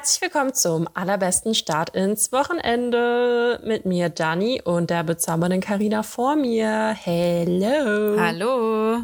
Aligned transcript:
Herzlich 0.00 0.22
willkommen 0.22 0.54
zum 0.54 0.88
allerbesten 0.94 1.54
Start 1.54 1.90
ins 1.90 2.32
Wochenende 2.32 3.60
mit 3.66 3.84
mir, 3.84 4.08
Dani, 4.08 4.62
und 4.64 4.88
der 4.88 5.04
bezaubernden 5.04 5.60
Karina 5.60 6.02
vor 6.02 6.36
mir. 6.36 6.96
Hello. 6.98 8.18
Hallo. 8.18 9.00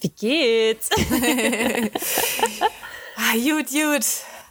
Wie 0.00 0.08
geht's? 0.08 0.90
ah, 3.16 3.32
gut, 3.34 3.66
gut. 3.68 4.06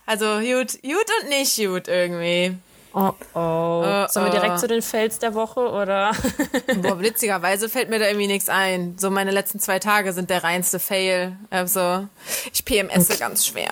Also 0.06 0.26
gut, 0.42 0.74
gut 0.82 1.08
und 1.22 1.30
nicht 1.30 1.56
gut 1.56 1.88
irgendwie. 1.88 2.58
Oh, 2.94 3.14
oh. 3.34 3.40
oh 3.40 4.08
Sollen 4.10 4.26
wir 4.26 4.32
direkt 4.32 4.56
oh. 4.56 4.58
zu 4.58 4.68
den 4.68 4.82
Fails 4.82 5.20
der 5.20 5.36
Woche 5.36 5.72
oder? 5.72 6.12
Boah, 6.82 7.00
witzigerweise 7.00 7.70
fällt 7.70 7.90
mir 7.90 8.00
da 8.00 8.08
irgendwie 8.08 8.28
nichts 8.28 8.50
ein. 8.50 8.98
So 8.98 9.10
meine 9.10 9.32
letzten 9.32 9.62
zwei 9.62 9.80
Tage 9.80 10.12
sind 10.12 10.30
der 10.30 10.44
reinste 10.44 10.80
Fail. 10.80 11.38
Also 11.50 12.10
ich 12.52 12.66
PMS 12.66 13.10
okay. 13.10 13.20
ganz 13.20 13.48
schwer. 13.48 13.70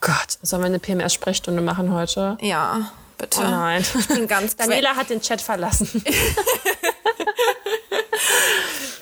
Gott, 0.00 0.38
sollen 0.42 0.62
wir 0.62 0.66
eine 0.66 0.78
PMS-Sprechstunde 0.78 1.60
machen 1.60 1.92
heute? 1.92 2.38
Ja, 2.40 2.92
bitte. 3.16 3.40
Oh 3.40 3.44
nein. 3.44 3.84
Ich 3.98 4.06
bin 4.08 4.28
ganz 4.28 4.56
Daniela 4.56 4.96
hat 4.96 5.10
den 5.10 5.20
Chat 5.20 5.40
verlassen. 5.40 5.88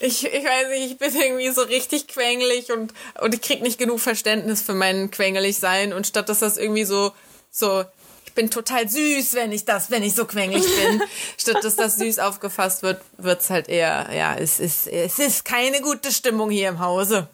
ich, 0.01 0.25
ich 0.25 0.45
weiß 0.45 0.69
nicht, 0.71 0.93
ich 0.93 0.99
bin 0.99 1.15
irgendwie 1.15 1.51
so 1.51 1.63
richtig 1.63 2.09
quengelig 2.09 2.73
und, 2.73 2.95
und 3.21 3.35
ich 3.35 3.43
krieg 3.43 3.63
nicht 3.63 3.79
genug 3.79 4.01
Verständnis 4.01 4.63
für 4.63 4.75
mein 4.75 5.11
quengelig 5.11 5.59
sein 5.59 5.93
und 5.93 6.07
statt 6.07 6.29
dass 6.29 6.39
das 6.39 6.57
irgendwie 6.57 6.85
so, 6.85 7.13
so, 7.51 7.85
ich 8.25 8.33
bin 8.33 8.51
total 8.51 8.89
süß, 8.89 9.35
wenn 9.35 9.53
ich 9.53 9.65
das, 9.67 9.91
wenn 9.91 10.03
ich 10.03 10.15
so 10.15 10.25
quengelig 10.25 10.65
bin, 10.65 11.03
statt 11.37 11.63
dass 11.63 11.77
das 11.77 11.97
süß 11.97 12.21
aufgefasst 12.21 12.83
wird, 12.83 13.03
wird's 13.19 13.51
halt 13.51 13.69
eher, 13.69 14.09
ja, 14.15 14.35
es 14.35 14.61
ist, 14.61 14.87
es 14.87 15.19
ist 15.19 15.45
keine 15.45 15.83
gute 15.83 16.11
Stimmung 16.11 16.49
hier 16.51 16.71
im 16.71 16.81
Hause. 16.81 17.29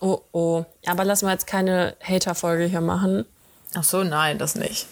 Oh 0.00 0.20
oh. 0.32 0.64
Aber 0.86 1.04
lass 1.04 1.22
mal 1.22 1.32
jetzt 1.32 1.46
keine 1.46 1.96
Hater-Folge 2.02 2.64
hier 2.64 2.80
machen. 2.80 3.24
Ach 3.74 3.84
so, 3.84 4.04
nein, 4.04 4.38
das 4.38 4.54
nicht. 4.54 4.86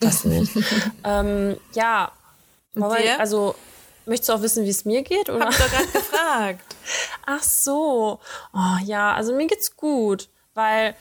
Das 0.00 0.24
nicht. 0.24 0.52
ähm, 1.04 1.56
ja. 1.74 2.12
Wir, 2.74 3.20
also, 3.20 3.54
möchtest 4.06 4.30
du 4.30 4.32
auch 4.34 4.42
wissen, 4.42 4.64
wie 4.64 4.70
es 4.70 4.84
mir 4.84 5.02
geht? 5.02 5.28
Oder? 5.28 5.44
Hab 5.44 5.52
ich 5.52 5.58
doch 5.58 5.70
gerade 5.70 5.86
gefragt. 5.88 6.76
Ach 7.26 7.42
so. 7.42 8.20
Oh 8.54 8.84
ja, 8.84 9.14
also 9.14 9.34
mir 9.34 9.46
geht's 9.46 9.76
gut. 9.76 10.28
Weil 10.54 10.94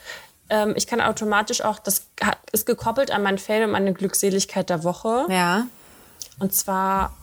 ähm, 0.49 0.73
ich 0.75 0.87
kann 0.87 1.01
automatisch 1.01 1.61
auch, 1.61 1.79
das 1.79 2.07
ist 2.51 2.65
gekoppelt 2.65 3.11
an 3.11 3.23
mein 3.23 3.37
Fail 3.37 3.63
und 3.63 3.71
meine 3.71 3.93
Glückseligkeit 3.93 4.69
der 4.69 4.83
Woche. 4.83 5.25
Ja. 5.29 5.67
Und 6.39 6.53
zwar, 6.53 7.15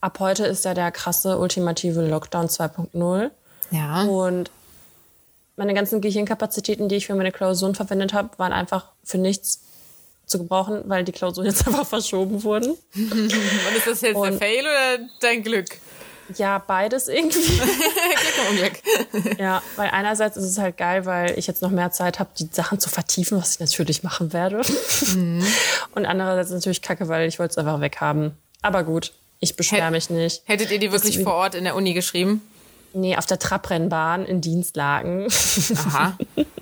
ab 0.00 0.18
heute 0.20 0.46
ist 0.46 0.64
ja 0.64 0.74
der 0.74 0.90
krasse 0.92 1.38
ultimative 1.38 2.06
Lockdown 2.06 2.48
2.0. 2.48 3.30
Ja. 3.70 4.02
Und 4.02 4.50
meine 5.58 5.74
ganzen 5.74 6.00
Gehirnkapazitäten, 6.00 6.88
die 6.88 6.96
ich 6.96 7.06
für 7.06 7.14
meine 7.14 7.32
Klausuren 7.32 7.74
verwendet 7.74 8.12
habe, 8.12 8.30
waren 8.38 8.52
einfach 8.52 8.86
für 9.04 9.18
nichts 9.18 9.60
zu 10.26 10.38
gebrauchen, 10.38 10.82
weil 10.86 11.04
die 11.04 11.12
Klausuren 11.12 11.46
jetzt 11.46 11.66
einfach 11.66 11.86
verschoben 11.86 12.42
wurden. 12.44 12.76
Und 12.94 13.76
ist 13.76 13.86
das 13.86 14.00
jetzt 14.00 14.16
Und, 14.16 14.30
der 14.30 14.38
Fail 14.38 14.60
oder 14.60 15.06
dein 15.20 15.42
Glück? 15.42 15.66
Ja, 16.36 16.58
beides 16.58 17.08
irgendwie. 17.08 17.40
Glück 17.56 18.50
und 18.50 18.50
Unglück. 18.50 19.38
ja, 19.38 19.62
weil 19.76 19.88
einerseits 19.90 20.36
ist 20.36 20.44
es 20.44 20.58
halt 20.58 20.76
geil, 20.76 21.06
weil 21.06 21.38
ich 21.38 21.46
jetzt 21.46 21.62
noch 21.62 21.70
mehr 21.70 21.90
Zeit 21.90 22.18
habe, 22.18 22.28
die 22.38 22.48
Sachen 22.52 22.78
zu 22.78 22.90
vertiefen, 22.90 23.38
was 23.40 23.54
ich 23.54 23.60
natürlich 23.60 24.02
machen 24.02 24.32
werde. 24.34 24.60
Mhm. 25.14 25.44
Und 25.94 26.04
andererseits 26.04 26.50
natürlich 26.50 26.82
kacke, 26.82 27.08
weil 27.08 27.26
ich 27.28 27.38
wollte 27.38 27.52
es 27.52 27.58
einfach 27.58 27.80
weghaben. 27.80 28.32
Aber 28.60 28.84
gut, 28.84 29.12
ich 29.40 29.56
beschwere 29.56 29.90
mich 29.90 30.10
nicht. 30.10 30.42
Hättet 30.44 30.70
ihr 30.70 30.78
die 30.78 30.92
wirklich 30.92 31.22
vor 31.22 31.34
Ort 31.34 31.54
in 31.54 31.64
der 31.64 31.74
Uni 31.74 31.94
geschrieben? 31.94 32.42
Nee, 32.92 33.16
auf 33.16 33.26
der 33.26 33.38
Trabrennbahn 33.38 34.24
in 34.24 34.40
Dienstlagen. 34.40 35.28
Aha. 35.76 36.16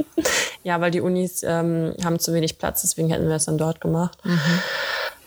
ja, 0.65 0.81
weil 0.81 0.91
die 0.91 1.01
Unis 1.01 1.43
ähm, 1.43 1.95
haben 2.05 2.19
zu 2.19 2.35
wenig 2.35 2.59
Platz, 2.59 2.83
deswegen 2.83 3.11
hätten 3.11 3.29
wir 3.29 3.37
es 3.37 3.45
dann 3.45 3.59
dort 3.59 3.81
gemacht. 3.81 4.19
Mhm. 4.25 4.41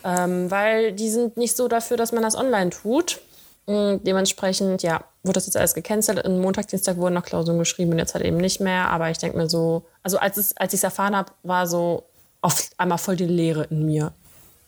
Ähm, 0.03 0.51
weil 0.51 0.93
die 0.93 1.09
sind 1.09 1.37
nicht 1.37 1.55
so 1.55 1.67
dafür, 1.67 1.97
dass 1.97 2.11
man 2.11 2.23
das 2.23 2.35
online 2.35 2.69
tut. 2.69 3.21
Und 3.65 4.01
dementsprechend, 4.05 4.81
ja, 4.81 5.03
wurde 5.23 5.35
das 5.35 5.45
jetzt 5.45 5.57
alles 5.57 5.75
gecancelt. 5.75 6.25
Am 6.25 6.39
Montag, 6.39 6.67
Dienstag 6.67 6.97
wurden 6.97 7.13
noch 7.13 7.23
Klausuren 7.23 7.59
geschrieben 7.59 7.91
und 7.91 7.99
jetzt 7.99 8.15
halt 8.15 8.25
eben 8.25 8.37
nicht 8.37 8.59
mehr. 8.59 8.89
Aber 8.89 9.11
ich 9.11 9.19
denke 9.19 9.37
mir 9.37 9.49
so, 9.49 9.85
also 10.01 10.17
als, 10.17 10.37
es, 10.37 10.57
als 10.57 10.73
ich 10.73 10.79
es 10.79 10.83
erfahren 10.83 11.15
habe, 11.15 11.31
war 11.43 11.67
so 11.67 12.03
auf 12.41 12.69
einmal 12.77 12.97
voll 12.97 13.15
die 13.15 13.25
Leere 13.25 13.65
in 13.65 13.85
mir. 13.85 14.13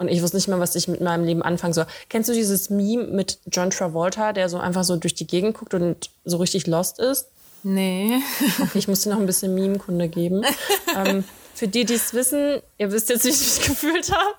Und 0.01 0.07
ich 0.07 0.23
wusste 0.23 0.35
nicht 0.35 0.47
mehr, 0.47 0.59
was 0.59 0.73
ich 0.73 0.88
mit 0.88 1.00
meinem 1.00 1.23
Leben 1.23 1.44
anfangen 1.44 1.73
soll. 1.73 1.85
Kennst 2.09 2.28
du 2.28 2.34
dieses 2.34 2.72
Meme 2.72 3.03
mit 3.03 3.38
John 3.51 3.69
Travolta, 3.69 4.34
der 4.34 4.50
so 4.50 4.57
einfach 4.57 4.84
so 4.84 4.95
durch 4.95 5.13
die 5.13 5.28
Gegend 5.28 5.56
guckt 5.56 5.75
und 5.75 6.09
so 6.25 6.38
richtig 6.38 6.66
lost 6.66 6.97
ist? 6.97 7.28
Nee. 7.62 8.19
Okay, 8.59 8.79
ich 8.79 8.88
muss 8.88 9.01
dir 9.01 9.12
noch 9.12 9.19
ein 9.19 9.28
bisschen 9.28 9.53
Meme-Kunde 9.53 10.07
geben. 10.07 10.41
ähm, 10.97 11.23
für 11.53 11.67
die, 11.67 11.85
die 11.85 11.94
es 11.94 12.16
wissen, 12.16 12.63
ihr 12.79 12.91
wisst 12.91 13.09
jetzt, 13.09 13.25
wie 13.25 13.29
ich 13.29 13.39
mich 13.39 13.62
gefühlt 13.67 14.12
habe. 14.12 14.38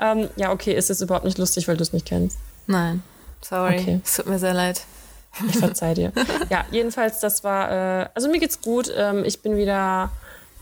ähm, 0.00 0.28
ja, 0.36 0.52
okay, 0.52 0.72
ist 0.72 0.88
es 0.88 1.00
überhaupt 1.00 1.24
nicht 1.24 1.38
lustig, 1.38 1.66
weil 1.66 1.76
du 1.76 1.82
es 1.82 1.92
nicht 1.92 2.06
kennst. 2.06 2.38
Nein, 2.68 3.02
sorry. 3.40 3.80
Okay. 3.80 4.00
Es 4.04 4.14
tut 4.14 4.26
mir 4.26 4.38
sehr 4.38 4.54
leid. 4.54 4.82
Ich 5.48 5.58
verzeih 5.58 5.94
dir. 5.94 6.12
ja, 6.48 6.64
jedenfalls, 6.70 7.18
das 7.18 7.42
war, 7.42 8.02
äh, 8.02 8.08
also 8.14 8.28
mir 8.28 8.38
geht's 8.38 8.60
gut. 8.60 8.88
Ähm, 8.96 9.24
ich 9.24 9.42
bin 9.42 9.56
wieder 9.56 10.12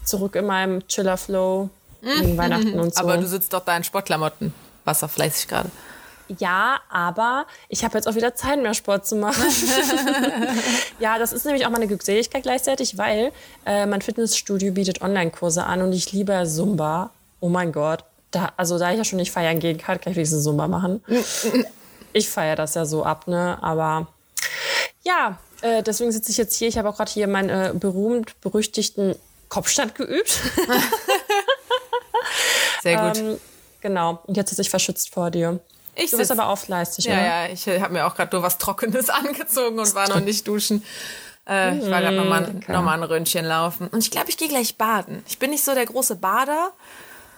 zurück 0.02 0.34
in 0.34 0.46
meinem 0.46 0.88
Chiller-Flow 0.88 1.68
wegen 2.00 2.36
Weihnachten 2.36 2.78
und 2.78 2.94
so. 2.94 3.00
Aber 3.00 3.16
du 3.16 3.26
sitzt 3.26 3.52
doch 3.52 3.64
da 3.64 3.76
in 3.76 3.84
Sportklamotten. 3.84 4.52
Wasser 4.84 5.08
fleißig 5.08 5.48
gerade. 5.48 5.70
Ja, 6.38 6.78
aber 6.88 7.46
ich 7.68 7.84
habe 7.84 7.98
jetzt 7.98 8.06
auch 8.06 8.14
wieder 8.14 8.34
Zeit, 8.34 8.62
mehr 8.62 8.74
Sport 8.74 9.06
zu 9.06 9.16
machen. 9.16 9.42
ja, 11.00 11.18
das 11.18 11.32
ist 11.32 11.44
nämlich 11.44 11.66
auch 11.66 11.70
meine 11.70 11.88
Glückseligkeit 11.88 12.44
gleichzeitig, 12.44 12.96
weil 12.98 13.32
äh, 13.66 13.84
mein 13.86 14.00
Fitnessstudio 14.00 14.72
bietet 14.72 15.02
Online-Kurse 15.02 15.64
an 15.64 15.82
und 15.82 15.92
ich 15.92 16.12
liebe 16.12 16.44
Zumba. 16.46 17.10
Oh 17.40 17.48
mein 17.48 17.72
Gott. 17.72 18.04
Da, 18.30 18.52
also 18.56 18.78
da 18.78 18.92
ich 18.92 18.98
ja 18.98 19.04
schon 19.04 19.16
nicht 19.16 19.32
feiern 19.32 19.58
gehen 19.58 19.78
kann, 19.78 20.00
kann 20.00 20.12
ich 20.12 20.16
wenigstens 20.16 20.44
Zumba 20.44 20.68
machen. 20.68 21.02
ich 22.12 22.30
feiere 22.30 22.54
das 22.54 22.74
ja 22.74 22.84
so 22.84 23.04
ab, 23.04 23.26
ne? 23.26 23.58
Aber 23.60 24.06
ja, 25.02 25.38
äh, 25.62 25.82
deswegen 25.82 26.12
sitze 26.12 26.30
ich 26.30 26.36
jetzt 26.36 26.56
hier. 26.56 26.68
Ich 26.68 26.78
habe 26.78 26.88
auch 26.88 26.96
gerade 26.96 27.10
hier 27.10 27.26
meinen 27.26 27.48
äh, 27.48 27.72
berühmt 27.74 28.40
berüchtigten 28.40 29.16
Kopfstand 29.48 29.96
geübt. 29.96 30.38
Sehr 32.82 33.08
gut. 33.08 33.18
Ähm, 33.18 33.40
genau. 33.80 34.20
Und 34.26 34.36
jetzt 34.36 34.52
ist 34.52 34.58
ich 34.58 34.70
verschützt 34.70 35.12
vor 35.12 35.30
dir. 35.30 35.60
Ich 35.96 36.10
du 36.10 36.16
bist 36.16 36.30
aber 36.30 36.48
auch 36.48 36.58
fleißig, 36.58 37.04
ja, 37.04 37.12
oder? 37.12 37.24
Ja, 37.24 37.46
ich 37.48 37.66
habe 37.66 37.92
mir 37.92 38.06
auch 38.06 38.14
gerade 38.14 38.34
nur 38.34 38.42
was 38.42 38.58
Trockenes 38.58 39.10
angezogen 39.10 39.78
und 39.78 39.94
war 39.94 40.08
noch 40.08 40.20
nicht 40.20 40.46
duschen. 40.46 40.84
Äh, 41.48 41.78
ich 41.78 41.90
war 41.90 42.00
gerade 42.00 42.16
nochmal 42.16 42.44
okay. 42.56 42.72
noch 42.72 42.82
mal 42.82 42.94
ein 42.94 43.02
Röntchen 43.02 43.44
laufen. 43.44 43.88
Und 43.88 44.00
ich 44.00 44.10
glaube, 44.10 44.30
ich 44.30 44.36
gehe 44.36 44.48
gleich 44.48 44.76
baden. 44.76 45.22
Ich 45.26 45.38
bin 45.38 45.50
nicht 45.50 45.64
so 45.64 45.74
der 45.74 45.86
große 45.86 46.16
Bader. 46.16 46.72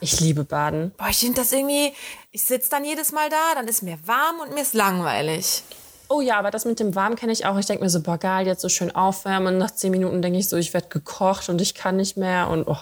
Ich 0.01 0.21
liebe 0.21 0.45
Baden. 0.45 0.93
Boah, 0.97 1.09
ich 1.09 1.19
finde 1.19 1.41
das 1.41 1.53
irgendwie, 1.53 1.93
ich 2.33 2.43
sitze 2.43 2.71
dann 2.71 2.85
jedes 2.85 3.13
Mal 3.13 3.31
da, 3.31 3.55
dann 3.55 3.69
ist 3.69 3.83
mir 3.83 3.99
warm 4.05 4.41
und 4.41 4.53
mir 4.53 4.63
ist 4.63 4.75
langweilig. 4.75 5.63
Oh 6.15 6.21
ja, 6.21 6.39
aber 6.39 6.51
das 6.51 6.67
mit 6.67 6.79
dem 6.79 6.95
Warm 6.95 7.17
kenne 7.17 7.33
ich 7.33 7.47
auch. 7.47 7.57
Ich 7.57 7.65
denke 7.65 7.83
mir 7.83 7.89
so, 7.89 8.03
boah, 8.03 8.19
geil, 8.19 8.47
jetzt 8.47 8.61
so 8.61 8.69
schön 8.69 8.95
aufwärmen. 8.95 9.55
Und 9.55 9.59
nach 9.59 9.71
zehn 9.71 9.91
Minuten 9.91 10.21
denke 10.21 10.39
ich 10.39 10.47
so, 10.47 10.59
ich 10.59 10.75
werde 10.75 10.89
gekocht 10.89 11.49
und 11.49 11.59
ich 11.63 11.75
kann 11.75 11.97
nicht 11.97 12.19
mehr. 12.19 12.51
Und 12.51 12.69
oh, 12.69 12.77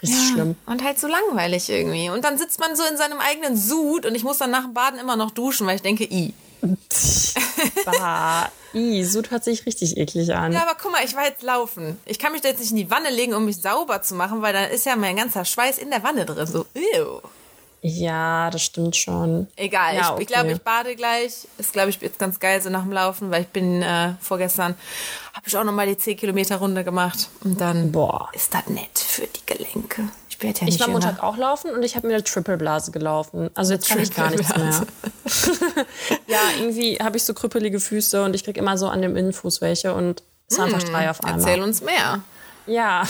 richtig 0.00 0.18
ja, 0.18 0.32
schlimm. 0.32 0.56
Und 0.64 0.82
halt 0.82 0.98
so 0.98 1.06
langweilig 1.06 1.68
irgendwie. 1.68 2.08
Und 2.08 2.24
dann 2.24 2.38
sitzt 2.38 2.58
man 2.58 2.74
so 2.76 2.82
in 2.90 2.96
seinem 2.96 3.18
eigenen 3.20 3.54
Sud 3.54 4.06
und 4.06 4.14
ich 4.14 4.24
muss 4.24 4.38
dann 4.38 4.50
nach 4.50 4.64
dem 4.64 4.72
Baden 4.72 4.98
immer 4.98 5.16
noch 5.16 5.30
duschen, 5.30 5.66
weil 5.66 5.76
ich 5.76 5.82
denke, 5.82 6.04
i. 6.04 6.32
bah, 7.84 8.50
i, 8.72 9.04
Sud 9.04 9.30
hört 9.30 9.44
sich 9.44 9.66
richtig 9.66 9.98
eklig 9.98 10.34
an. 10.34 10.54
Ja, 10.54 10.62
aber 10.62 10.74
guck 10.80 10.90
mal, 10.90 11.04
ich 11.04 11.14
war 11.14 11.26
jetzt 11.26 11.42
laufen. 11.42 12.00
Ich 12.06 12.18
kann 12.18 12.32
mich 12.32 12.40
da 12.40 12.48
jetzt 12.48 12.60
nicht 12.60 12.70
in 12.70 12.78
die 12.78 12.90
Wanne 12.90 13.10
legen, 13.10 13.34
um 13.34 13.44
mich 13.44 13.60
sauber 13.60 14.00
zu 14.00 14.14
machen, 14.14 14.40
weil 14.40 14.54
dann 14.54 14.70
ist 14.70 14.86
ja 14.86 14.96
mein 14.96 15.16
ganzer 15.16 15.44
Schweiß 15.44 15.76
in 15.76 15.90
der 15.90 16.02
Wanne 16.02 16.24
drin. 16.24 16.46
So, 16.46 16.64
ew. 16.74 17.20
Ja, 17.82 18.50
das 18.50 18.62
stimmt 18.62 18.94
schon. 18.94 19.48
Egal, 19.56 19.94
ja, 19.94 20.00
ich, 20.00 20.10
okay. 20.10 20.22
ich 20.22 20.28
glaube, 20.28 20.52
ich 20.52 20.60
bade 20.60 20.94
gleich. 20.96 21.48
Ist, 21.56 21.72
glaube 21.72 21.90
ich, 21.90 22.00
jetzt 22.00 22.18
ganz 22.18 22.38
geil 22.38 22.60
so 22.60 22.68
nach 22.68 22.82
dem 22.82 22.92
Laufen, 22.92 23.30
weil 23.30 23.42
ich 23.42 23.48
bin 23.48 23.82
äh, 23.82 24.14
vorgestern, 24.20 24.74
habe 25.32 25.46
ich 25.46 25.56
auch 25.56 25.64
nochmal 25.64 25.86
die 25.86 25.96
10 25.96 26.16
Kilometer 26.16 26.56
Runde 26.56 26.84
gemacht. 26.84 27.30
Und 27.42 27.60
dann 27.60 27.90
Boah. 27.90 28.28
ist 28.32 28.52
das 28.52 28.66
nett 28.66 28.98
für 28.98 29.26
die 29.26 29.46
Gelenke. 29.46 30.08
Ich 30.28 30.42
werde 30.42 30.60
ja 30.60 30.64
nicht 30.66 30.74
Ich 30.74 30.80
war. 30.80 30.88
Montag 30.88 31.22
auch 31.22 31.38
laufen 31.38 31.70
und 31.70 31.82
ich 31.82 31.96
habe 31.96 32.06
mir 32.06 32.14
eine 32.14 32.24
Triple-Blase 32.24 32.90
gelaufen. 32.90 33.50
Also 33.54 33.72
jetzt 33.72 33.88
kann 33.88 33.98
ich 33.98 34.14
gar 34.14 34.30
nichts 34.30 34.54
mehr. 34.54 34.86
ja, 36.26 36.38
irgendwie 36.58 36.96
habe 36.96 37.16
ich 37.16 37.24
so 37.24 37.32
krüppelige 37.32 37.80
Füße 37.80 38.22
und 38.22 38.34
ich 38.34 38.44
kriege 38.44 38.60
immer 38.60 38.76
so 38.76 38.88
an 38.88 39.00
dem 39.00 39.16
Innenfuß 39.16 39.62
welche 39.62 39.94
und 39.94 40.22
es 40.48 40.56
sind 40.56 40.66
hm, 40.66 40.74
einfach 40.74 40.88
drei 40.88 41.10
auf 41.10 41.24
einmal. 41.24 41.40
Erzähl 41.40 41.62
uns 41.62 41.80
mehr. 41.80 42.22
Ja. 42.70 43.04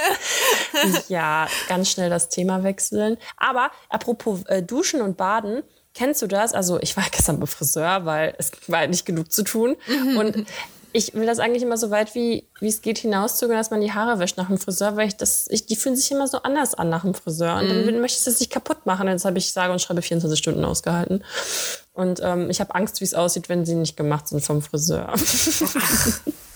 ja, 1.08 1.48
ganz 1.68 1.90
schnell 1.90 2.10
das 2.10 2.28
Thema 2.28 2.62
wechseln. 2.62 3.16
Aber 3.36 3.70
apropos 3.88 4.44
äh, 4.46 4.62
Duschen 4.62 5.00
und 5.00 5.16
Baden, 5.16 5.62
kennst 5.94 6.20
du 6.20 6.26
das? 6.26 6.52
Also 6.52 6.78
ich 6.80 6.96
war 6.96 7.04
gestern 7.10 7.40
beim 7.40 7.48
Friseur, 7.48 8.04
weil 8.04 8.34
es 8.38 8.52
war 8.66 8.86
nicht 8.86 9.06
genug 9.06 9.32
zu 9.32 9.42
tun. 9.42 9.76
Und 10.16 10.46
ich 10.92 11.12
will 11.14 11.26
das 11.26 11.38
eigentlich 11.38 11.62
immer 11.62 11.76
so 11.76 11.90
weit 11.90 12.14
wie, 12.14 12.48
wie 12.60 12.68
es 12.68 12.80
geht 12.80 12.98
hinauszögern, 12.98 13.58
dass 13.58 13.70
man 13.70 13.82
die 13.82 13.92
Haare 13.92 14.18
wäscht 14.18 14.38
nach 14.38 14.48
dem 14.48 14.58
Friseur, 14.58 14.96
weil 14.96 15.08
ich 15.08 15.16
das, 15.16 15.46
ich, 15.50 15.66
die 15.66 15.76
fühlen 15.76 15.96
sich 15.96 16.10
immer 16.10 16.26
so 16.26 16.38
anders 16.38 16.74
an 16.74 16.88
nach 16.88 17.02
dem 17.02 17.14
Friseur. 17.14 17.56
Und 17.56 17.68
dann 17.68 17.84
mhm. 17.84 18.00
möchte 18.00 18.18
ich 18.18 18.24
das 18.24 18.40
nicht 18.40 18.50
kaputt 18.50 18.86
machen. 18.86 19.06
Jetzt 19.06 19.24
habe 19.24 19.38
ich 19.38 19.52
sage 19.52 19.72
und 19.72 19.80
schreibe 19.80 20.00
24 20.00 20.38
Stunden 20.38 20.64
ausgehalten. 20.64 21.24
Und 21.98 22.20
ähm, 22.22 22.48
ich 22.48 22.60
habe 22.60 22.76
Angst, 22.76 23.00
wie 23.00 23.04
es 23.04 23.12
aussieht, 23.12 23.48
wenn 23.48 23.66
sie 23.66 23.74
nicht 23.74 23.96
gemacht 23.96 24.28
sind 24.28 24.40
vom 24.40 24.62
Friseur. 24.62 25.12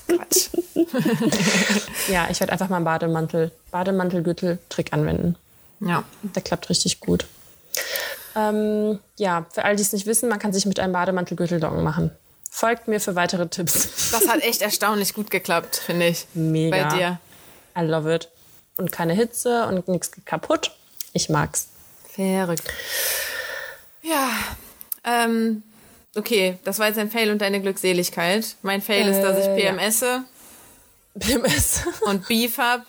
Quatsch. 0.07 0.51
ja, 2.09 2.29
ich 2.31 2.39
werde 2.39 2.53
einfach 2.53 2.69
mal 2.69 2.77
einen 2.77 2.85
Bademantel, 2.85 3.51
Bademantelgürtel-Trick 3.73 4.93
anwenden. 4.93 5.35
Ja. 5.81 6.05
Der 6.23 6.43
klappt 6.43 6.71
richtig 6.71 7.01
gut. 7.01 7.27
Ähm, 8.37 9.01
ja, 9.17 9.45
für 9.51 9.65
all 9.65 9.75
die 9.75 9.83
es 9.83 9.93
nicht 9.93 10.07
wissen, 10.07 10.29
man 10.29 10.39
kann 10.39 10.53
sich 10.53 10.65
mit 10.65 10.79
einem 10.79 10.93
Bademantel 10.93 11.37
Gürteldocken 11.37 11.83
machen. 11.83 12.13
Folgt 12.49 12.87
mir 12.87 13.01
für 13.01 13.17
weitere 13.17 13.49
Tipps. 13.49 14.13
Das 14.13 14.29
hat 14.29 14.43
echt 14.43 14.63
erstaunlich 14.63 15.13
gut 15.13 15.29
geklappt, 15.29 15.75
finde 15.75 16.07
ich. 16.07 16.29
Mega. 16.35 16.89
Bei 16.89 16.97
dir. 16.97 17.19
I 17.77 17.85
love 17.85 18.15
it. 18.15 18.29
Und 18.77 18.93
keine 18.93 19.15
Hitze 19.15 19.67
und 19.67 19.89
nichts 19.89 20.13
kaputt. 20.25 20.71
Ich 21.15 21.29
mag's. 21.29 21.67
Verrückt. 22.15 22.63
Ja, 24.03 24.31
ähm, 25.05 25.63
okay, 26.17 26.59
das 26.65 26.79
war 26.79 26.89
jetzt 26.89 26.99
ein 26.99 27.11
Fail 27.11 27.31
und 27.31 27.41
deine 27.41 27.61
Glückseligkeit. 27.61 28.57
Mein 28.63 28.83
Fail 28.83 29.09
ist, 29.09 29.23
dass 29.23 29.39
ich 29.39 29.47
Äh, 29.47 29.65
ja. 29.65 29.73
PMSe 29.73 30.25
PMS. 31.19 31.83
und 32.07 32.27
Beef 32.29 32.59
hab 32.59 32.85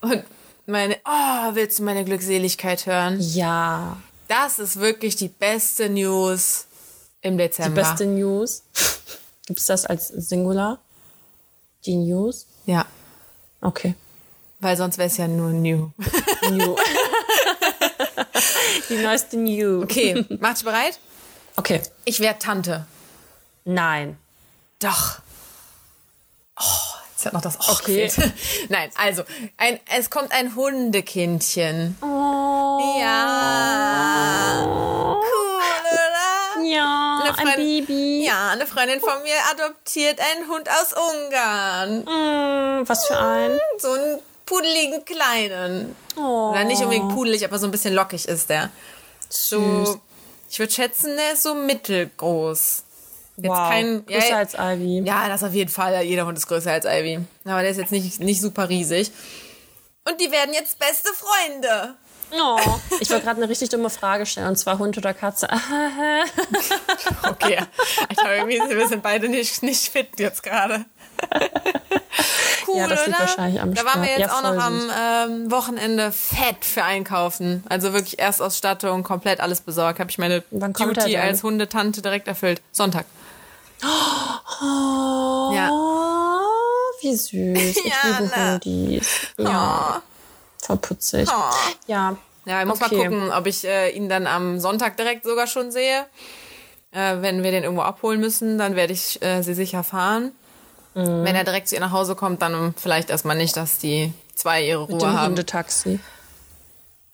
und 0.00 0.24
meine, 0.66 0.96
oh, 1.04 1.54
willst 1.54 1.78
du 1.78 1.82
meine 1.84 2.04
Glückseligkeit 2.04 2.86
hören? 2.86 3.18
Ja. 3.20 3.96
Das 4.28 4.58
ist 4.58 4.78
wirklich 4.80 5.16
die 5.16 5.28
beste 5.28 5.88
News 5.88 6.66
im 7.20 7.36
Die 7.36 7.44
Dezember. 7.44 7.82
beste 7.82 8.06
News. 8.06 8.62
Gibt's 9.46 9.66
das 9.66 9.84
als 9.86 10.08
Singular? 10.08 10.78
Die 11.86 11.96
News? 11.96 12.46
Ja, 12.66 12.86
Okay. 13.60 13.94
weil 14.60 14.76
sonst 14.76 14.98
wäre 14.98 15.08
es 15.08 15.16
ja 15.16 15.28
nur 15.28 15.50
new. 15.50 15.90
New. 16.50 16.76
die 18.88 18.96
neueste 18.96 19.36
New. 19.36 19.82
Okay, 19.82 20.24
mach 20.40 20.54
dich 20.54 20.64
bereit? 20.64 20.98
Okay. 21.56 21.82
Ich 22.04 22.20
werde 22.20 22.38
Tante. 22.38 22.86
Nein. 23.64 24.18
Doch. 24.80 25.18
Oh, 26.58 26.64
jetzt 27.14 27.26
hat 27.26 27.32
noch 27.32 27.40
das 27.40 27.58
Och 27.60 27.80
Okay. 27.82 28.06
gefehlt. 28.06 28.32
Nein, 28.68 28.90
also, 28.96 29.22
ein, 29.56 29.78
es 29.96 30.10
kommt 30.10 30.32
ein 30.32 30.54
Hundekindchen. 30.56 31.96
Oh. 32.02 32.96
Ja. 33.00 34.62
Cool, 34.64 35.20
oder? 35.92 36.64
Ja, 36.64 37.20
Eine 37.22 37.28
ein 37.30 37.34
Freund- 37.36 37.56
Baby. 37.56 38.24
Ja, 38.26 38.50
eine 38.50 38.66
Freundin 38.66 39.00
von 39.00 39.22
mir 39.22 39.34
adoptiert 39.52 40.18
einen 40.20 40.48
Hund 40.48 40.68
aus 40.68 40.92
Ungarn. 40.92 42.00
Mm, 42.04 42.88
was 42.88 43.06
für 43.06 43.18
ein? 43.18 43.58
So 43.78 43.92
einen 43.92 44.18
pudeligen 44.46 45.04
kleinen. 45.04 45.94
Oh. 46.16 46.50
Oder 46.50 46.64
nicht 46.64 46.82
unbedingt 46.82 47.10
pudelig, 47.14 47.44
aber 47.44 47.58
so 47.58 47.66
ein 47.66 47.70
bisschen 47.70 47.94
lockig 47.94 48.26
ist 48.26 48.50
der. 48.50 48.70
So, 49.28 50.00
ich 50.52 50.58
würde 50.58 50.70
schätzen, 50.70 51.16
der 51.16 51.32
ist 51.32 51.44
so 51.44 51.54
mittelgroß. 51.54 52.84
Jetzt 53.38 53.48
wow. 53.48 53.70
kein. 53.70 54.04
Größer 54.04 54.28
ja, 54.28 54.36
als 54.36 54.52
Ivy. 54.52 55.02
Ja, 55.06 55.26
das 55.26 55.42
auf 55.42 55.54
jeden 55.54 55.70
Fall. 55.70 56.02
Jeder 56.02 56.26
Hund 56.26 56.36
ist 56.36 56.46
größer 56.46 56.70
als 56.70 56.84
Ivy. 56.84 57.20
Aber 57.46 57.62
der 57.62 57.70
ist 57.70 57.78
jetzt 57.78 57.90
nicht, 57.90 58.20
nicht 58.20 58.42
super 58.42 58.68
riesig. 58.68 59.10
Und 60.06 60.20
die 60.20 60.30
werden 60.30 60.52
jetzt 60.52 60.78
beste 60.78 61.08
Freunde. 61.14 61.94
Oh. 62.32 62.58
Ich 63.00 63.08
wollte 63.08 63.24
gerade 63.24 63.40
eine 63.40 63.48
richtig 63.48 63.70
dumme 63.70 63.88
Frage 63.88 64.26
stellen, 64.26 64.48
und 64.48 64.56
zwar 64.56 64.78
Hund 64.78 64.96
oder 64.98 65.14
Katze. 65.14 65.48
Okay. 67.24 67.58
Ich 68.10 68.16
glaube, 68.16 68.48
wir 68.48 68.88
sind 68.88 69.02
beide 69.02 69.28
nicht, 69.28 69.62
nicht 69.62 69.88
fit 69.88 70.08
jetzt 70.18 70.42
gerade. 70.42 70.84
Cool, 72.68 72.76
Ja, 72.78 72.86
das 72.86 73.06
liegt 73.06 73.18
oder? 73.18 73.26
wahrscheinlich 73.28 73.60
am 73.60 73.74
Da 73.74 73.84
waren 73.84 74.02
wir 74.02 74.10
jetzt 74.10 74.20
Ja, 74.20 74.32
auch 74.38 74.42
noch 74.42 74.50
voll 74.50 74.60
am 74.60 74.80
süß. 74.80 74.92
ähm, 74.98 75.50
Wochenende 75.50 76.12
fett 76.12 76.64
für 76.64 76.84
Einkaufen. 76.84 77.64
Also 77.68 77.92
wirklich 77.92 78.18
Erstausstattung, 78.20 79.02
komplett 79.02 79.40
alles 79.40 79.60
besorgt. 79.62 79.98
Habe 79.98 80.10
ich 80.10 80.18
meine 80.18 80.44
Wann 80.52 80.72
Duty 80.72 81.16
als 81.16 81.42
Hundetante 81.42 82.02
direkt 82.02 82.28
erfüllt. 82.28 82.60
Sonntag. 82.70 83.04
Oh, 84.62 85.50
Ja. 85.52 85.70
wie 87.00 87.16
süß. 87.16 87.32
Ich 87.84 87.84
Ja, 87.84 87.94
liebe 88.04 88.22
ne? 88.24 88.60
Hundis. 88.64 89.08
Ja, 89.38 90.02
voll 90.62 90.76
putzig. 90.76 91.28
Oh. 91.30 91.54
Ja. 91.86 92.16
Ja, 92.44 92.60
ich 92.60 92.66
muss 92.66 92.80
Okay. 92.80 92.96
mal 92.96 93.02
gucken, 93.04 93.32
ob 93.32 93.46
ich 93.46 93.64
äh, 93.64 93.90
ihn 93.90 94.08
dann 94.08 94.26
am 94.26 94.58
Sonntag 94.60 94.96
direkt 94.96 95.24
sogar 95.24 95.46
schon 95.46 95.70
sehe. 95.72 96.06
Äh, 96.92 97.16
wenn 97.20 97.42
wir 97.42 97.50
den 97.50 97.64
irgendwo 97.64 97.82
abholen 97.82 98.20
müssen, 98.20 98.58
dann 98.58 98.76
werde 98.76 98.92
ich 98.92 99.20
äh, 99.22 99.42
sie 99.42 99.54
sicher 99.54 99.82
fahren. 99.84 100.32
Mhm. 100.94 101.24
Wenn 101.24 101.34
er 101.34 101.44
direkt 101.44 101.68
zu 101.68 101.74
ihr 101.74 101.80
nach 101.80 101.92
Hause 101.92 102.14
kommt, 102.14 102.42
dann 102.42 102.74
vielleicht 102.76 103.10
erstmal 103.10 103.36
nicht, 103.36 103.56
dass 103.56 103.78
die 103.78 104.12
zwei 104.34 104.64
ihre 104.64 104.82
Mit 104.82 104.90
Ruhe 104.90 104.98
dem 104.98 105.12
haben. 105.12 105.26
Hundetaxi. 105.28 106.00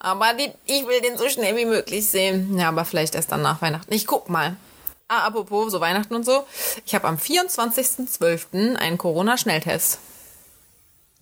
Aber 0.01 0.33
die, 0.35 0.51
ich 0.67 0.87
will 0.87 1.01
den 1.01 1.19
so 1.19 1.29
schnell 1.29 1.57
wie 1.57 1.65
möglich 1.65 2.09
sehen. 2.09 2.57
Ja, 2.59 2.69
aber 2.69 2.85
vielleicht 2.85 3.15
erst 3.15 3.33
dann 3.33 3.43
nach 3.43 3.61
Weihnachten. 3.63 3.93
Ich 3.93 4.07
guck 4.07 4.29
mal. 4.29 4.57
Ah, 5.09 5.27
apropos, 5.27 5.73
so 5.73 5.81
Weihnachten 5.81 6.15
und 6.15 6.25
so. 6.25 6.45
Ich 6.85 6.95
habe 6.95 7.09
am 7.09 7.17
24.12. 7.17 8.77
einen 8.77 8.99
Corona-Schnelltest. 8.99 9.99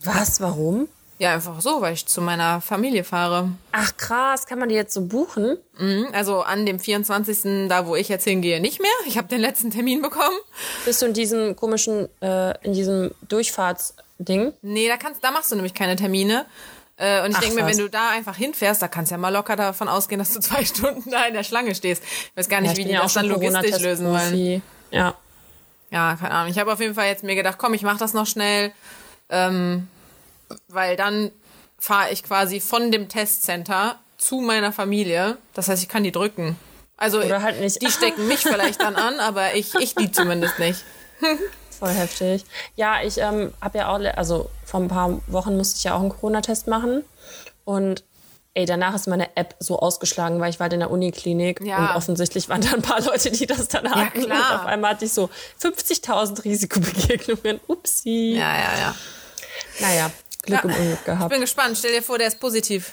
Was? 0.03 0.41
Warum? 0.41 0.89
Ja, 1.19 1.33
einfach 1.33 1.61
so, 1.63 1.81
weil 1.81 1.95
ich 1.95 2.05
zu 2.07 2.21
meiner 2.21 2.61
Familie 2.61 3.03
fahre. 3.03 3.49
Ach 3.73 3.97
krass, 3.97 4.47
kann 4.47 4.59
man 4.59 4.69
die 4.69 4.75
jetzt 4.75 4.93
so 4.93 5.01
buchen? 5.01 5.57
Mhm, 5.79 6.09
Also 6.13 6.43
an 6.43 6.67
dem 6.67 6.79
24. 6.79 7.69
da, 7.69 7.87
wo 7.87 7.97
ich 7.97 8.09
jetzt 8.11 8.25
hingehe, 8.25 8.61
nicht 8.61 8.81
mehr. 8.83 8.91
Ich 9.07 9.17
habe 9.17 9.27
den 9.27 9.41
letzten 9.41 9.71
Termin 9.71 10.03
bekommen. 10.03 10.37
Bist 10.85 11.01
du 11.01 11.07
in 11.07 11.15
diesem 11.15 11.57
komischen, 11.57 12.09
äh, 12.21 12.53
in 12.65 12.75
diesem 12.75 13.13
Durchfahrtsding? 13.29 14.53
Nee, 14.63 14.89
da 14.89 14.97
kannst, 14.97 15.25
da 15.25 15.31
machst 15.31 15.51
du 15.51 15.57
nämlich 15.57 15.75
keine 15.75 15.97
Termine. 15.97 16.45
Äh, 16.99 17.25
Und 17.25 17.31
ich 17.33 17.39
denke 17.39 17.57
mir, 17.63 17.67
wenn 17.67 17.79
du 17.79 17.89
da 17.91 18.11
einfach 18.11 18.37
hinfährst, 18.37 18.81
da 18.83 18.89
kannst 18.89 19.11
du 19.11 19.15
ja 19.15 19.19
mal 19.19 19.31
locker 19.33 19.57
davon 19.57 19.89
ausgehen, 19.89 20.19
dass 20.19 20.33
du 20.33 20.41
zwei 20.41 20.65
Stunden 20.65 21.11
da 21.11 21.25
in 21.27 21.35
der 21.35 21.45
Schlange 21.45 21.75
stehst. 21.75 22.03
Ich 22.03 22.37
weiß 22.37 22.49
gar 22.49 22.61
nicht, 22.61 22.73
ich 22.73 22.79
wie 22.79 22.85
die 22.85 22.91
ja 22.93 23.03
das 23.03 23.15
dann 23.15 23.27
logistisch 23.27 23.79
lösen 23.81 24.07
wollen. 24.11 24.63
Ja. 24.91 25.15
Ja, 25.91 26.17
keine 26.17 26.33
Ahnung. 26.33 26.51
Ich 26.51 26.59
habe 26.59 26.73
auf 26.73 26.81
jeden 26.81 26.95
Fall 26.95 27.07
jetzt 27.07 27.23
mir 27.23 27.37
gedacht, 27.37 27.57
komm, 27.59 27.73
ich 27.75 27.83
mach 27.83 27.97
das 27.97 28.13
noch 28.13 28.27
schnell, 28.27 28.73
ähm, 29.31 29.89
weil 30.69 30.97
dann 30.97 31.31
fahre 31.79 32.11
ich 32.11 32.23
quasi 32.23 32.61
von 32.61 32.91
dem 32.91 33.09
Testcenter 33.09 33.99
zu 34.19 34.41
meiner 34.41 34.73
Familie. 34.73 35.37
Das 35.55 35.69
heißt, 35.69 35.83
ich 35.83 35.89
kann 35.89 36.03
die 36.03 36.13
drücken. 36.13 36.57
Also 36.97 37.23
halt 37.23 37.83
die 37.83 37.91
stecken 37.91 38.27
mich 38.27 38.41
vielleicht 38.43 38.81
dann 38.81 38.97
an, 38.97 39.21
aber 39.21 39.55
ich, 39.55 39.75
ich 39.75 39.95
die 39.95 40.11
zumindest 40.11 40.59
nicht. 40.59 40.83
Voll 41.79 41.91
heftig. 41.91 42.45
Ja, 42.75 43.03
ich 43.03 43.19
ähm, 43.19 43.53
habe 43.61 43.79
ja 43.79 43.89
auch, 43.89 44.01
also 44.17 44.51
vor 44.65 44.81
ein 44.81 44.89
paar 44.89 45.21
Wochen 45.27 45.57
musste 45.57 45.77
ich 45.77 45.85
ja 45.85 45.95
auch 45.95 46.01
einen 46.01 46.09
Corona-Test 46.09 46.69
machen. 46.69 47.05
Und 47.65 48.05
ey, 48.55 48.65
danach 48.65 48.95
ist 48.95 49.07
meine 49.07 49.37
App 49.37 49.55
so 49.59 49.79
ausgeschlagen, 49.79 50.41
weil 50.41 50.49
ich 50.49 50.59
war 50.59 50.65
halt 50.65 50.73
in 50.73 50.81
der 50.81 50.91
Uniklinik 50.91 51.61
Ja. 51.61 51.79
und 51.91 51.97
offensichtlich 51.97 52.49
waren 52.49 52.63
da 52.63 52.71
ein 52.73 52.81
paar 52.81 53.03
Leute, 53.03 53.31
die 53.31 53.47
das 53.47 53.69
dann 53.69 53.91
hatten. 53.95 54.23
klar. 54.23 54.53
Und 54.55 54.61
auf 54.61 54.67
einmal 54.67 54.93
hatte 54.93 55.05
ich 55.05 55.13
so 55.13 55.29
50.000 55.63 56.45
Risikobegegnungen. 56.45 57.61
Upsi. 57.69 58.33
Ja, 58.39 58.55
ja, 58.57 58.79
ja. 58.79 58.95
Naja, 59.81 60.11
Glück 60.47 60.65
Ja. 60.65 60.71
im 60.71 60.77
Unglück 60.81 60.99
Ich 61.01 61.05
gehabt. 61.05 61.31
bin 61.31 61.41
gespannt. 61.41 61.77
Stell 61.79 61.93
dir 61.93 62.03
vor, 62.03 62.19
der 62.19 62.29
ist 62.29 62.41
positiv. 62.41 62.93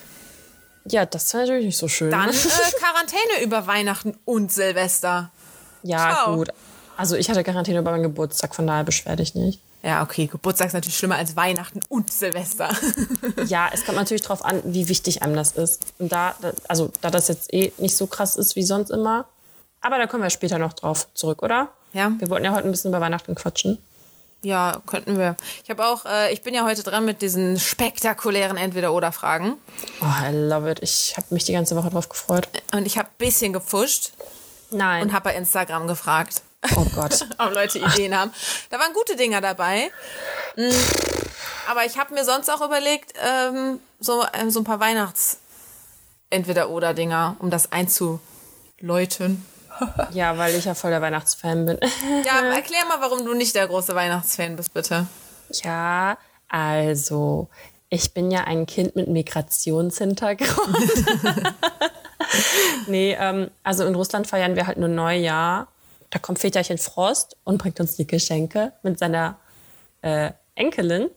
Ja, 0.85 1.05
das 1.05 1.23
ist 1.25 1.33
natürlich 1.33 1.65
nicht 1.67 1.77
so 1.77 1.87
schön. 1.87 2.11
Dann 2.11 2.29
äh, 2.29 2.33
Quarantäne 2.79 3.43
über 3.43 3.67
Weihnachten 3.67 4.17
und 4.25 4.51
Silvester. 4.51 5.31
ja, 5.83 5.97
ciao. 6.23 6.35
gut. 6.35 6.49
Also 6.97 7.15
ich 7.15 7.29
hatte 7.29 7.43
Quarantäne 7.43 7.79
über 7.79 7.91
meinen 7.91 8.03
Geburtstag, 8.03 8.53
von 8.53 8.67
daher 8.67 8.83
beschwer 8.83 9.15
dich 9.15 9.33
nicht. 9.33 9.59
Ja, 9.81 10.01
okay, 10.03 10.27
Geburtstag 10.27 10.67
ist 10.67 10.73
natürlich 10.73 10.97
schlimmer 10.97 11.15
als 11.15 11.35
Weihnachten 11.35 11.79
und 11.89 12.11
Silvester. 12.11 12.69
Ja, 13.47 13.69
es 13.73 13.83
kommt 13.85 13.97
natürlich 13.97 14.21
drauf 14.21 14.43
an, 14.45 14.61
wie 14.65 14.87
wichtig 14.87 15.21
einem 15.23 15.35
das 15.35 15.51
ist. 15.51 15.81
Und 15.99 16.11
da- 16.11 16.35
also 16.69 16.91
da 17.01 17.09
das 17.09 17.27
jetzt 17.27 17.53
eh 17.53 17.73
nicht 17.77 17.95
so 17.97 18.07
krass 18.07 18.35
ist 18.37 18.55
wie 18.55 18.63
sonst 18.63 18.89
immer. 18.91 19.25
Aber 19.81 19.97
da 19.97 20.07
kommen 20.07 20.23
wir 20.23 20.29
später 20.29 20.57
noch 20.59 20.71
drauf 20.73 21.07
zurück, 21.13 21.41
oder? 21.43 21.69
Ja. 21.93 22.11
Wir 22.19 22.29
wollten 22.29 22.45
ja 22.45 22.53
heute 22.53 22.65
ein 22.67 22.71
bisschen 22.71 22.91
über 22.91 23.01
Weihnachten 23.01 23.35
quatschen. 23.35 23.77
Ja, 24.43 24.81
könnten 24.85 25.17
wir. 25.17 25.35
Ich 25.63 25.69
habe 25.69 25.87
auch, 25.87 26.03
äh, 26.05 26.33
ich 26.33 26.41
bin 26.41 26.53
ja 26.53 26.65
heute 26.65 26.83
dran 26.83 27.05
mit 27.05 27.21
diesen 27.21 27.57
spektakulären 27.57 28.57
Entweder-Oder-Fragen. 28.57 29.53
Oh, 30.01 30.05
I 30.21 30.31
love 30.33 30.69
it. 30.69 30.79
Ich 30.81 31.13
habe 31.15 31.27
mich 31.29 31.45
die 31.45 31.53
ganze 31.53 31.77
Woche 31.77 31.89
drauf 31.89 32.09
gefreut. 32.09 32.49
Und 32.73 32.85
ich 32.85 32.97
habe 32.97 33.07
ein 33.07 33.15
bisschen 33.17 33.53
gefuscht 33.53 34.11
Nein. 34.69 35.03
und 35.03 35.13
habe 35.13 35.29
bei 35.29 35.35
Instagram 35.35 35.87
gefragt, 35.87 36.41
oh 36.75 36.85
Gott. 36.93 37.25
ob 37.37 37.53
Leute 37.53 37.79
Ideen 37.79 38.17
haben. 38.17 38.33
Da 38.69 38.79
waren 38.79 38.91
gute 38.93 39.15
Dinger 39.15 39.39
dabei. 39.39 39.89
Mm, 40.57 40.69
Aber 41.69 41.85
ich 41.85 41.97
habe 41.97 42.13
mir 42.13 42.25
sonst 42.25 42.49
auch 42.49 42.59
überlegt, 42.61 43.13
ähm, 43.25 43.79
so, 44.01 44.25
ähm, 44.33 44.51
so 44.51 44.59
ein 44.59 44.65
paar 44.65 44.81
Weihnachts-Entweder-Oder-Dinger, 44.81 47.37
um 47.39 47.49
das 47.49 47.71
einzuläuten. 47.71 49.45
Ja, 50.11 50.37
weil 50.37 50.55
ich 50.55 50.65
ja 50.65 50.73
voll 50.73 50.91
der 50.91 51.01
Weihnachtsfan 51.01 51.65
bin. 51.65 51.77
Ja, 52.25 52.41
erklär 52.53 52.85
mal, 52.87 53.01
warum 53.01 53.25
du 53.25 53.33
nicht 53.33 53.55
der 53.55 53.67
große 53.67 53.95
Weihnachtsfan 53.95 54.55
bist, 54.55 54.73
bitte. 54.73 55.07
ja, 55.63 56.17
also 56.47 57.47
ich 57.89 58.13
bin 58.13 58.31
ja 58.31 58.45
ein 58.45 58.65
Kind 58.65 58.95
mit 58.95 59.07
Migrationshintergrund. 59.07 60.77
nee, 62.87 63.15
ähm, 63.19 63.51
also 63.61 63.85
in 63.85 63.95
Russland 63.95 64.27
feiern 64.27 64.55
wir 64.55 64.67
halt 64.67 64.77
nur 64.77 64.89
Neujahr. 64.89 65.67
Da 66.09 66.19
kommt 66.19 66.39
Väterchen 66.39 66.77
Frost 66.77 67.37
und 67.43 67.57
bringt 67.57 67.79
uns 67.79 67.95
die 67.95 68.07
Geschenke 68.07 68.73
mit 68.83 68.99
seiner 68.99 69.37
äh, 70.01 70.31
Enkelin. 70.55 71.09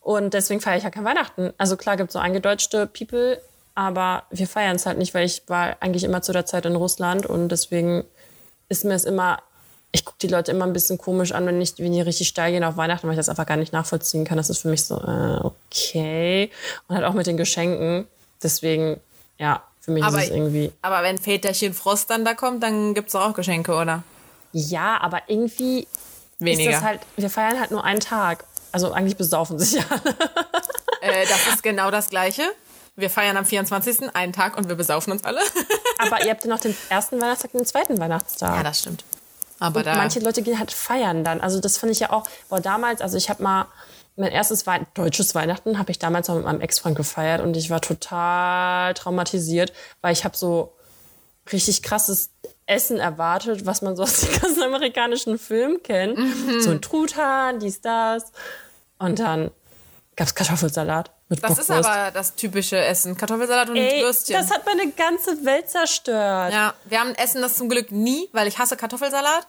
Und 0.00 0.34
deswegen 0.34 0.60
feiere 0.60 0.78
ich 0.78 0.84
ja 0.84 0.90
kein 0.90 1.04
Weihnachten. 1.04 1.52
Also 1.58 1.76
klar 1.76 1.96
gibt 1.96 2.10
es 2.10 2.12
so 2.12 2.18
eingedeutschte 2.18 2.86
People, 2.86 3.40
aber 3.76 4.24
wir 4.30 4.48
feiern 4.48 4.74
es 4.76 4.86
halt 4.86 4.98
nicht, 4.98 5.14
weil 5.14 5.26
ich 5.26 5.42
war 5.46 5.76
eigentlich 5.80 6.02
immer 6.02 6.22
zu 6.22 6.32
der 6.32 6.46
Zeit 6.46 6.66
in 6.66 6.74
Russland 6.74 7.26
und 7.26 7.50
deswegen 7.50 8.04
ist 8.68 8.84
mir 8.84 8.94
es 8.94 9.04
immer, 9.04 9.38
ich 9.92 10.04
gucke 10.04 10.18
die 10.20 10.28
Leute 10.28 10.50
immer 10.50 10.64
ein 10.64 10.72
bisschen 10.72 10.98
komisch 10.98 11.32
an, 11.32 11.46
wenn, 11.46 11.60
ich, 11.60 11.78
wenn 11.78 11.92
die 11.92 12.00
richtig 12.00 12.26
steil 12.26 12.52
gehen 12.52 12.64
auf 12.64 12.76
Weihnachten, 12.76 13.06
weil 13.06 13.12
ich 13.12 13.18
das 13.18 13.28
einfach 13.28 13.46
gar 13.46 13.58
nicht 13.58 13.72
nachvollziehen 13.72 14.24
kann. 14.24 14.38
Das 14.38 14.50
ist 14.50 14.62
für 14.62 14.68
mich 14.68 14.84
so, 14.84 14.96
äh, 14.96 15.40
okay. 15.44 16.50
Und 16.88 16.96
halt 16.96 17.04
auch 17.04 17.12
mit 17.12 17.26
den 17.26 17.36
Geschenken. 17.36 18.06
Deswegen 18.42 18.98
ja, 19.38 19.62
für 19.80 19.90
mich 19.90 20.02
Aber, 20.02 20.18
ist 20.18 20.30
es 20.30 20.30
irgendwie. 20.30 20.72
aber 20.82 21.02
wenn 21.02 21.18
Väterchen 21.18 21.74
Frost 21.74 22.10
dann 22.10 22.24
da 22.24 22.34
kommt, 22.34 22.62
dann 22.62 22.94
gibt's 22.94 23.12
doch 23.12 23.28
auch 23.28 23.34
Geschenke, 23.34 23.74
oder? 23.74 24.02
Ja, 24.52 24.98
aber 25.02 25.22
irgendwie 25.28 25.86
Weniger. 26.38 26.70
ist 26.70 26.76
das 26.76 26.82
halt, 26.82 27.00
wir 27.16 27.30
feiern 27.30 27.60
halt 27.60 27.70
nur 27.70 27.84
einen 27.84 28.00
Tag. 28.00 28.44
Also 28.72 28.92
eigentlich 28.92 29.16
besaufen 29.16 29.58
sich 29.58 29.78
alle. 29.90 30.16
Äh, 31.02 31.26
das 31.26 31.54
ist 31.54 31.62
genau 31.62 31.90
das 31.90 32.08
Gleiche. 32.08 32.42
Wir 32.96 33.10
feiern 33.10 33.36
am 33.36 33.44
24. 33.44 34.14
einen 34.14 34.32
Tag 34.32 34.56
und 34.56 34.68
wir 34.68 34.74
besaufen 34.74 35.12
uns 35.12 35.22
alle. 35.24 35.40
Aber 35.98 36.24
ihr 36.24 36.30
habt 36.30 36.44
ja 36.44 36.50
noch 36.50 36.60
den 36.60 36.74
ersten 36.88 37.20
Weihnachtstag 37.20 37.52
und 37.52 37.60
den 37.60 37.66
zweiten 37.66 37.98
Weihnachtstag. 37.98 38.56
ja, 38.56 38.62
das 38.62 38.80
stimmt. 38.80 39.04
Aber 39.58 39.82
da. 39.82 39.96
Manche 39.96 40.20
Leute 40.20 40.42
gehen 40.42 40.58
halt 40.58 40.72
feiern 40.72 41.22
dann. 41.24 41.40
Also 41.40 41.60
das 41.60 41.78
fand 41.78 41.92
ich 41.92 42.00
ja 42.00 42.10
auch, 42.10 42.26
boah, 42.48 42.60
damals, 42.60 43.00
also 43.00 43.16
ich 43.16 43.30
habe 43.30 43.42
mal 43.42 43.66
mein 44.16 44.32
erstes 44.32 44.66
Wei 44.66 44.80
deutsches 44.94 45.34
Weihnachten 45.34 45.78
habe 45.78 45.90
ich 45.90 45.98
damals 45.98 46.28
mal 46.28 46.36
mit 46.36 46.44
meinem 46.44 46.60
Ex-Freund 46.62 46.96
gefeiert 46.96 47.42
und 47.42 47.54
ich 47.54 47.68
war 47.68 47.82
total 47.82 48.94
traumatisiert, 48.94 49.74
weil 50.00 50.14
ich 50.14 50.24
habe 50.24 50.36
so 50.36 50.74
richtig 51.52 51.82
krasses 51.82 52.30
Essen 52.64 52.98
erwartet, 52.98 53.66
was 53.66 53.82
man 53.82 53.94
so 53.94 54.04
aus 54.04 54.20
den 54.20 54.40
ganzen 54.40 54.62
amerikanischen 54.62 55.38
Filmen 55.38 55.82
kennt. 55.82 56.18
Mhm. 56.18 56.60
So 56.60 56.70
ein 56.70 56.80
Truthahn, 56.80 57.60
dies, 57.60 57.82
das. 57.82 58.32
Und 58.98 59.18
dann 59.18 59.50
gab's 60.16 60.34
Kartoffelsalat 60.34 61.10
mit 61.28 61.42
das 61.42 61.58
ist 61.58 61.66
Bockwurst. 61.68 61.88
aber 61.88 62.10
das 62.12 62.34
typische 62.36 62.76
Essen. 62.78 63.16
Kartoffelsalat 63.16 63.68
und 63.70 63.76
Ey, 63.76 64.02
Würstchen. 64.02 64.36
das 64.38 64.50
hat 64.50 64.64
meine 64.66 64.90
ganze 64.92 65.44
Welt 65.44 65.68
zerstört. 65.70 66.52
ja, 66.52 66.74
wir 66.84 67.00
haben 67.00 67.14
Essen 67.16 67.42
das 67.42 67.56
zum 67.56 67.68
Glück 67.68 67.90
nie, 67.90 68.28
weil 68.32 68.46
ich 68.46 68.58
hasse 68.58 68.76
Kartoffelsalat. 68.76 69.46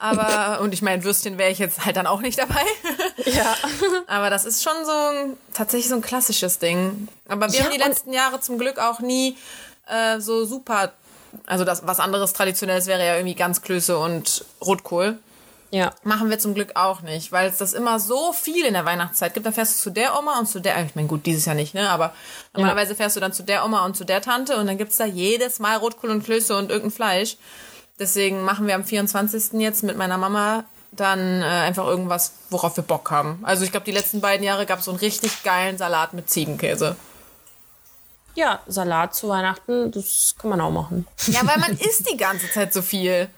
Aber, 0.00 0.60
und 0.62 0.72
ich 0.74 0.82
meine, 0.82 1.02
Würstchen 1.04 1.38
wäre 1.38 1.50
ich 1.50 1.58
jetzt 1.58 1.84
halt 1.84 1.96
dann 1.96 2.06
auch 2.06 2.20
nicht 2.20 2.38
dabei. 2.38 2.62
Ja. 3.24 3.54
Aber 4.06 4.30
das 4.30 4.44
ist 4.46 4.62
schon 4.62 4.84
so 4.86 4.92
ein, 4.92 5.36
tatsächlich 5.52 5.88
so 5.90 5.96
ein 5.96 6.00
klassisches 6.02 6.58
Ding. 6.58 7.08
Aber 7.28 7.50
wir 7.52 7.58
Ja, 7.58 7.64
haben 7.66 7.72
die 7.72 7.78
letzten 7.78 8.12
Jahre 8.12 8.40
zum 8.40 8.58
Glück 8.58 8.78
auch 8.78 9.00
nie 9.00 9.36
äh, 9.86 10.18
so 10.20 10.44
super. 10.46 10.92
Also 11.46 11.64
das 11.64 11.86
was 11.86 12.00
anderes 12.00 12.32
Traditionelles 12.32 12.86
wäre 12.86 13.04
ja 13.04 13.16
irgendwie 13.16 13.34
Ganzklöße 13.34 13.98
und 13.98 14.44
Rotkohl. 14.64 15.18
Ja. 15.70 15.92
Machen 16.02 16.30
wir 16.30 16.38
zum 16.38 16.54
Glück 16.54 16.76
auch 16.76 17.02
nicht, 17.02 17.30
weil 17.30 17.48
es 17.48 17.58
das 17.58 17.74
immer 17.74 18.00
so 18.00 18.32
viel 18.32 18.64
in 18.64 18.72
der 18.72 18.86
Weihnachtszeit 18.86 19.34
gibt. 19.34 19.44
Dann 19.44 19.52
fährst 19.52 19.78
du 19.78 19.82
zu 19.82 19.90
der 19.90 20.18
Oma 20.18 20.38
und 20.38 20.46
zu 20.46 20.60
der, 20.60 20.82
ich 20.84 20.94
meine, 20.94 21.08
gut, 21.08 21.26
dieses 21.26 21.44
Jahr 21.44 21.54
nicht, 21.54 21.74
ne? 21.74 21.90
Aber 21.90 22.14
normalerweise 22.54 22.94
fährst 22.94 23.16
du 23.16 23.20
dann 23.20 23.32
zu 23.32 23.42
der 23.42 23.64
Oma 23.64 23.84
und 23.84 23.96
zu 23.96 24.04
der 24.04 24.22
Tante 24.22 24.56
und 24.56 24.66
dann 24.66 24.78
gibt's 24.78 24.96
da 24.96 25.04
jedes 25.04 25.58
Mal 25.58 25.76
Rotkohl 25.76 26.10
und 26.10 26.24
Klöße 26.24 26.56
und 26.56 26.70
irgendein 26.70 26.92
Fleisch. 26.92 27.36
Deswegen 27.98 28.42
machen 28.44 28.66
wir 28.66 28.76
am 28.76 28.84
24. 28.84 29.60
jetzt 29.60 29.82
mit 29.82 29.96
meiner 29.96 30.16
Mama 30.16 30.64
dann 30.92 31.42
äh, 31.42 31.44
einfach 31.44 31.86
irgendwas, 31.86 32.32
worauf 32.48 32.76
wir 32.76 32.84
Bock 32.84 33.10
haben. 33.10 33.40
Also 33.42 33.64
ich 33.64 33.70
glaube, 33.70 33.84
die 33.84 33.92
letzten 33.92 34.20
beiden 34.20 34.44
Jahre 34.44 34.64
gab 34.64 34.78
es 34.78 34.86
so 34.86 34.90
einen 34.90 35.00
richtig 35.00 35.42
geilen 35.42 35.76
Salat 35.76 36.14
mit 36.14 36.30
Ziegenkäse. 36.30 36.96
Ja, 38.34 38.60
Salat 38.66 39.14
zu 39.14 39.28
Weihnachten, 39.28 39.90
das 39.90 40.34
kann 40.38 40.50
man 40.50 40.60
auch 40.60 40.70
machen. 40.70 41.06
Ja, 41.26 41.40
weil 41.44 41.58
man 41.58 41.72
isst 41.78 42.10
die 42.10 42.16
ganze 42.16 42.50
Zeit 42.50 42.72
so 42.72 42.82
viel. 42.82 43.28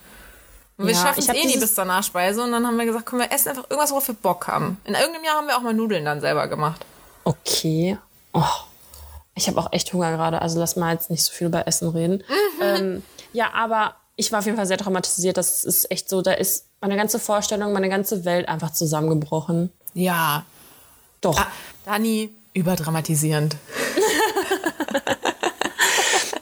Und 0.80 0.86
wir 0.86 0.94
Ja, 0.94 1.00
schaffen 1.02 1.18
es 1.20 1.28
eh 1.28 1.46
nie 1.46 1.58
bis 1.58 1.74
zur 1.74 1.84
Nachspeise. 1.84 2.42
Und 2.42 2.52
dann 2.52 2.66
haben 2.66 2.78
wir 2.78 2.86
gesagt, 2.86 3.04
komm, 3.04 3.18
wir 3.18 3.30
essen 3.30 3.50
einfach 3.50 3.64
irgendwas, 3.68 3.90
worauf 3.90 4.08
wir 4.08 4.14
Bock 4.14 4.48
haben. 4.48 4.80
In 4.84 4.94
irgendeinem 4.94 5.24
Jahr 5.24 5.36
haben 5.36 5.46
wir 5.46 5.54
auch 5.58 5.60
mal 5.60 5.74
Nudeln 5.74 6.06
dann 6.06 6.22
selber 6.22 6.48
gemacht. 6.48 6.86
Okay. 7.24 7.98
Oh, 8.32 8.42
ich 9.34 9.46
habe 9.46 9.60
auch 9.60 9.72
echt 9.72 9.92
Hunger 9.92 10.10
gerade, 10.12 10.40
also 10.40 10.58
lass 10.58 10.76
mal 10.76 10.94
jetzt 10.94 11.10
nicht 11.10 11.22
so 11.22 11.32
viel 11.32 11.48
über 11.48 11.66
Essen 11.68 11.90
reden. 11.90 12.24
Ähm, 12.62 13.02
ja, 13.34 13.52
aber 13.52 13.94
ich 14.16 14.32
war 14.32 14.38
auf 14.38 14.46
jeden 14.46 14.56
Fall 14.56 14.66
sehr 14.66 14.78
traumatisiert. 14.78 15.36
Das 15.36 15.64
ist 15.64 15.90
echt 15.90 16.08
so, 16.08 16.22
da 16.22 16.32
ist 16.32 16.64
meine 16.80 16.96
ganze 16.96 17.18
Vorstellung, 17.18 17.74
meine 17.74 17.90
ganze 17.90 18.24
Welt 18.24 18.48
einfach 18.48 18.72
zusammengebrochen. 18.72 19.70
Ja. 19.92 20.44
Doch. 21.20 21.38
Ah, 21.38 21.46
Dani, 21.84 22.34
überdramatisierend. 22.54 23.56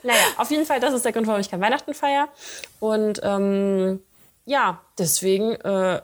Naja, 0.05 0.21
auf 0.39 0.51
jeden 0.51 0.65
Fall, 0.65 0.81
das 0.81 0.95
ist 0.95 1.05
der 1.05 1.13
Grund, 1.13 1.27
warum 1.27 1.41
ich 1.41 1.51
kein 1.51 1.61
Weihnachten 1.61 1.93
feiere. 1.93 2.29
Und 2.81 3.21
ähm, 3.23 4.01
ja, 4.49 4.81
deswegen 4.99 5.53
äh, 5.57 6.01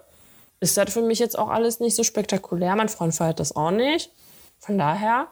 ist 0.61 0.77
das 0.77 0.93
für 0.93 1.03
mich 1.03 1.19
jetzt 1.19 1.39
auch 1.39 1.49
alles 1.49 1.81
nicht 1.81 1.97
so 1.97 2.05
spektakulär. 2.05 2.77
Mein 2.77 2.89
Freund 2.89 3.15
feiert 3.15 3.41
das 3.41 3.57
auch 3.57 3.71
nicht. 3.71 4.11
Von 4.61 4.79
daher 4.79 5.29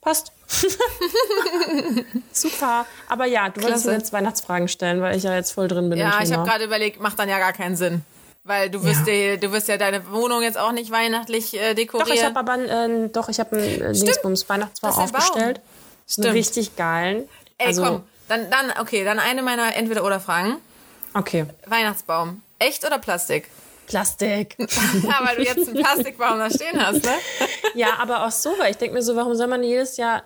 passt. 0.00 0.32
Super. 2.32 2.86
Aber 3.08 3.26
ja, 3.26 3.48
du 3.48 3.62
wolltest 3.62 3.86
mir 3.86 3.92
jetzt 3.92 4.12
Weihnachtsfragen 4.12 4.68
stellen, 4.68 5.00
weil 5.00 5.16
ich 5.16 5.22
ja 5.24 5.34
jetzt 5.34 5.52
voll 5.52 5.68
drin 5.68 5.90
bin. 5.90 5.98
Ja, 5.98 6.20
ich 6.22 6.32
habe 6.32 6.48
gerade 6.48 6.64
überlegt, 6.64 7.00
macht 7.00 7.18
dann 7.18 7.28
ja 7.28 7.38
gar 7.38 7.52
keinen 7.52 7.76
Sinn. 7.76 8.04
Weil 8.44 8.70
du 8.70 8.82
wirst, 8.82 9.06
Ja. 9.06 9.12
ja. 9.12 9.36
du 9.36 9.52
wirst 9.52 9.68
ja 9.68 9.76
deine 9.76 10.10
Wohnung 10.10 10.42
jetzt 10.42 10.58
auch 10.58 10.72
nicht 10.72 10.90
weihnachtlich 10.90 11.54
äh, 11.54 11.74
dekorieren. 11.74 12.08
Doch, 12.08 12.14
ich 12.14 12.24
habe 12.24 12.38
aber 12.40 12.52
einen, 12.52 13.04
äh, 13.06 13.08
doch, 13.08 13.28
ich 13.28 13.38
habe 13.38 13.56
einen 13.56 13.80
äh, 13.82 13.92
Dingsbums 13.92 14.48
Weihnachtsbaum 14.48 14.90
ein 14.90 14.96
Baum. 14.96 15.14
aufgestellt. 15.14 15.58
Einen 15.58 16.08
Stimmt. 16.08 16.34
richtig 16.34 16.76
geimen. 16.76 17.28
Ey, 17.58 17.68
also, 17.68 17.84
komm, 17.84 18.02
dann, 18.28 18.50
dann, 18.50 18.72
okay, 18.80 19.04
dann 19.04 19.20
eine 19.20 19.42
meiner 19.42 19.76
Entweder-Oder-Fragen. 19.76 20.56
Okay. 21.14 21.46
Weihnachtsbaum. 21.66 22.41
Echt 22.62 22.86
oder 22.86 22.98
Plastik? 22.98 23.50
Plastik. 23.88 24.56
ja, 24.58 25.20
weil 25.24 25.36
du 25.36 25.42
jetzt 25.42 25.68
einen 25.68 25.82
Plastikbaum 25.82 26.38
da 26.38 26.48
stehen 26.48 26.80
hast, 26.80 27.04
ne? 27.04 27.12
ja, 27.74 27.98
aber 27.98 28.24
auch 28.24 28.30
so, 28.30 28.50
weil 28.58 28.70
ich 28.70 28.76
denke 28.76 28.94
mir 28.94 29.02
so, 29.02 29.16
warum 29.16 29.34
soll 29.34 29.48
man 29.48 29.64
jedes 29.64 29.96
Jahr 29.96 30.22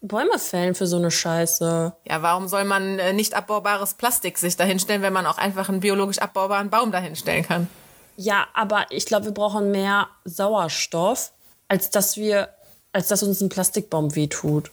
Bäume 0.00 0.38
fällen 0.38 0.76
für 0.76 0.86
so 0.86 0.96
eine 0.96 1.10
Scheiße? 1.10 1.96
Ja, 2.04 2.22
warum 2.22 2.46
soll 2.46 2.64
man 2.64 3.00
äh, 3.00 3.12
nicht 3.12 3.34
abbaubares 3.34 3.94
Plastik 3.94 4.38
sich 4.38 4.56
dahinstellen, 4.56 5.02
wenn 5.02 5.12
man 5.12 5.26
auch 5.26 5.38
einfach 5.38 5.68
einen 5.68 5.80
biologisch 5.80 6.18
abbaubaren 6.18 6.70
Baum 6.70 6.92
dahinstellen 6.92 7.44
kann? 7.44 7.68
Ja, 8.16 8.46
aber 8.54 8.86
ich 8.90 9.06
glaube, 9.06 9.26
wir 9.26 9.32
brauchen 9.32 9.72
mehr 9.72 10.08
Sauerstoff, 10.24 11.32
als 11.66 11.90
dass 11.90 12.16
wir, 12.16 12.50
als 12.92 13.08
dass 13.08 13.24
uns 13.24 13.40
ein 13.40 13.48
Plastikbaum 13.48 14.14
wehtut. 14.14 14.70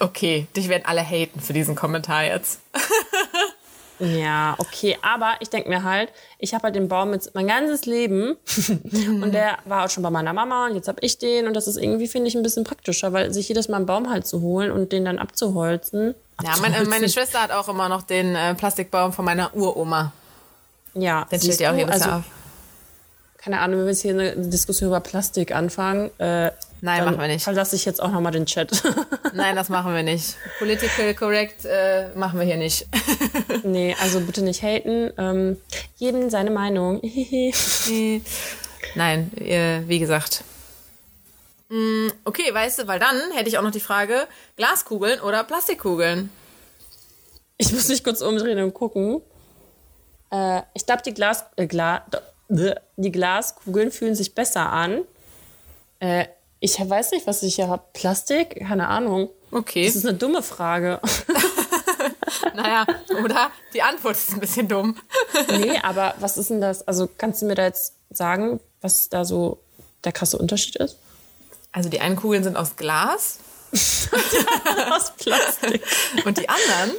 Okay, 0.00 0.48
dich 0.56 0.68
werden 0.68 0.84
alle 0.86 1.02
haten 1.02 1.40
für 1.40 1.52
diesen 1.52 1.76
Kommentar 1.76 2.24
jetzt. 2.24 2.60
Ja, 4.00 4.54
okay, 4.58 4.96
aber 5.02 5.34
ich 5.40 5.50
denke 5.50 5.68
mir 5.68 5.84
halt, 5.84 6.10
ich 6.38 6.54
habe 6.54 6.64
halt 6.64 6.74
den 6.74 6.88
Baum 6.88 7.12
jetzt 7.12 7.34
mein 7.34 7.46
ganzes 7.46 7.84
Leben 7.84 8.36
und 9.22 9.32
der 9.32 9.58
war 9.66 9.84
auch 9.84 9.90
schon 9.90 10.02
bei 10.02 10.10
meiner 10.10 10.32
Mama 10.32 10.66
und 10.66 10.74
jetzt 10.74 10.88
habe 10.88 10.98
ich 11.02 11.18
den 11.18 11.46
und 11.46 11.54
das 11.54 11.68
ist 11.68 11.76
irgendwie, 11.76 12.08
finde 12.08 12.28
ich, 12.28 12.34
ein 12.34 12.42
bisschen 12.42 12.64
praktischer, 12.64 13.12
weil 13.12 13.32
sich 13.32 13.48
jedes 13.48 13.68
Mal 13.68 13.76
einen 13.76 13.86
Baum 13.86 14.08
halt 14.08 14.26
zu 14.26 14.40
holen 14.40 14.70
und 14.70 14.92
den 14.92 15.04
dann 15.04 15.18
abzuholzen. 15.18 16.14
Ja, 16.42 16.56
meine, 16.62 16.82
meine 16.86 17.08
Schwester 17.10 17.42
hat 17.42 17.50
auch 17.50 17.68
immer 17.68 17.90
noch 17.90 18.02
den 18.02 18.34
äh, 18.34 18.54
Plastikbaum 18.54 19.12
von 19.12 19.26
meiner 19.26 19.54
Uroma. 19.54 20.12
Ja, 20.94 21.26
Den 21.30 21.40
stellt 21.40 21.60
ihr 21.60 21.70
auch 21.70 21.76
jedes 21.76 21.92
also, 22.00 22.10
auf. 22.10 22.24
Keine 23.36 23.60
Ahnung, 23.60 23.80
wenn 23.80 23.86
wir 23.86 23.92
jetzt 23.92 24.02
hier 24.02 24.12
eine 24.12 24.34
Diskussion 24.36 24.88
über 24.88 25.00
Plastik 25.00 25.54
anfangen, 25.54 26.10
äh, 26.18 26.50
Nein, 26.82 27.04
machen 27.04 27.20
wir 27.20 27.28
nicht. 27.28 27.44
verlasse 27.44 27.76
ich 27.76 27.84
jetzt 27.84 28.02
auch 28.02 28.10
nochmal 28.10 28.32
den 28.32 28.46
Chat. 28.46 28.82
Nein, 29.34 29.56
das 29.56 29.68
machen 29.68 29.94
wir 29.94 30.02
nicht. 30.02 30.36
Political 30.58 31.14
correct 31.14 31.64
äh, 31.64 32.08
machen 32.14 32.38
wir 32.38 32.46
hier 32.46 32.56
nicht. 32.56 32.86
nee, 33.64 33.94
also 34.00 34.20
bitte 34.20 34.42
nicht 34.42 34.62
haten. 34.62 35.12
Ähm, 35.18 35.56
jedem 35.96 36.30
seine 36.30 36.50
Meinung. 36.50 37.00
Nein, 38.94 39.30
äh, 39.38 39.82
wie 39.86 39.98
gesagt. 39.98 40.42
Mm, 41.68 42.08
Okay, 42.24 42.52
weißt 42.52 42.80
du, 42.80 42.86
weil 42.88 42.98
dann 42.98 43.16
hätte 43.34 43.48
ich 43.48 43.58
auch 43.58 43.62
noch 43.62 43.70
die 43.70 43.80
Frage, 43.80 44.26
Glaskugeln 44.56 45.20
oder 45.20 45.44
Plastikkugeln? 45.44 46.30
Ich 47.58 47.72
muss 47.72 47.88
mich 47.88 48.02
kurz 48.02 48.22
umdrehen 48.22 48.58
und 48.60 48.72
gucken. 48.72 49.20
Äh, 50.30 50.62
ich 50.74 50.86
glaube, 50.86 51.02
die, 51.04 51.12
Glas, 51.12 51.44
äh, 51.56 51.66
Gla, 51.66 52.06
die 52.48 53.12
Glaskugeln 53.12 53.92
fühlen 53.92 54.14
sich 54.14 54.34
besser 54.34 54.72
an. 54.72 55.02
Äh, 56.00 56.26
ich 56.60 56.78
weiß 56.78 57.12
nicht, 57.12 57.26
was 57.26 57.42
ich 57.42 57.56
hier 57.56 57.68
habe. 57.68 57.82
Plastik? 57.92 58.60
Keine 58.60 58.88
Ahnung. 58.88 59.30
Okay. 59.50 59.86
Das 59.86 59.96
ist 59.96 60.06
eine 60.06 60.16
dumme 60.16 60.42
Frage. 60.42 61.00
Naja, 62.54 62.86
oder? 63.22 63.50
Die 63.74 63.82
Antwort 63.82 64.16
ist 64.16 64.32
ein 64.32 64.40
bisschen 64.40 64.68
dumm. 64.68 64.96
nee, 65.50 65.78
aber 65.82 66.14
was 66.20 66.36
ist 66.36 66.50
denn 66.50 66.60
das? 66.60 66.86
Also 66.86 67.08
kannst 67.18 67.42
du 67.42 67.46
mir 67.46 67.54
da 67.54 67.64
jetzt 67.64 67.94
sagen, 68.10 68.60
was 68.80 69.08
da 69.08 69.24
so 69.24 69.60
der 70.04 70.12
krasse 70.12 70.38
Unterschied 70.38 70.76
ist? 70.76 70.96
Also 71.72 71.88
die 71.88 72.00
einen 72.00 72.16
Kugeln 72.16 72.42
sind 72.42 72.56
aus 72.56 72.76
Glas 72.76 73.38
Aus 73.72 75.12
Plastik. 75.16 75.82
und 76.24 76.38
die 76.38 76.48
anderen, 76.48 76.96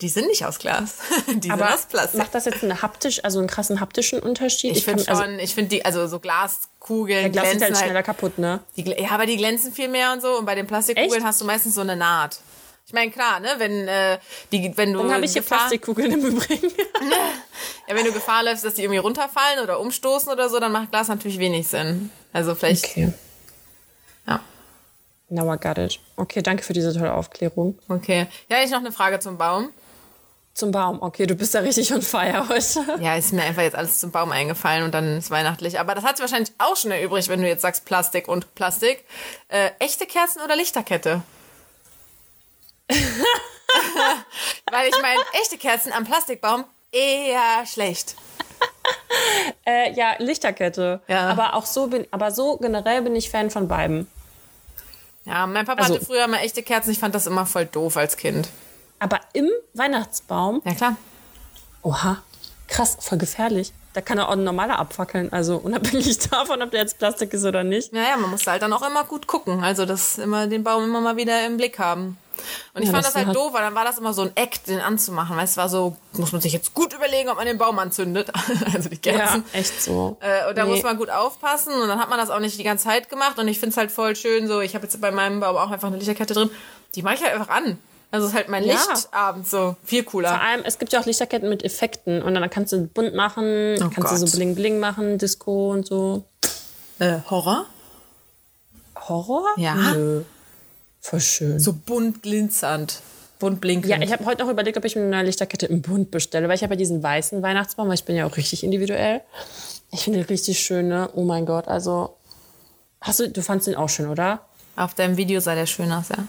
die 0.00 0.08
sind 0.08 0.28
nicht 0.28 0.44
aus 0.46 0.58
Glas. 0.60 0.98
Die 1.28 1.50
Aber 1.50 1.66
sind 1.66 1.74
aus 1.74 1.86
Plastik. 1.86 2.18
macht 2.18 2.34
das 2.34 2.44
jetzt 2.44 2.62
einen 2.62 2.82
haptisch, 2.82 3.24
also 3.24 3.40
einen 3.40 3.48
krassen 3.48 3.80
haptischen 3.80 4.20
Unterschied? 4.20 4.76
Ich 4.76 4.84
finde 4.84 5.04
kann- 5.04 5.16
schon, 5.16 5.24
also, 5.24 5.38
ich 5.42 5.54
finde 5.54 5.70
die, 5.70 5.84
also 5.84 6.06
so 6.06 6.20
Glaskugeln 6.20 7.22
der 7.22 7.30
Glas 7.30 7.44
ist 7.44 7.50
glänzen 7.50 7.64
halt 7.66 7.74
halt. 7.76 7.84
schneller 7.84 8.02
kaputt, 8.04 8.38
ne? 8.38 8.60
Die, 8.76 8.82
ja, 8.84 9.10
aber 9.10 9.26
die 9.26 9.36
glänzen 9.36 9.72
viel 9.72 9.88
mehr 9.88 10.12
und 10.12 10.22
so. 10.22 10.38
Und 10.38 10.44
bei 10.46 10.54
den 10.54 10.66
Plastikkugeln 10.68 11.14
Echt? 11.14 11.24
hast 11.24 11.40
du 11.40 11.44
meistens 11.44 11.74
so 11.74 11.80
eine 11.80 11.96
Naht. 11.96 12.38
Ich 12.86 12.92
meine, 12.94 13.10
klar, 13.10 13.40
ne, 13.40 13.48
wenn, 13.58 13.86
äh, 13.88 14.18
die, 14.52 14.72
wenn 14.76 14.92
du 14.94 15.00
Dann 15.00 15.12
habe 15.12 15.24
ich 15.24 15.32
hier 15.32 15.42
Gefahr, 15.42 15.58
Plastikkugeln 15.58 16.12
im 16.12 16.24
Übrigen. 16.24 16.68
ja, 17.88 17.94
wenn 17.94 18.04
du 18.06 18.12
Gefahr 18.12 18.42
läufst, 18.44 18.64
dass 18.64 18.74
die 18.74 18.82
irgendwie 18.84 18.98
runterfallen 19.00 19.62
oder 19.62 19.78
umstoßen 19.80 20.32
oder 20.32 20.48
so, 20.48 20.58
dann 20.60 20.72
macht 20.72 20.90
Glas 20.90 21.08
natürlich 21.08 21.38
wenig 21.38 21.68
Sinn. 21.68 22.10
Also 22.32 22.54
vielleicht, 22.54 22.84
Okay. 22.86 23.12
ja, 24.26 24.40
Now 25.28 25.52
I 25.52 25.58
got 25.58 25.76
it. 25.76 25.98
Okay, 26.16 26.40
danke 26.40 26.62
für 26.62 26.72
diese 26.72 26.94
tolle 26.94 27.12
Aufklärung. 27.12 27.78
okay. 27.88 28.26
Ja, 28.48 28.62
ich 28.64 28.70
noch 28.70 28.78
eine 28.78 28.92
Frage 28.92 29.18
zum 29.18 29.36
Baum. 29.36 29.70
Zum 30.58 30.72
Baum. 30.72 31.00
Okay, 31.00 31.26
du 31.28 31.36
bist 31.36 31.54
ja 31.54 31.60
richtig 31.60 31.94
on 31.94 32.02
fire 32.02 32.48
heute. 32.48 32.80
Ja, 33.00 33.14
ist 33.14 33.32
mir 33.32 33.44
einfach 33.44 33.62
jetzt 33.62 33.76
alles 33.76 34.00
zum 34.00 34.10
Baum 34.10 34.32
eingefallen 34.32 34.82
und 34.82 34.92
dann 34.92 35.18
ist 35.18 35.30
weihnachtlich. 35.30 35.78
Aber 35.78 35.94
das 35.94 36.02
hat 36.02 36.18
wahrscheinlich 36.18 36.50
auch 36.58 36.74
schon 36.76 36.90
erübrigt, 36.90 37.28
wenn 37.28 37.40
du 37.40 37.46
jetzt 37.46 37.62
sagst 37.62 37.84
Plastik 37.84 38.26
und 38.26 38.56
Plastik. 38.56 39.04
Äh, 39.46 39.70
echte 39.78 40.04
Kerzen 40.04 40.42
oder 40.42 40.56
Lichterkette? 40.56 41.22
Weil 42.90 44.88
ich 44.88 45.00
meine, 45.00 45.20
echte 45.40 45.58
Kerzen 45.58 45.92
am 45.92 46.04
Plastikbaum 46.04 46.64
eher 46.90 47.64
schlecht. 47.64 48.16
Äh, 49.64 49.92
ja, 49.92 50.14
Lichterkette. 50.18 51.00
Ja. 51.08 51.28
Aber 51.28 51.54
auch 51.54 51.66
so 51.66 51.88
bin, 51.88 52.06
aber 52.10 52.30
so 52.30 52.56
generell 52.56 53.02
bin 53.02 53.14
ich 53.14 53.28
Fan 53.30 53.50
von 53.50 53.68
beiden. 53.68 54.10
Ja, 55.24 55.46
mein 55.46 55.66
Papa 55.66 55.82
Also- 55.82 55.96
hatte 55.96 56.04
früher 56.06 56.26
mal 56.26 56.38
echte 56.38 56.62
Kerzen. 56.62 56.90
Ich 56.90 56.98
fand 56.98 57.14
das 57.14 57.26
immer 57.26 57.44
voll 57.44 57.66
doof 57.66 57.98
als 57.98 58.16
Kind. 58.16 58.48
Aber 58.98 59.20
im 59.32 59.48
Weihnachtsbaum, 59.74 60.62
Ja, 60.64 60.74
klar. 60.74 60.96
oha, 61.82 62.18
krass, 62.66 62.96
voll 63.00 63.18
gefährlich. 63.18 63.72
Da 63.94 64.00
kann 64.02 64.18
er 64.18 64.28
auch 64.28 64.32
ein 64.32 64.44
normaler 64.44 64.78
abfackeln. 64.78 65.32
Also 65.32 65.56
unabhängig 65.56 66.18
davon, 66.30 66.62
ob 66.62 66.70
der 66.70 66.80
jetzt 66.82 66.98
Plastik 66.98 67.32
ist 67.32 67.44
oder 67.44 67.64
nicht. 67.64 67.92
Naja, 67.92 68.16
man 68.16 68.30
muss 68.30 68.46
halt 68.46 68.62
dann 68.62 68.72
auch 68.72 68.86
immer 68.86 69.04
gut 69.04 69.26
gucken. 69.26 69.64
Also 69.64 69.86
das 69.86 70.18
immer 70.18 70.46
den 70.46 70.62
Baum 70.62 70.84
immer 70.84 71.00
mal 71.00 71.16
wieder 71.16 71.44
im 71.46 71.56
Blick 71.56 71.78
haben. 71.78 72.16
Und 72.74 72.82
ich 72.82 72.86
Ja, 72.88 72.92
fand 72.92 73.04
das 73.04 73.14
das 73.14 73.24
halt 73.26 73.34
doof, 73.34 73.52
weil 73.52 73.62
dann 73.62 73.74
war 73.74 73.84
das 73.84 73.98
immer 73.98 74.12
so 74.12 74.22
ein 74.22 74.30
Act, 74.36 74.68
den 74.68 74.78
anzumachen. 74.80 75.36
Weil 75.36 75.44
es 75.44 75.56
war 75.56 75.68
so, 75.68 75.96
muss 76.12 76.30
man 76.30 76.40
sich 76.40 76.52
jetzt 76.52 76.74
gut 76.74 76.92
überlegen, 76.92 77.28
ob 77.30 77.36
man 77.38 77.46
den 77.46 77.58
Baum 77.58 77.78
anzündet. 77.80 78.30
also 78.72 78.88
die 78.88 78.98
Kerzen. 78.98 79.44
Ja, 79.52 79.58
echt 79.58 79.82
so. 79.82 80.16
Äh, 80.20 80.48
und 80.48 80.56
da 80.58 80.64
Nee. 80.64 80.70
muss 80.70 80.82
man 80.84 80.96
gut 80.98 81.10
aufpassen 81.10 81.72
und 81.72 81.88
dann 81.88 81.98
hat 81.98 82.10
man 82.10 82.18
das 82.18 82.30
auch 82.30 82.38
nicht 82.40 82.56
die 82.58 82.62
ganze 82.64 82.84
Zeit 82.84 83.08
gemacht 83.08 83.38
und 83.38 83.48
ich 83.48 83.58
finde 83.58 83.70
es 83.72 83.76
halt 83.78 83.90
voll 83.90 84.14
schön 84.14 84.46
so, 84.46 84.60
ich 84.60 84.74
habe 84.76 84.84
jetzt 84.84 85.00
bei 85.00 85.10
meinem 85.10 85.40
Baum 85.40 85.56
auch 85.56 85.70
einfach 85.70 85.88
eine 85.88 85.96
Lichterkette 85.96 86.34
drin, 86.34 86.50
die 86.94 87.02
mache 87.02 87.14
ich 87.14 87.22
halt 87.22 87.32
einfach 87.34 87.48
an. 87.48 87.78
Also 88.10 88.26
es 88.26 88.32
ist 88.32 88.36
halt 88.38 88.48
mein 88.48 88.64
Ja. 88.64 88.72
Licht 88.74 89.08
abends 89.12 89.50
so, 89.50 89.76
viel 89.84 90.02
Vor 90.02 90.12
cooler. 90.12 90.40
allem, 90.40 90.62
es 90.64 90.78
gibt 90.78 90.92
ja 90.92 91.00
auch 91.00 91.04
Lichterketten 91.06 91.48
mit 91.48 91.62
Effekten 91.62 92.22
und 92.22 92.34
dann 92.34 92.48
kannst 92.48 92.72
du 92.72 92.86
bunt 92.86 93.14
machen, 93.14 93.76
Oh 93.82 93.90
kannst 93.94 94.12
du 94.12 94.16
so 94.16 94.24
Gott. 94.26 94.34
bling 94.34 94.54
bling 94.54 94.78
machen, 94.80 95.18
Disco 95.18 95.72
und 95.72 95.86
so. 95.86 96.24
Äh, 96.98 97.18
Horror? 97.28 97.66
Horror? 99.08 99.44
Ja. 99.56 99.74
Nö. 99.74 100.22
Voll 101.00 101.20
schön. 101.20 101.60
So 101.60 101.72
bunt 101.74 102.22
glitzernd, 102.22 103.00
bunt 103.38 103.60
blinkend. 103.60 103.86
Ja, 103.90 103.98
ich 104.00 104.12
habe 104.12 104.24
heute 104.24 104.42
noch 104.42 104.50
überlegt, 104.50 104.76
ob 104.76 104.84
ich 104.84 104.96
mir 104.96 105.02
eine 105.02 105.22
Lichterkette 105.22 105.66
im 105.66 105.82
Bunt 105.82 106.10
bestelle, 106.10 106.48
weil 106.48 106.56
ich 106.56 106.62
habe 106.62 106.74
ja 106.74 106.78
diesen 106.78 107.02
weißen 107.02 107.42
Weihnachtsbaum, 107.42 107.88
weil 107.88 107.94
ich 107.94 108.04
bin 108.04 108.16
ja 108.16 108.26
auch 108.26 108.36
richtig 108.36 108.64
individuell. 108.64 109.20
Ich 109.92 110.00
finde 110.04 110.18
den 110.20 110.26
richtig 110.26 110.58
schön, 110.60 110.88
ne? 110.88 111.08
Oh 111.14 111.22
mein 111.24 111.46
Gott, 111.46 111.68
also 111.68 112.16
hast 113.00 113.20
du, 113.20 113.28
du 113.30 113.42
fandst 113.42 113.66
den 113.68 113.76
auch 113.76 113.88
schön, 113.88 114.08
oder? 114.08 114.40
Auf 114.76 114.94
deinem 114.94 115.16
Video 115.16 115.40
sah 115.40 115.54
der 115.54 115.66
schön 115.66 115.90
aus, 115.92 116.08
ja. 116.10 116.24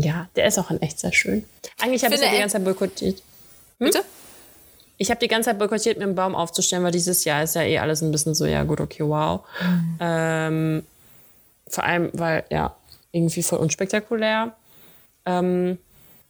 Ja, 0.00 0.28
der 0.36 0.46
ist 0.46 0.58
auch 0.58 0.70
in 0.70 0.80
echt 0.80 0.98
sehr 1.00 1.12
schön. 1.12 1.44
Eigentlich 1.80 2.04
habe 2.04 2.14
ich 2.14 2.20
ja 2.20 2.30
die 2.30 2.38
ganze 2.38 2.54
Zeit 2.54 2.64
boykottiert. 2.64 3.22
Bitte? 3.78 4.02
Ich 4.96 5.10
habe 5.10 5.20
die 5.20 5.28
ganze 5.28 5.50
Zeit 5.50 5.58
boykottiert, 5.58 5.98
mir 5.98 6.04
einen 6.04 6.14
Baum 6.14 6.34
aufzustellen, 6.34 6.84
weil 6.84 6.92
dieses 6.92 7.24
Jahr 7.24 7.42
ist 7.42 7.54
ja 7.54 7.62
eh 7.62 7.78
alles 7.78 8.02
ein 8.02 8.12
bisschen 8.12 8.34
so, 8.34 8.46
ja 8.46 8.62
gut, 8.62 8.80
okay, 8.80 9.02
wow. 9.04 9.40
Ähm, 10.00 10.86
vor 11.68 11.84
allem, 11.84 12.10
weil, 12.12 12.44
ja, 12.50 12.76
irgendwie 13.10 13.42
voll 13.42 13.58
unspektakulär. 13.58 14.54
Ähm, 15.26 15.78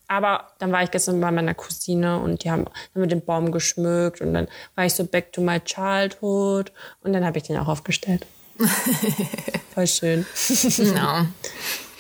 aber 0.09 0.49
dann 0.59 0.73
war 0.73 0.83
ich 0.83 0.91
gestern 0.91 1.21
bei 1.21 1.31
meiner 1.31 1.55
Cousine 1.55 2.19
und 2.19 2.45
die 2.45 2.51
haben, 2.51 2.67
haben 2.95 3.09
den 3.09 3.25
Baum 3.25 3.51
geschmückt 3.51 4.21
und 4.21 4.35
dann 4.35 4.49
war 4.75 4.85
ich 4.85 4.95
so 4.95 5.05
back 5.05 5.33
to 5.33 5.41
my 5.41 5.61
childhood 5.61 6.73
und 7.03 7.13
dann 7.13 7.25
habe 7.25 7.39
ich 7.39 7.45
den 7.45 7.57
auch 7.57 7.69
aufgestellt. 7.69 8.27
voll 9.75 9.87
schön. 9.87 10.27
Genau. 10.77 11.27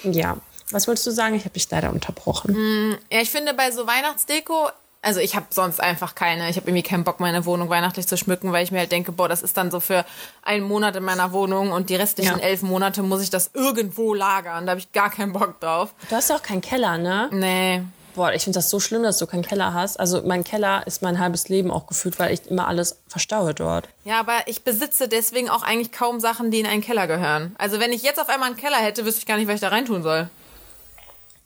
Ja. 0.04 0.36
Was 0.72 0.88
wolltest 0.88 1.06
du 1.06 1.10
sagen? 1.10 1.34
Ich 1.34 1.42
habe 1.44 1.54
dich 1.54 1.70
leider 1.70 1.90
unterbrochen. 1.90 2.96
Ja, 3.10 3.20
ich 3.20 3.30
finde 3.30 3.54
bei 3.54 3.70
so 3.70 3.86
Weihnachtsdeko, 3.86 4.68
also 5.02 5.20
ich 5.20 5.34
habe 5.34 5.46
sonst 5.50 5.80
einfach 5.80 6.14
keine, 6.14 6.48
ich 6.48 6.56
habe 6.56 6.68
irgendwie 6.68 6.82
keinen 6.84 7.04
Bock, 7.04 7.18
meine 7.20 7.44
Wohnung 7.44 7.68
weihnachtlich 7.68 8.06
zu 8.06 8.16
schmücken, 8.16 8.52
weil 8.52 8.62
ich 8.64 8.70
mir 8.70 8.78
halt 8.78 8.92
denke, 8.92 9.10
boah, 9.12 9.28
das 9.28 9.42
ist 9.42 9.56
dann 9.56 9.70
so 9.70 9.80
für 9.80 10.04
einen 10.42 10.64
Monat 10.64 10.94
in 10.96 11.02
meiner 11.02 11.32
Wohnung 11.32 11.72
und 11.72 11.90
die 11.90 11.96
restlichen 11.96 12.38
Ja. 12.38 12.44
elf 12.44 12.62
Monate 12.62 13.02
muss 13.02 13.20
ich 13.22 13.30
das 13.30 13.50
irgendwo 13.52 14.14
lagern. 14.14 14.64
Da 14.66 14.70
habe 14.70 14.80
ich 14.80 14.92
gar 14.92 15.10
keinen 15.10 15.32
Bock 15.32 15.60
drauf. 15.60 15.92
Du 16.08 16.14
hast 16.16 16.30
ja 16.30 16.36
auch 16.36 16.42
keinen 16.42 16.60
Keller, 16.60 16.98
ne? 16.98 17.28
Nee. 17.32 17.82
Boah, 18.14 18.32
ich 18.34 18.44
finde 18.44 18.58
das 18.58 18.68
so 18.68 18.78
schlimm, 18.78 19.02
dass 19.02 19.16
du 19.16 19.26
keinen 19.26 19.42
Keller 19.42 19.72
hast. 19.72 19.98
Also 19.98 20.20
mein 20.22 20.44
Keller 20.44 20.86
ist 20.86 21.00
mein 21.02 21.18
halbes 21.18 21.48
Leben 21.48 21.70
auch 21.70 21.86
gefühlt, 21.86 22.18
weil 22.18 22.32
ich 22.32 22.46
immer 22.46 22.68
alles 22.68 22.98
verstaue 23.08 23.54
dort. 23.54 23.88
Ja, 24.04 24.20
aber 24.20 24.34
ich 24.46 24.62
besitze 24.64 25.08
deswegen 25.08 25.48
auch 25.48 25.62
eigentlich 25.62 25.92
kaum 25.92 26.20
Sachen, 26.20 26.50
die 26.50 26.60
in 26.60 26.66
einen 26.66 26.82
Keller 26.82 27.06
gehören. 27.06 27.56
Also 27.58 27.80
wenn 27.80 27.90
ich 27.90 28.02
jetzt 28.02 28.20
auf 28.20 28.28
einmal 28.28 28.48
einen 28.50 28.58
Keller 28.58 28.76
hätte, 28.76 29.06
wüsste 29.06 29.20
ich 29.20 29.26
gar 29.26 29.38
nicht, 29.38 29.48
was 29.48 29.54
ich 29.56 29.60
da 29.62 29.68
reintun 29.68 30.02
soll. 30.02 30.28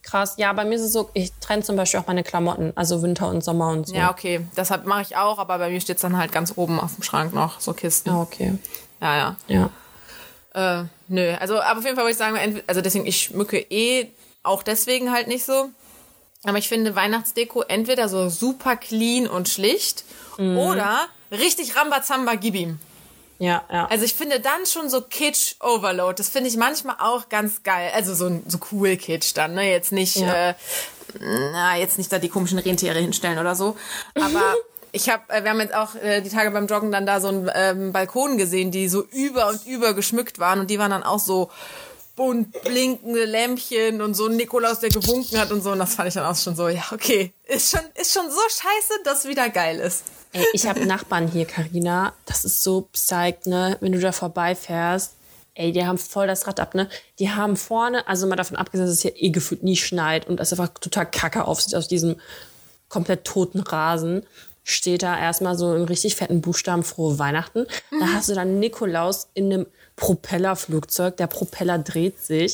Krass. 0.09 0.35
Ja, 0.37 0.53
bei 0.53 0.63
mir 0.63 0.75
ist 0.75 0.83
es 0.83 0.93
so, 0.93 1.09
ich 1.13 1.33
trenne 1.41 1.63
zum 1.63 1.75
Beispiel 1.75 1.99
auch 1.99 2.07
meine 2.07 2.23
Klamotten, 2.23 2.71
also 2.75 3.01
Winter 3.01 3.27
und 3.27 3.43
Sommer 3.43 3.69
und 3.69 3.87
so. 3.87 3.95
Ja, 3.95 4.09
okay. 4.09 4.47
Deshalb 4.55 4.85
mache 4.85 5.01
ich 5.01 5.17
auch, 5.17 5.37
aber 5.37 5.57
bei 5.57 5.69
mir 5.69 5.81
steht's 5.81 6.01
dann 6.01 6.17
halt 6.17 6.31
ganz 6.31 6.53
oben 6.55 6.79
auf 6.79 6.95
dem 6.95 7.03
Schrank 7.03 7.33
noch, 7.33 7.59
so 7.59 7.73
Kisten. 7.73 8.09
Ja, 8.09 8.21
okay. 8.21 8.57
Ja, 9.01 9.35
ja. 9.47 9.69
Ja. 10.53 10.79
Äh, 10.81 10.85
nö, 11.09 11.33
also 11.39 11.59
aber 11.59 11.79
auf 11.79 11.85
jeden 11.85 11.97
Fall 11.97 12.05
würde 12.05 12.11
ich 12.11 12.17
sagen, 12.17 12.61
also 12.67 12.81
deswegen, 12.81 13.05
ich 13.05 13.21
schmücke 13.21 13.59
eh 13.59 14.07
auch 14.43 14.63
deswegen 14.63 15.11
halt 15.11 15.27
nicht 15.27 15.45
so. 15.45 15.69
Aber 16.43 16.57
ich 16.57 16.69
finde 16.69 16.95
Weihnachtsdeko 16.95 17.63
entweder 17.63 18.07
so 18.07 18.29
super 18.29 18.77
clean 18.77 19.27
und 19.27 19.49
schlicht 19.49 20.05
oder 20.37 21.07
richtig 21.31 21.75
Rambazamba 21.75 22.35
gib 22.35 22.55
ihm. 22.55 22.79
Ja, 23.39 23.63
ja. 23.71 23.85
Also 23.87 24.03
ich 24.05 24.15
finde 24.15 24.39
dann 24.39 24.65
schon 24.65 24.89
so 24.89 25.01
Kitsch 25.01 25.55
Overload. 25.61 26.15
Das 26.17 26.29
finde 26.29 26.49
ich 26.49 26.57
manchmal 26.57 26.95
auch 26.99 27.29
ganz 27.29 27.63
geil. 27.63 27.91
Also 27.93 28.15
so, 28.15 28.41
so 28.47 28.57
cool 28.71 28.97
Kitsch 28.97 29.33
dann, 29.35 29.53
ne? 29.53 29.69
Jetzt 29.71 29.91
nicht, 29.91 30.15
Ja. 30.17 30.49
äh, 30.49 30.53
na, 31.19 31.77
jetzt 31.77 31.97
nicht 31.97 32.11
da 32.11 32.19
die 32.19 32.29
komischen 32.29 32.59
Rentiere 32.59 32.99
hinstellen 32.99 33.37
oder 33.39 33.55
so. 33.55 33.77
Aber 34.15 34.55
ich 34.91 35.09
habe, 35.09 35.21
äh, 35.31 35.43
wir 35.43 35.51
haben 35.51 35.59
jetzt 35.61 35.75
auch 35.75 35.95
äh, 35.95 36.21
die 36.21 36.29
Tage 36.29 36.51
beim 36.51 36.67
Joggen 36.67 36.91
dann 36.91 37.05
da 37.05 37.21
so 37.21 37.27
einen 37.27 37.51
ähm, 37.53 37.91
Balkon 37.93 38.37
gesehen, 38.37 38.71
die 38.71 38.89
so 38.89 39.03
über 39.03 39.47
und 39.49 39.65
über 39.67 39.93
geschmückt 39.93 40.39
waren 40.39 40.59
und 40.59 40.69
die 40.69 40.79
waren 40.79 40.91
dann 40.91 41.03
auch 41.03 41.19
so 41.19 41.51
bunt 42.17 42.51
blinkende 42.63 43.23
Lämpchen 43.23 44.01
und 44.01 44.15
so 44.15 44.25
ein 44.25 44.35
Nikolaus, 44.35 44.79
der 44.79 44.89
gewunken 44.89 45.39
hat 45.39 45.51
und 45.51 45.61
so. 45.61 45.71
Und 45.71 45.79
das 45.79 45.95
fand 45.95 46.09
ich 46.09 46.15
dann 46.15 46.25
auch 46.25 46.35
schon 46.35 46.55
so, 46.55 46.67
ja, 46.67 46.83
okay. 46.91 47.31
Ist 47.45 47.71
schon, 47.71 47.79
ist 47.95 48.11
schon 48.11 48.29
so 48.29 48.41
scheiße, 48.41 49.03
dass 49.05 49.25
wieder 49.25 49.49
geil 49.49 49.79
ist. 49.79 50.03
Ey, 50.33 50.45
ich 50.51 50.67
habe 50.67 50.85
Nachbarn 50.85 51.29
hier, 51.29 51.45
Karina. 51.45 52.13
Das 52.25 52.43
ist 52.43 52.63
so 52.63 52.89
psyched, 52.91 53.47
ne? 53.47 53.77
Wenn 53.79 53.93
du 53.93 53.99
da 53.99 54.11
vorbeifährst. 54.11 55.13
Ey, 55.53 55.71
die 55.71 55.85
haben 55.85 55.97
voll 55.97 56.27
das 56.27 56.45
Rad 56.45 56.59
ab, 56.59 56.75
ne? 56.75 56.89
Die 57.19 57.31
haben 57.31 57.55
vorne, 57.55 58.07
also 58.07 58.27
mal 58.27 58.35
davon 58.35 58.57
abgesehen, 58.57 58.85
dass 58.85 58.95
es 58.95 59.01
hier 59.01 59.15
eh 59.15 59.29
gefühlt 59.29 59.63
nie 59.63 59.77
schneit 59.77 60.27
und 60.27 60.39
es 60.39 60.51
einfach 60.51 60.69
total 60.69 61.09
kacke 61.09 61.45
aussieht 61.45 61.75
aus 61.75 61.87
diesem 61.87 62.19
komplett 62.89 63.25
toten 63.25 63.59
Rasen, 63.59 64.25
steht 64.63 65.03
da 65.03 65.17
erstmal 65.17 65.57
so 65.57 65.73
in 65.75 65.83
richtig 65.83 66.15
fetten 66.15 66.41
Buchstaben 66.41 66.83
frohe 66.83 67.17
Weihnachten. 67.19 67.67
Da 67.99 68.07
hast 68.13 68.29
du 68.29 68.35
dann 68.35 68.59
Nikolaus 68.59 69.29
in 69.33 69.51
einem 69.51 69.65
Propellerflugzeug. 69.97 71.17
Der 71.17 71.27
Propeller 71.27 71.77
dreht 71.79 72.21
sich. 72.23 72.53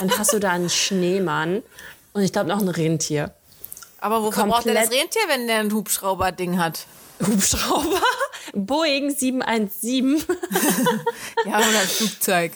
Dann 0.00 0.10
hast 0.18 0.32
du 0.32 0.38
da 0.38 0.50
einen 0.52 0.70
Schneemann 0.70 1.62
und 2.14 2.22
ich 2.22 2.32
glaube 2.32 2.48
noch 2.48 2.60
ein 2.62 2.68
Rentier. 2.68 3.32
Aber 3.98 4.22
wofür 4.22 4.44
braucht 4.46 4.64
der 4.66 4.74
das 4.74 4.84
Komplett- 4.84 5.02
Rentier, 5.02 5.22
wenn 5.28 5.46
der 5.46 5.58
ein 5.58 5.72
Hubschrauber-Ding 5.72 6.58
hat? 6.58 6.86
Hubschrauber, 7.24 8.00
Boeing 8.54 9.10
717. 9.14 10.24
Ja, 11.46 11.58
oder 11.58 11.66
ein 11.80 11.86
Flugzeug. 11.88 12.52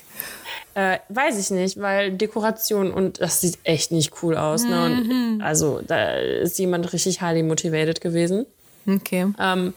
Äh, 0.74 0.98
weiß 1.08 1.38
ich 1.38 1.50
nicht, 1.50 1.80
weil 1.80 2.12
Dekoration 2.12 2.90
und 2.92 3.20
das 3.20 3.40
sieht 3.40 3.58
echt 3.64 3.90
nicht 3.92 4.22
cool 4.22 4.36
aus. 4.36 4.62
Ne? 4.64 4.84
Und 4.84 5.42
also 5.42 5.80
da 5.86 6.12
ist 6.16 6.58
jemand 6.58 6.92
richtig 6.92 7.20
highly 7.20 7.42
motivated 7.42 8.00
gewesen. 8.00 8.46
Okay. 8.86 9.26
Ähm, 9.38 9.74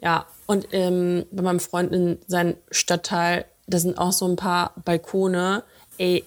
ja, 0.00 0.26
und 0.46 0.68
ähm, 0.72 1.26
bei 1.30 1.42
meinem 1.42 1.60
Freund 1.60 1.92
in 1.92 2.18
seinem 2.26 2.54
Stadtteil, 2.70 3.44
da 3.68 3.78
sind 3.78 3.98
auch 3.98 4.12
so 4.12 4.26
ein 4.26 4.36
paar 4.36 4.72
Balkone. 4.84 5.62
Ey, 5.98 6.24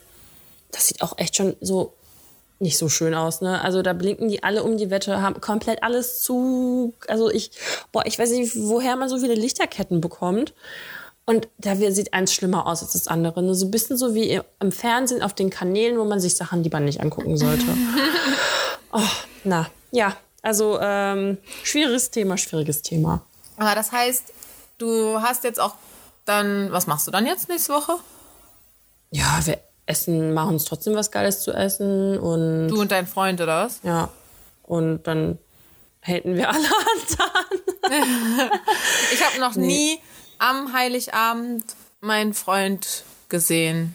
das 0.71 0.87
sieht 0.87 1.01
auch 1.01 1.17
echt 1.17 1.35
schon 1.35 1.55
so 1.59 1.93
nicht 2.59 2.77
so 2.77 2.89
schön 2.89 3.15
aus, 3.15 3.41
ne? 3.41 3.59
Also 3.61 3.81
da 3.81 3.93
blinken 3.93 4.29
die 4.29 4.43
alle 4.43 4.63
um 4.63 4.77
die 4.77 4.91
Wette, 4.91 5.21
haben 5.21 5.41
komplett 5.41 5.81
alles 5.81 6.21
zu. 6.21 6.93
Also 7.07 7.29
ich, 7.31 7.51
boah, 7.91 8.05
ich 8.05 8.19
weiß 8.19 8.29
nicht, 8.31 8.53
woher 8.55 8.95
man 8.95 9.09
so 9.09 9.17
viele 9.17 9.33
Lichterketten 9.33 9.99
bekommt. 9.99 10.53
Und 11.25 11.47
da 11.57 11.75
sieht 11.75 12.13
eins 12.13 12.33
schlimmer 12.33 12.67
aus 12.67 12.83
als 12.83 12.93
das 12.93 13.07
andere. 13.07 13.41
Ne? 13.41 13.55
So 13.55 13.65
ein 13.65 13.71
bisschen 13.71 13.97
so 13.97 14.13
wie 14.13 14.39
im 14.59 14.71
Fernsehen 14.71 15.23
auf 15.23 15.33
den 15.33 15.49
Kanälen, 15.49 15.97
wo 15.97 16.05
man 16.05 16.19
sich 16.19 16.35
Sachen 16.35 16.63
lieber 16.63 16.79
nicht 16.79 17.01
angucken 17.01 17.37
sollte. 17.37 17.65
oh, 18.91 18.99
na, 19.43 19.67
ja. 19.91 20.15
Also 20.43 20.79
ähm, 20.81 21.37
schwieriges 21.63 22.11
Thema, 22.11 22.37
schwieriges 22.37 22.81
Thema. 22.81 23.21
Aber 23.57 23.75
das 23.75 23.91
heißt, 23.91 24.33
du 24.79 25.21
hast 25.21 25.43
jetzt 25.43 25.59
auch 25.59 25.75
dann, 26.31 26.71
was 26.71 26.87
machst 26.87 27.05
du 27.07 27.11
dann 27.11 27.25
jetzt 27.25 27.49
nächste 27.49 27.73
Woche? 27.73 27.93
Ja, 29.11 29.39
wir 29.43 29.59
essen, 29.85 30.33
machen 30.33 30.53
uns 30.53 30.65
trotzdem 30.65 30.95
was 30.95 31.11
Geiles 31.11 31.41
zu 31.43 31.51
essen 31.51 32.17
und 32.17 32.69
Du 32.69 32.79
und 32.81 32.91
dein 32.91 33.07
Freund 33.07 33.41
oder 33.41 33.65
was? 33.65 33.79
ja. 33.83 34.09
Und 34.63 35.03
dann 35.03 35.37
hätten 35.99 36.35
wir 36.35 36.49
alle 36.49 36.59
an. 37.89 37.91
Ich 39.13 39.25
habe 39.25 39.39
noch 39.41 39.55
nie 39.55 39.99
am 40.37 40.71
Heiligabend 40.73 41.65
meinen 41.99 42.33
Freund 42.33 43.03
gesehen. 43.27 43.93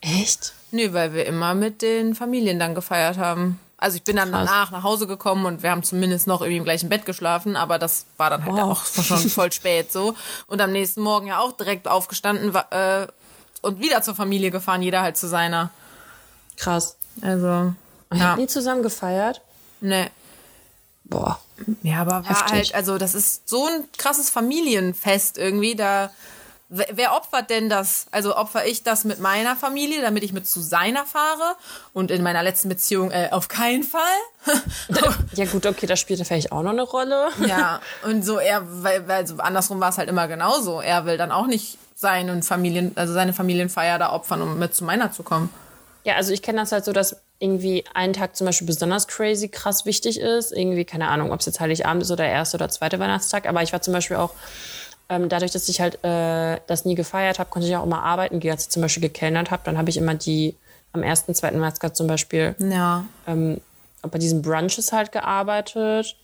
Echt? 0.00 0.52
Nö, 0.72 0.92
weil 0.92 1.14
wir 1.14 1.26
immer 1.26 1.54
mit 1.54 1.80
den 1.82 2.14
Familien 2.16 2.58
dann 2.58 2.74
gefeiert 2.74 3.18
haben. 3.18 3.60
Also 3.80 3.96
ich 3.96 4.02
bin 4.04 4.16
dann 4.16 4.30
Krass. 4.30 4.46
danach 4.46 4.70
nach 4.70 4.82
Hause 4.82 5.06
gekommen 5.06 5.46
und 5.46 5.62
wir 5.62 5.70
haben 5.70 5.82
zumindest 5.82 6.26
noch 6.26 6.42
irgendwie 6.42 6.58
im 6.58 6.64
gleichen 6.64 6.88
Bett 6.90 7.06
geschlafen, 7.06 7.56
aber 7.56 7.78
das 7.78 8.04
war 8.18 8.28
dann 8.30 8.44
halt 8.44 8.52
Wow. 8.54 8.60
auch 8.98 9.02
schon 9.04 9.18
voll 9.30 9.50
spät 9.52 9.90
so. 9.90 10.14
Und 10.46 10.60
am 10.60 10.70
nächsten 10.72 11.00
Morgen 11.00 11.26
ja 11.26 11.38
auch 11.40 11.52
direkt 11.52 11.88
aufgestanden 11.88 12.54
äh, 12.70 13.06
und 13.62 13.80
wieder 13.80 14.02
zur 14.02 14.14
Familie 14.14 14.50
gefahren, 14.50 14.82
jeder 14.82 15.00
halt 15.02 15.16
zu 15.16 15.26
seiner. 15.28 15.70
Krass. 16.56 16.96
Also, 17.22 17.72
Wir 18.10 18.18
ja, 18.18 18.20
haben 18.20 18.40
nie 18.40 18.46
zusammen 18.46 18.82
gefeiert. 18.82 19.40
ne. 19.80 20.10
Boah. 21.04 21.40
Ja, 21.82 22.02
aber 22.02 22.12
war 22.12 22.24
Heftig. 22.24 22.52
halt, 22.52 22.74
also 22.74 22.96
das 22.96 23.14
ist 23.14 23.48
so 23.48 23.66
ein 23.66 23.84
krasses 23.98 24.30
Familienfest 24.30 25.38
irgendwie. 25.38 25.74
Da, 25.74 26.10
wer, 26.70 27.16
opfert 27.16 27.50
denn 27.50 27.68
das? 27.68 28.06
Also 28.12 28.36
opfer 28.36 28.66
ich 28.66 28.82
das 28.82 29.04
mit 29.04 29.18
meiner 29.20 29.56
Familie, 29.56 30.00
damit 30.00 30.22
ich 30.22 30.32
mit 30.32 30.46
zu 30.46 30.60
seiner 30.60 31.04
fahre? 31.04 31.56
Und 31.92 32.10
in 32.10 32.22
meiner 32.22 32.42
letzten 32.42 32.68
Beziehung 32.68 33.10
äh, 33.10 33.28
auf 33.32 33.48
keinen 33.48 33.82
Fall. 33.82 34.00
Ja 35.34 35.44
gut, 35.46 35.66
okay, 35.66 35.86
das 35.86 36.00
spielte 36.00 36.24
vielleicht 36.24 36.50
auch 36.50 36.62
noch 36.62 36.70
eine 36.70 36.82
Rolle. 36.82 37.28
ja, 37.46 37.80
und 38.04 38.24
so 38.24 38.38
er, 38.38 38.62
weil, 38.82 39.06
weil 39.06 39.26
so 39.26 39.36
andersrum 39.36 39.80
war 39.80 39.90
es 39.90 39.98
halt 39.98 40.08
immer 40.08 40.28
genauso. 40.28 40.80
Er 40.80 41.06
will 41.06 41.16
dann 41.16 41.30
auch 41.30 41.46
nicht 41.46 41.78
seinen 41.94 42.42
Familien, 42.42 42.92
also 42.96 43.12
seine 43.12 43.32
Familienfeier 43.32 43.98
da 43.98 44.12
opfern, 44.12 44.42
um 44.42 44.58
mit 44.58 44.74
zu 44.74 44.84
meiner 44.84 45.12
zu 45.12 45.22
kommen. 45.22 45.50
Ja, 46.04 46.16
also 46.16 46.32
ich 46.32 46.42
kenne 46.42 46.60
das 46.60 46.72
halt 46.72 46.84
so, 46.84 46.92
dass 46.92 47.16
irgendwie 47.38 47.84
ein 47.94 48.12
Tag 48.12 48.36
zum 48.36 48.46
Beispiel 48.46 48.66
besonders 48.66 49.06
crazy, 49.06 49.48
krass 49.48 49.84
wichtig 49.86 50.18
ist. 50.20 50.52
Irgendwie, 50.52 50.84
keine 50.84 51.08
Ahnung, 51.08 51.32
ob 51.32 51.40
es 51.40 51.46
jetzt 51.46 51.60
Heiligabend 51.60 52.02
ist 52.02 52.10
oder 52.10 52.26
erste 52.26 52.56
oder 52.56 52.68
zweite 52.68 52.98
Weihnachtstag. 52.98 53.46
Aber 53.46 53.62
ich 53.62 53.72
war 53.72 53.82
zum 53.82 53.92
Beispiel 53.92 54.16
auch, 54.16 54.32
ähm, 55.10 55.28
dadurch, 55.28 55.50
dass 55.50 55.68
ich 55.68 55.80
halt 55.80 56.02
äh, 56.04 56.58
das 56.66 56.84
nie 56.86 56.94
gefeiert 56.94 57.38
habe, 57.38 57.50
konnte 57.50 57.68
ich 57.68 57.76
auch 57.76 57.84
immer 57.84 58.02
arbeiten 58.02 58.40
gehen. 58.40 58.52
Als 58.52 58.62
ich 58.64 58.68
zum 58.70 58.80
Beispiel 58.80 59.02
gekellnert 59.02 59.50
habe, 59.50 59.62
dann 59.64 59.76
habe 59.76 59.90
ich 59.90 59.96
immer 59.98 60.14
die 60.14 60.54
am 60.92 61.02
ersten, 61.02 61.34
zweiten 61.34 61.56
Weihnachtstag 61.60 61.94
zum 61.94 62.06
Beispiel 62.06 62.54
Ja. 62.58 63.04
ähm, 63.26 63.60
bei 64.02 64.18
diesen 64.18 64.40
Brunches 64.40 64.92
halt 64.92 65.12
gearbeitet. 65.12 66.16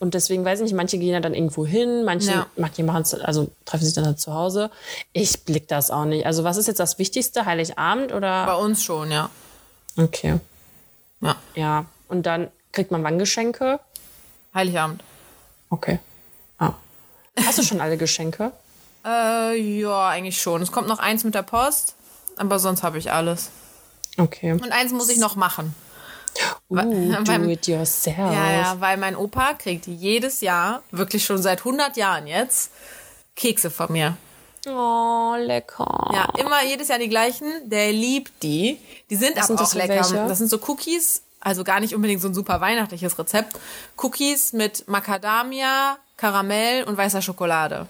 Und 0.00 0.14
deswegen 0.14 0.44
weiß 0.44 0.58
ich 0.60 0.64
nicht, 0.64 0.74
manche 0.74 0.98
gehen 0.98 1.12
ja 1.12 1.20
dann 1.20 1.34
irgendwo 1.34 1.64
hin, 1.66 2.04
manche, 2.04 2.30
Ja. 2.30 2.46
manche 2.56 2.82
machen 2.82 3.04
also 3.22 3.50
treffen 3.64 3.84
sich 3.84 3.94
dann 3.94 4.04
halt 4.06 4.20
zu 4.20 4.34
Hause. 4.34 4.70
Ich 5.12 5.44
blick 5.44 5.68
das 5.68 5.90
auch 5.90 6.04
nicht. 6.04 6.26
Also 6.26 6.44
was 6.44 6.56
ist 6.56 6.66
jetzt 6.66 6.80
das 6.80 6.98
Wichtigste? 6.98 7.46
Heiligabend 7.46 8.12
oder? 8.12 8.46
Bei 8.46 8.54
uns 8.54 8.82
schon, 8.82 9.10
ja. 9.10 9.30
Okay. 9.96 10.40
Ja. 11.20 11.36
Ja. 11.54 11.84
Und 12.08 12.26
dann 12.26 12.48
kriegt 12.72 12.90
man 12.90 13.02
wann 13.04 13.18
Geschenke? 13.18 13.78
Heiligabend. 14.54 15.02
Okay. 15.70 16.00
Hast 17.42 17.58
du 17.58 17.62
schon 17.62 17.80
alle 17.80 17.96
Geschenke? 17.96 18.52
Äh, 19.04 19.56
ja, 19.80 20.08
eigentlich 20.08 20.40
schon. 20.40 20.62
Es 20.62 20.72
kommt 20.72 20.88
noch 20.88 20.98
eins 20.98 21.24
mit 21.24 21.34
der 21.34 21.42
Post, 21.42 21.94
aber 22.36 22.58
sonst 22.58 22.82
habe 22.82 22.98
ich 22.98 23.12
alles. 23.12 23.50
Okay. 24.16 24.52
Und 24.52 24.72
eins 24.72 24.92
muss 24.92 25.08
ich 25.08 25.18
noch 25.18 25.36
machen. 25.36 25.74
Uh, 26.68 26.76
beim- 27.24 27.44
do 27.44 27.50
it 27.50 27.66
yourself. 27.68 28.16
Ja, 28.16 28.50
ja, 28.52 28.76
weil 28.80 28.96
mein 28.96 29.14
Opa 29.16 29.54
kriegt 29.54 29.86
jedes 29.86 30.40
Jahr, 30.40 30.82
wirklich 30.90 31.24
schon 31.24 31.40
seit 31.42 31.60
100 31.60 31.96
Jahren 31.96 32.26
jetzt, 32.26 32.70
Kekse 33.36 33.70
von 33.70 33.92
mir. 33.92 34.16
Oh, 34.66 35.34
lecker. 35.38 36.10
Ja, 36.12 36.26
immer 36.40 36.64
jedes 36.64 36.88
Jahr 36.88 36.98
die 36.98 37.08
gleichen. 37.10 37.46
Der 37.68 37.92
liebt 37.92 38.42
die. 38.42 38.78
Die 39.10 39.16
sind 39.16 39.36
Was 39.36 39.50
aber 39.50 39.64
sind 39.66 39.82
auch 39.82 39.86
lecker. 39.86 40.10
welche? 40.10 40.26
Das 40.26 40.38
sind 40.38 40.48
so 40.48 40.58
Cookies, 40.66 41.22
also 41.40 41.64
gar 41.64 41.80
nicht 41.80 41.94
unbedingt 41.94 42.22
so 42.22 42.28
ein 42.28 42.34
super 42.34 42.60
weihnachtliches 42.62 43.18
Rezept. 43.18 43.52
Cookies 43.98 44.54
mit 44.54 44.88
Macadamia, 44.88 45.98
Karamell 46.16 46.84
und 46.84 46.96
weißer 46.96 47.22
Schokolade. 47.22 47.86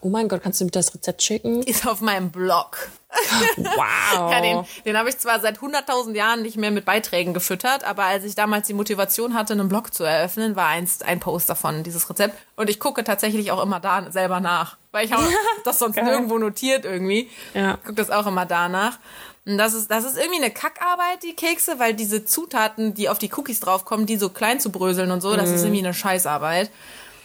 Oh 0.00 0.08
mein 0.10 0.28
Gott, 0.28 0.42
kannst 0.44 0.60
du 0.60 0.64
mir 0.64 0.70
das 0.70 0.94
Rezept 0.94 1.22
schicken? 1.22 1.62
Ist 1.64 1.86
auf 1.86 2.00
meinem 2.00 2.30
Blog. 2.30 2.88
Wow. 3.56 4.30
Ja, 4.32 4.40
den, 4.40 4.64
den 4.84 4.96
habe 4.96 5.08
ich 5.08 5.18
zwar 5.18 5.40
seit 5.40 5.58
100.000 5.58 6.14
Jahren 6.14 6.42
nicht 6.42 6.56
mehr 6.56 6.70
mit 6.70 6.84
Beiträgen 6.84 7.34
gefüttert, 7.34 7.82
aber 7.84 8.04
als 8.04 8.24
ich 8.24 8.34
damals 8.34 8.66
die 8.68 8.74
Motivation 8.74 9.34
hatte, 9.34 9.54
einen 9.54 9.68
Blog 9.68 9.92
zu 9.92 10.04
eröffnen, 10.04 10.54
war 10.56 10.66
eins, 10.68 11.02
ein 11.02 11.18
Post 11.18 11.48
davon, 11.48 11.82
dieses 11.82 12.08
Rezept. 12.08 12.36
Und 12.56 12.70
ich 12.70 12.78
gucke 12.78 13.02
tatsächlich 13.04 13.50
auch 13.50 13.62
immer 13.62 13.80
da 13.80 14.10
selber 14.12 14.40
nach, 14.40 14.76
weil 14.92 15.04
ich 15.06 15.12
habe 15.12 15.24
das 15.64 15.78
sonst 15.80 15.96
nirgendwo 15.96 16.38
notiert 16.38 16.84
irgendwie. 16.84 17.28
Ja. 17.54 17.74
Ich 17.74 17.80
gucke 17.82 17.94
das 17.94 18.10
auch 18.10 18.26
immer 18.26 18.46
danach. 18.46 18.98
Und 19.46 19.58
das 19.58 19.72
ist, 19.74 19.90
das 19.90 20.04
ist 20.04 20.16
irgendwie 20.18 20.42
eine 20.42 20.50
Kackarbeit, 20.52 21.22
die 21.22 21.34
Kekse, 21.34 21.78
weil 21.78 21.94
diese 21.94 22.24
Zutaten, 22.24 22.94
die 22.94 23.08
auf 23.08 23.18
die 23.18 23.32
Cookies 23.34 23.60
draufkommen, 23.60 24.06
die 24.06 24.16
so 24.16 24.28
klein 24.28 24.60
zu 24.60 24.70
bröseln 24.70 25.10
und 25.10 25.22
so, 25.22 25.34
das 25.34 25.48
Mhm. 25.48 25.54
ist 25.54 25.62
irgendwie 25.62 25.84
eine 25.84 25.94
Scheißarbeit. 25.94 26.70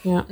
Ja. 0.04 0.26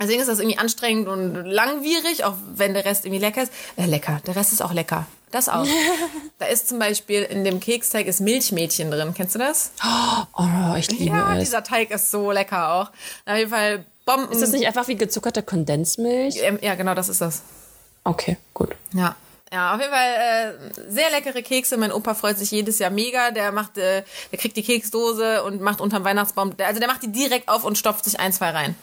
Deswegen 0.00 0.20
ist 0.20 0.26
das 0.28 0.40
irgendwie 0.40 0.58
anstrengend 0.58 1.06
und 1.06 1.34
langwierig, 1.44 2.24
auch 2.24 2.34
wenn 2.56 2.74
der 2.74 2.84
Rest 2.84 3.04
irgendwie 3.04 3.20
lecker 3.24 3.44
ist. 3.44 3.52
Äh, 3.76 3.86
lecker, 3.86 4.20
der 4.26 4.34
Rest 4.34 4.52
ist 4.52 4.60
auch 4.60 4.72
lecker. 4.72 5.06
Das 5.30 5.48
auch. 5.48 5.66
da 6.38 6.46
ist 6.46 6.68
zum 6.68 6.78
Beispiel 6.80 7.22
in 7.22 7.44
dem 7.44 7.60
Keksteig 7.60 8.06
ist 8.06 8.20
Milchmädchen 8.20 8.90
drin. 8.90 9.14
Kennst 9.14 9.36
du 9.36 9.38
das? 9.38 9.70
Oh, 10.36 10.74
ich 10.76 10.90
liebe 10.90 11.16
Ja, 11.16 11.34
es. 11.34 11.44
dieser 11.44 11.62
Teig 11.62 11.90
ist 11.90 12.10
so 12.10 12.32
lecker 12.32 12.72
auch. 12.72 12.90
Auf 13.26 13.36
jeden 13.36 13.50
Fall 13.50 13.84
Bomben. 14.04 14.30
Ist 14.32 14.42
das 14.42 14.50
nicht 14.50 14.66
einfach 14.66 14.88
wie 14.88 14.96
gezuckerte 14.96 15.42
Kondensmilch? 15.42 16.36
Ähm, 16.42 16.58
ja, 16.60 16.74
genau, 16.74 16.94
das 16.94 17.08
ist 17.08 17.20
das. 17.20 17.42
Okay, 18.02 18.36
gut. 18.52 18.70
Ja. 18.92 19.14
Ja, 19.54 19.72
auf 19.72 19.80
jeden 19.80 19.92
Fall 19.92 20.08
äh, 20.08 20.90
sehr 20.90 21.10
leckere 21.10 21.40
Kekse. 21.40 21.76
Mein 21.76 21.92
Opa 21.92 22.14
freut 22.14 22.36
sich 22.38 22.50
jedes 22.50 22.80
Jahr 22.80 22.90
mega. 22.90 23.30
Der 23.30 23.52
macht, 23.52 23.78
äh, 23.78 24.02
der 24.32 24.38
kriegt 24.40 24.56
die 24.56 24.64
Keksdose 24.64 25.44
und 25.44 25.60
macht 25.60 25.80
unterm 25.80 26.02
Weihnachtsbaum. 26.02 26.56
Also 26.58 26.80
der 26.80 26.88
macht 26.88 27.04
die 27.04 27.12
direkt 27.12 27.48
auf 27.48 27.62
und 27.62 27.78
stopft 27.78 28.04
sich 28.04 28.18
ein, 28.18 28.32
zwei 28.32 28.50
rein. 28.50 28.74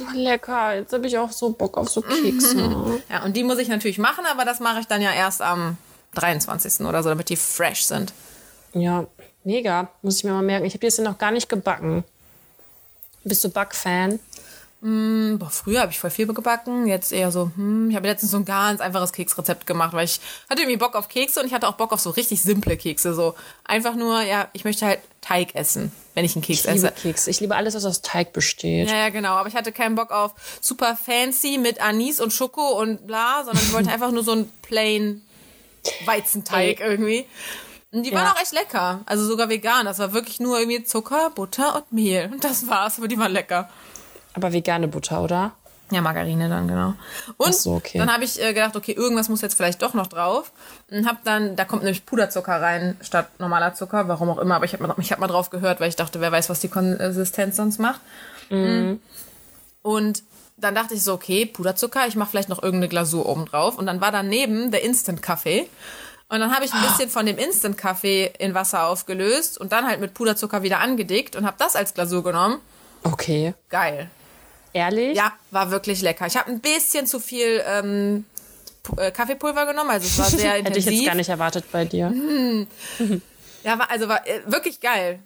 Oh, 0.00 0.04
lecker. 0.14 0.76
Jetzt 0.76 0.92
habe 0.92 1.08
ich 1.08 1.18
auch 1.18 1.32
so 1.32 1.50
Bock 1.50 1.76
auf 1.76 1.88
so 1.88 2.02
Kekse. 2.02 3.02
Ja, 3.10 3.24
und 3.24 3.36
die 3.36 3.42
muss 3.42 3.58
ich 3.58 3.66
natürlich 3.66 3.98
machen, 3.98 4.24
aber 4.30 4.44
das 4.44 4.60
mache 4.60 4.78
ich 4.78 4.86
dann 4.86 5.02
ja 5.02 5.12
erst 5.12 5.42
am 5.42 5.76
23. 6.14 6.86
oder 6.86 7.02
so, 7.02 7.08
damit 7.08 7.28
die 7.28 7.36
fresh 7.36 7.82
sind. 7.82 8.12
ja, 8.74 9.06
mega. 9.42 9.88
Muss 10.02 10.18
ich 10.18 10.24
mir 10.24 10.30
mal 10.34 10.42
merken. 10.42 10.66
Ich 10.66 10.74
habe 10.74 10.82
die 10.82 10.86
jetzt 10.86 11.00
noch 11.00 11.18
gar 11.18 11.32
nicht 11.32 11.48
gebacken. 11.48 12.04
Bist 13.24 13.42
du 13.42 13.48
Backfan? 13.48 14.20
Boah, 14.84 15.48
früher 15.50 15.80
habe 15.82 15.92
ich 15.92 16.00
voll 16.00 16.10
viel 16.10 16.26
gebacken, 16.26 16.88
jetzt 16.88 17.12
eher 17.12 17.30
so, 17.30 17.52
hm, 17.54 17.88
ich 17.90 17.94
habe 17.94 18.08
letztens 18.08 18.32
so 18.32 18.38
ein 18.38 18.44
ganz 18.44 18.80
einfaches 18.80 19.12
Keksrezept 19.12 19.64
gemacht, 19.64 19.92
weil 19.92 20.06
ich 20.06 20.20
hatte 20.50 20.62
irgendwie 20.62 20.76
Bock 20.76 20.96
auf 20.96 21.08
Kekse 21.08 21.38
und 21.38 21.46
ich 21.46 21.54
hatte 21.54 21.68
auch 21.68 21.74
Bock 21.74 21.92
auf 21.92 22.00
so 22.00 22.10
richtig 22.10 22.42
simple 22.42 22.76
Kekse, 22.76 23.14
so 23.14 23.36
einfach 23.62 23.94
nur, 23.94 24.22
ja, 24.22 24.48
ich 24.54 24.64
möchte 24.64 24.84
halt 24.84 24.98
Teig 25.20 25.54
essen, 25.54 25.92
wenn 26.14 26.24
ich 26.24 26.34
einen 26.34 26.42
Keks 26.42 26.64
Ich 26.64 26.66
liebe 26.66 26.88
esse. 26.88 27.00
Kekse. 27.00 27.30
Ich 27.30 27.38
liebe 27.38 27.54
alles, 27.54 27.76
was 27.76 27.84
aus 27.84 28.02
Teig 28.02 28.32
besteht. 28.32 28.88
Ja, 28.90 28.96
ja, 28.96 29.08
genau, 29.10 29.34
aber 29.34 29.48
ich 29.48 29.54
hatte 29.54 29.70
keinen 29.70 29.94
Bock 29.94 30.10
auf 30.10 30.32
super 30.60 30.96
fancy 30.96 31.58
mit 31.58 31.80
Anis 31.80 32.20
und 32.20 32.32
Schoko 32.32 32.80
und 32.80 33.06
bla, 33.06 33.44
sondern 33.44 33.62
ich 33.64 33.72
wollte 33.72 33.90
einfach 33.92 34.10
nur 34.10 34.24
so 34.24 34.32
einen 34.32 34.50
plain 34.62 35.22
Weizenteig 36.06 36.80
Ey. 36.80 36.90
irgendwie. 36.90 37.26
Und 37.92 38.04
die 38.04 38.12
waren 38.12 38.24
Ja. 38.24 38.32
auch 38.32 38.40
echt 38.42 38.52
lecker, 38.52 39.02
also 39.06 39.24
sogar 39.26 39.48
vegan, 39.48 39.84
das 39.84 40.00
war 40.00 40.12
wirklich 40.12 40.40
nur 40.40 40.58
irgendwie 40.58 40.82
Zucker, 40.82 41.30
Butter 41.30 41.76
und 41.76 41.92
Mehl 41.92 42.30
und 42.32 42.42
das 42.42 42.66
war's, 42.66 42.98
aber 42.98 43.06
die 43.06 43.18
waren 43.18 43.32
lecker. 43.32 43.68
Aber 44.34 44.52
vegane 44.52 44.88
Butter, 44.88 45.22
oder? 45.22 45.52
Ja, 45.92 46.00
Margarine 46.00 46.48
dann, 46.48 46.68
genau. 46.68 46.94
Und 47.36 47.54
so, 47.54 47.74
okay. 47.74 47.98
dann 47.98 48.10
habe 48.10 48.24
ich 48.24 48.42
äh, 48.42 48.54
gedacht, 48.54 48.76
okay, 48.76 48.92
irgendwas 48.92 49.28
muss 49.28 49.42
jetzt 49.42 49.54
vielleicht 49.54 49.82
doch 49.82 49.92
noch 49.92 50.06
drauf. 50.06 50.50
Und 50.90 51.06
hab 51.06 51.22
dann, 51.24 51.54
da 51.54 51.66
kommt 51.66 51.82
nämlich 51.82 52.06
Puderzucker 52.06 52.62
rein 52.62 52.96
statt 53.02 53.28
normaler 53.38 53.74
Zucker, 53.74 54.08
warum 54.08 54.30
auch 54.30 54.38
immer, 54.38 54.56
aber 54.56 54.64
ich 54.64 54.72
habe 54.72 54.86
mal, 54.86 54.94
ich 54.98 55.12
hab 55.12 55.18
mal 55.18 55.26
drauf 55.26 55.50
gehört, 55.50 55.80
weil 55.80 55.90
ich 55.90 55.96
dachte, 55.96 56.20
wer 56.22 56.32
weiß, 56.32 56.48
was 56.48 56.60
die 56.60 56.68
Konsistenz 56.68 57.56
sonst 57.56 57.78
macht. 57.78 58.00
Mhm. 58.48 59.00
Und 59.82 60.22
dann 60.56 60.74
dachte 60.74 60.94
ich 60.94 61.02
so, 61.02 61.12
okay, 61.12 61.44
Puderzucker, 61.44 62.06
ich 62.06 62.16
mache 62.16 62.30
vielleicht 62.30 62.48
noch 62.48 62.62
irgendeine 62.62 62.88
Glasur 62.88 63.28
oben 63.28 63.44
drauf. 63.44 63.76
Und 63.76 63.84
dann 63.84 64.00
war 64.00 64.12
daneben 64.12 64.70
der 64.70 64.82
Instant-Kaffee. 64.84 65.68
Und 66.28 66.40
dann 66.40 66.54
habe 66.54 66.64
ich 66.64 66.72
ein 66.72 66.80
bisschen 66.80 67.10
von 67.10 67.26
dem 67.26 67.36
Instant-Kaffee 67.36 68.32
in 68.38 68.54
Wasser 68.54 68.86
aufgelöst 68.86 69.58
und 69.58 69.72
dann 69.72 69.86
halt 69.86 70.00
mit 70.00 70.14
Puderzucker 70.14 70.62
wieder 70.62 70.80
angedickt 70.80 71.36
und 71.36 71.44
habe 71.44 71.56
das 71.58 71.76
als 71.76 71.92
Glasur 71.92 72.24
genommen. 72.24 72.60
Okay. 73.02 73.52
Geil. 73.68 74.08
Ehrlich? 74.72 75.16
Ja, 75.16 75.32
war 75.50 75.70
wirklich 75.70 76.02
lecker. 76.02 76.26
Ich 76.26 76.36
habe 76.36 76.50
ein 76.50 76.60
bisschen 76.60 77.06
zu 77.06 77.20
viel 77.20 77.62
ähm, 77.66 78.24
äh, 78.96 79.10
Kaffeepulver 79.10 79.66
genommen, 79.66 79.90
also 79.90 80.06
es 80.06 80.18
war 80.18 80.26
sehr 80.38 80.52
Hätte 80.52 80.60
ich 80.60 80.66
intensiv. 80.68 80.92
jetzt 80.92 81.06
gar 81.06 81.14
nicht 81.14 81.28
erwartet 81.28 81.64
bei 81.70 81.84
dir. 81.84 82.12
Ja, 83.64 83.78
war, 83.78 83.90
also 83.90 84.08
war 84.08 84.26
äh, 84.26 84.40
wirklich 84.46 84.80
geil. 84.80 85.20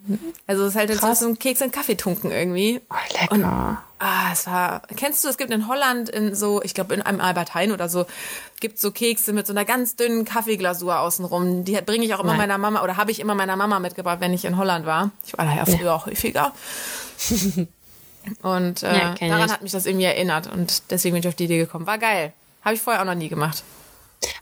Also 0.45 0.63
es 0.65 0.69
ist 0.69 0.75
halt 0.75 1.17
so 1.17 1.27
ein 1.27 1.39
Keks 1.39 1.61
in 1.61 1.71
Kaffee 1.71 1.95
tunken 1.95 2.31
irgendwie. 2.31 2.81
Oh, 2.89 3.19
lecker. 3.19 3.81
Ah, 3.99 4.31
es 4.31 4.45
war. 4.45 4.83
Kennst 4.95 5.23
du, 5.23 5.27
es 5.27 5.37
gibt 5.37 5.51
in 5.51 5.67
Holland 5.67 6.09
in 6.09 6.35
so, 6.35 6.61
ich 6.61 6.75
glaube 6.75 6.93
in 6.93 7.01
einem 7.01 7.19
Albert 7.19 7.55
Heijn 7.55 7.71
oder 7.71 7.89
so, 7.89 8.05
gibt 8.59 8.79
so 8.79 8.91
Kekse 8.91 9.33
mit 9.33 9.47
so 9.47 9.53
einer 9.53 9.65
ganz 9.65 9.95
dünnen 9.95 10.23
Kaffeeglasur 10.23 10.99
außenrum. 10.99 11.63
Die 11.63 11.81
bringe 11.81 12.05
ich 12.05 12.13
auch 12.13 12.19
immer 12.19 12.33
Nein. 12.33 12.41
meiner 12.41 12.57
Mama 12.59 12.83
oder 12.83 12.95
habe 12.97 13.09
ich 13.09 13.19
immer 13.19 13.33
meiner 13.33 13.55
Mama 13.55 13.79
mitgebracht, 13.79 14.19
wenn 14.19 14.33
ich 14.33 14.45
in 14.45 14.57
Holland 14.57 14.85
war. 14.85 15.09
Ich 15.25 15.35
war 15.35 15.45
da 15.45 15.55
ja 15.55 15.65
früher 15.65 15.95
auch 15.95 16.05
häufiger. 16.05 16.53
Und 18.41 18.83
äh, 18.83 18.93
Ja, 18.97 19.15
daran 19.19 19.45
ich. 19.47 19.51
hat 19.53 19.61
mich 19.61 19.71
das 19.71 19.85
irgendwie 19.85 20.05
erinnert 20.05 20.51
und 20.51 20.83
deswegen 20.91 21.13
bin 21.13 21.21
ich 21.21 21.27
auf 21.27 21.35
die 21.35 21.45
Idee 21.45 21.57
gekommen. 21.59 21.87
War 21.87 21.97
geil. 21.97 22.33
Habe 22.63 22.75
ich 22.75 22.81
vorher 22.81 23.01
auch 23.01 23.05
noch 23.05 23.15
nie 23.15 23.29
gemacht. 23.29 23.63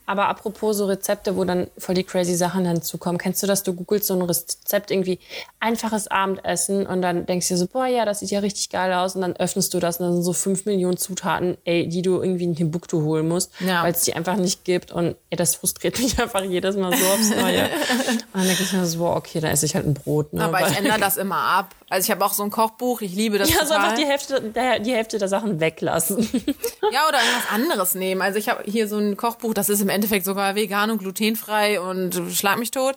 Aber 0.08 0.30
apropos 0.30 0.78
so 0.78 0.86
Rezepte, 0.86 1.36
wo 1.36 1.44
dann 1.44 1.68
voll 1.78 1.96
die 1.96 2.04
crazy 2.06 2.36
Sachen 2.36 2.64
dann 2.64 2.82
zukommen. 2.82 3.18
Kennst 3.18 3.44
du 3.44 3.48
das? 3.48 3.64
Du 3.64 3.74
googelst 3.74 4.08
so 4.08 4.14
ein 4.14 4.22
Rezept 4.22 4.90
irgendwie 4.90 5.20
einfaches 5.60 6.08
Abendessen 6.08 6.86
und 6.88 7.02
dann 7.02 7.26
denkst 7.26 7.48
du 7.50 7.56
dir 7.56 7.58
so, 7.58 7.68
boah, 7.68 7.86
ja, 7.88 8.06
das 8.06 8.20
sieht 8.22 8.30
ja 8.32 8.40
richtig 8.40 8.70
geil 8.70 8.94
aus. 8.94 9.16
Und 9.16 9.22
dann 9.24 9.36
öffnest 9.36 9.74
du 9.74 9.80
das 9.80 9.98
und 10.00 10.06
dann 10.06 10.14
sind 10.14 10.24
so 10.24 10.32
fünf 10.32 10.66
Millionen 10.66 10.96
Zutaten, 10.98 11.58
ey, 11.66 11.90
die 11.90 12.02
du 12.04 12.22
irgendwie 12.22 12.46
in 12.46 12.56
Timbuktu 12.56 13.02
holen 13.02 13.28
musst, 13.28 13.52
Ja. 13.60 13.84
weil 13.84 13.92
es 13.94 14.04
die 14.04 14.14
einfach 14.16 14.38
nicht 14.38 14.64
gibt. 14.64 14.92
Und 14.94 15.16
ey, 15.30 15.38
das 15.38 15.56
frustriert 15.56 16.00
mich 16.00 16.18
einfach 16.22 16.44
jedes 16.44 16.78
Mal 16.78 16.96
so 16.96 17.06
aufs 17.08 17.30
Neue. 17.32 17.64
und 18.10 18.26
dann 18.34 18.48
denke 18.48 18.64
ich 18.64 18.72
mir 18.72 18.86
so, 18.86 19.00
boah, 19.00 19.18
okay, 19.18 19.40
dann 19.42 19.52
esse 19.52 19.66
ich 19.66 19.76
halt 19.76 19.86
ein 19.88 19.94
Brot. 19.96 20.32
Ne? 20.34 20.44
Aber 20.46 20.66
ich 20.70 20.78
ändere 20.78 21.00
das 21.00 21.18
immer 21.18 21.38
ab. 21.38 21.76
Also 21.90 22.06
ich 22.08 22.12
habe 22.12 22.26
auch 22.26 22.34
so 22.34 22.42
ein 22.44 22.50
Kochbuch, 22.50 23.02
ich 23.02 23.14
liebe 23.14 23.38
das 23.38 23.50
ja, 23.50 23.60
so 23.60 23.74
total. 23.74 23.78
einfach 23.78 23.98
die 23.98 24.06
Hälfte, 24.06 24.42
der, 24.42 24.80
die 24.80 24.94
Hälfte 24.94 25.20
der 25.20 25.28
Sachen 25.28 25.60
weglassen. 25.60 26.18
Ja, 26.92 27.08
oder 27.08 27.18
irgendwas 27.18 27.50
anderes 27.52 27.96
nehmen. 27.96 28.22
Also 28.22 28.38
ich 28.38 28.48
habe 28.48 28.64
hier 28.64 28.88
so 28.88 28.98
ein 28.98 29.18
Kochbuch, 29.18 29.54
das 29.54 29.70
ist 29.70 29.82
im 29.82 29.90
Endeffekt 29.90 30.24
sogar 30.24 30.56
vegan 30.56 30.92
und 30.92 31.00
glutenfrei 31.00 31.82
und 31.82 32.22
schlag 32.32 32.60
mich 32.60 32.72
tot. 32.72 32.96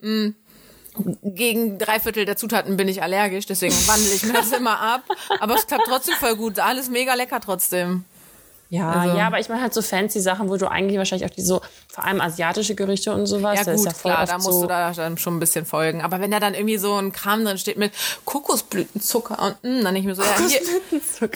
Mm. 0.00 0.30
gegen 1.22 1.78
drei 1.78 2.00
Viertel 2.00 2.24
der 2.24 2.36
Zutaten 2.36 2.76
bin 2.76 2.88
ich 2.88 3.02
allergisch, 3.02 3.46
deswegen 3.46 3.74
wandle 3.86 4.12
ich 4.12 4.24
mir 4.24 4.32
das 4.32 4.52
immer 4.58 4.80
ab. 4.80 5.02
Aber 5.40 5.54
es 5.54 5.66
klappt 5.66 5.86
trotzdem 5.86 6.14
voll 6.16 6.36
gut. 6.36 6.58
Alles 6.58 6.90
mega 6.90 7.14
lecker 7.14 7.40
trotzdem. 7.40 8.04
Ja, 8.74 8.90
Also- 8.90 9.18
ja, 9.18 9.26
aber 9.26 9.38
ich 9.38 9.50
meine 9.50 9.60
halt 9.60 9.74
so 9.74 9.82
fancy 9.82 10.18
Sachen, 10.22 10.48
wo 10.48 10.56
du 10.56 10.66
eigentlich 10.70 10.96
wahrscheinlich 10.96 11.30
auch 11.30 11.34
die 11.34 11.42
so, 11.42 11.60
vor 11.88 12.04
allem 12.04 12.22
asiatische 12.22 12.74
Gerichte 12.74 13.12
und 13.12 13.26
sowas, 13.26 13.58
Ja 13.58 13.64
gut, 13.64 13.74
ist 13.74 13.84
ja 13.84 13.90
voll 13.92 14.12
klar, 14.12 14.24
da 14.24 14.34
musst 14.38 14.46
so, 14.46 14.62
du 14.62 14.66
da 14.66 14.92
dann 14.92 15.18
schon 15.18 15.36
ein 15.36 15.40
bisschen 15.40 15.66
folgen. 15.66 16.00
Aber 16.00 16.20
wenn 16.20 16.30
da 16.30 16.40
dann 16.40 16.54
irgendwie 16.54 16.78
so 16.78 16.94
ein 16.94 17.12
Kram 17.12 17.44
drin 17.44 17.58
steht 17.58 17.76
mit 17.76 17.92
Kokosblütenzucker 18.24 19.38
und 19.42 19.56
mh, 19.62 19.82
dann 19.82 19.92
nicht 19.92 20.06
mehr 20.06 20.14
so, 20.14 20.22
ja, 20.22 20.36
hier, 20.48 20.60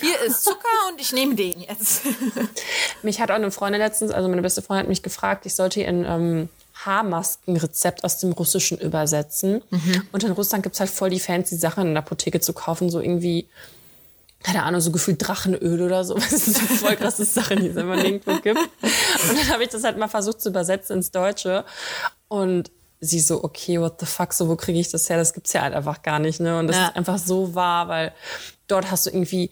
hier 0.00 0.20
ist 0.26 0.44
Zucker 0.44 0.66
und 0.90 0.98
ich 0.98 1.12
nehme 1.12 1.34
den 1.34 1.60
jetzt. 1.60 2.02
Mich 3.02 3.20
hat 3.20 3.30
auch 3.30 3.34
eine 3.34 3.50
Freundin 3.50 3.82
letztens, 3.82 4.12
also 4.12 4.28
meine 4.30 4.40
beste 4.40 4.62
Freundin 4.62 4.84
hat 4.84 4.88
mich 4.88 5.02
gefragt, 5.02 5.44
ich 5.44 5.54
sollte 5.54 5.80
ihr 5.80 5.88
ein 5.88 6.06
ähm, 6.06 6.48
Haarmaskenrezept 6.86 8.04
aus 8.04 8.18
dem 8.18 8.32
Russischen 8.32 8.78
übersetzen. 8.78 9.62
Und 10.12 10.24
in 10.24 10.32
Russland 10.32 10.62
gibt's 10.62 10.80
halt 10.80 10.90
voll 10.90 11.10
die 11.10 11.20
fancy 11.20 11.56
Sachen 11.56 11.86
in 11.86 11.94
der 11.94 12.02
Apotheke 12.02 12.40
zu 12.40 12.52
kaufen, 12.52 12.90
so 12.90 13.00
irgendwie, 13.00 13.46
keine 14.46 14.62
Ahnung, 14.62 14.80
so 14.80 14.92
gefühlt 14.92 15.26
Drachenöl 15.26 15.82
oder 15.82 16.04
so. 16.04 16.14
Das 16.14 16.32
ist 16.32 16.54
so 16.54 16.60
voll 16.76 16.94
krasse 16.94 17.24
Sachen, 17.24 17.58
die 17.58 17.66
es 17.66 17.76
immer 17.76 17.96
nirgendwo 17.96 18.36
gibt. 18.40 18.58
Und 18.60 19.38
dann 19.38 19.48
habe 19.52 19.64
ich 19.64 19.70
das 19.70 19.82
halt 19.82 19.98
mal 19.98 20.06
versucht 20.06 20.40
zu 20.40 20.50
übersetzen 20.50 20.96
ins 20.98 21.10
Deutsche. 21.10 21.64
Und 22.28 22.70
sie 23.00 23.18
so, 23.18 23.42
okay, 23.42 23.80
what 23.80 23.98
the 23.98 24.06
fuck, 24.06 24.32
so 24.32 24.48
wo 24.48 24.54
kriege 24.54 24.78
ich 24.78 24.88
das 24.90 25.10
her? 25.10 25.16
Das 25.16 25.34
gibt's 25.34 25.52
ja 25.52 25.62
halt 25.62 25.74
einfach 25.74 26.02
gar 26.02 26.20
nicht, 26.20 26.38
ne? 26.38 26.58
Und 26.60 26.68
das 26.68 26.76
Ja. 26.76 26.86
ist 26.88 26.96
einfach 26.96 27.18
so 27.18 27.56
wahr, 27.56 27.88
weil 27.88 28.12
dort 28.68 28.88
hast 28.90 29.06
du 29.06 29.10
irgendwie 29.10 29.50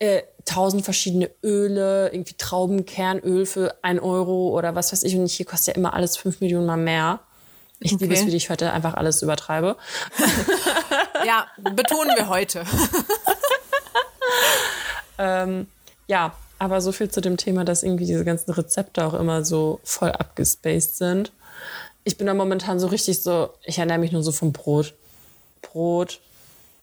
äh, 0.00 0.22
tausend 0.44 0.84
verschiedene 0.84 1.30
Öle, 1.44 2.10
irgendwie 2.12 2.34
Traubenkernöl 2.36 3.46
für 3.46 3.76
ein 3.82 4.00
Euro 4.00 4.48
oder 4.50 4.74
was 4.74 4.92
weiß 4.92 5.04
ich. 5.04 5.14
Und 5.16 5.28
hier 5.28 5.46
kostet 5.46 5.68
ja 5.76 5.80
immer 5.80 5.94
alles 5.94 6.16
fünf 6.16 6.40
Millionen 6.40 6.66
mal 6.66 6.76
mehr. 6.76 7.20
Ich 7.78 7.92
liebe 7.92 8.06
Okay. 8.06 8.14
es, 8.14 8.26
wie 8.26 8.36
ich 8.36 8.50
heute 8.50 8.72
einfach 8.72 8.94
alles 8.94 9.22
übertreibe. 9.22 9.76
ja, 11.24 11.46
betonen 11.74 12.16
wir 12.16 12.28
heute. 12.28 12.64
Ähm, 15.18 15.66
ja, 16.06 16.34
aber 16.58 16.80
so 16.80 16.92
viel 16.92 17.10
zu 17.10 17.20
dem 17.20 17.36
Thema, 17.36 17.64
dass 17.64 17.82
irgendwie 17.82 18.06
diese 18.06 18.24
ganzen 18.24 18.50
Rezepte 18.52 19.04
auch 19.04 19.14
immer 19.14 19.44
so 19.44 19.80
voll 19.84 20.12
abgespaced 20.12 20.96
sind. 20.96 21.32
Ich 22.04 22.16
bin 22.18 22.26
da 22.26 22.34
momentan 22.34 22.78
so 22.78 22.86
richtig 22.88 23.22
so, 23.22 23.50
ich 23.64 23.78
ernähre 23.78 23.98
mich 23.98 24.12
nur 24.12 24.22
so 24.22 24.32
vom 24.32 24.52
Brot. 24.52 24.94
Brot, 25.62 26.20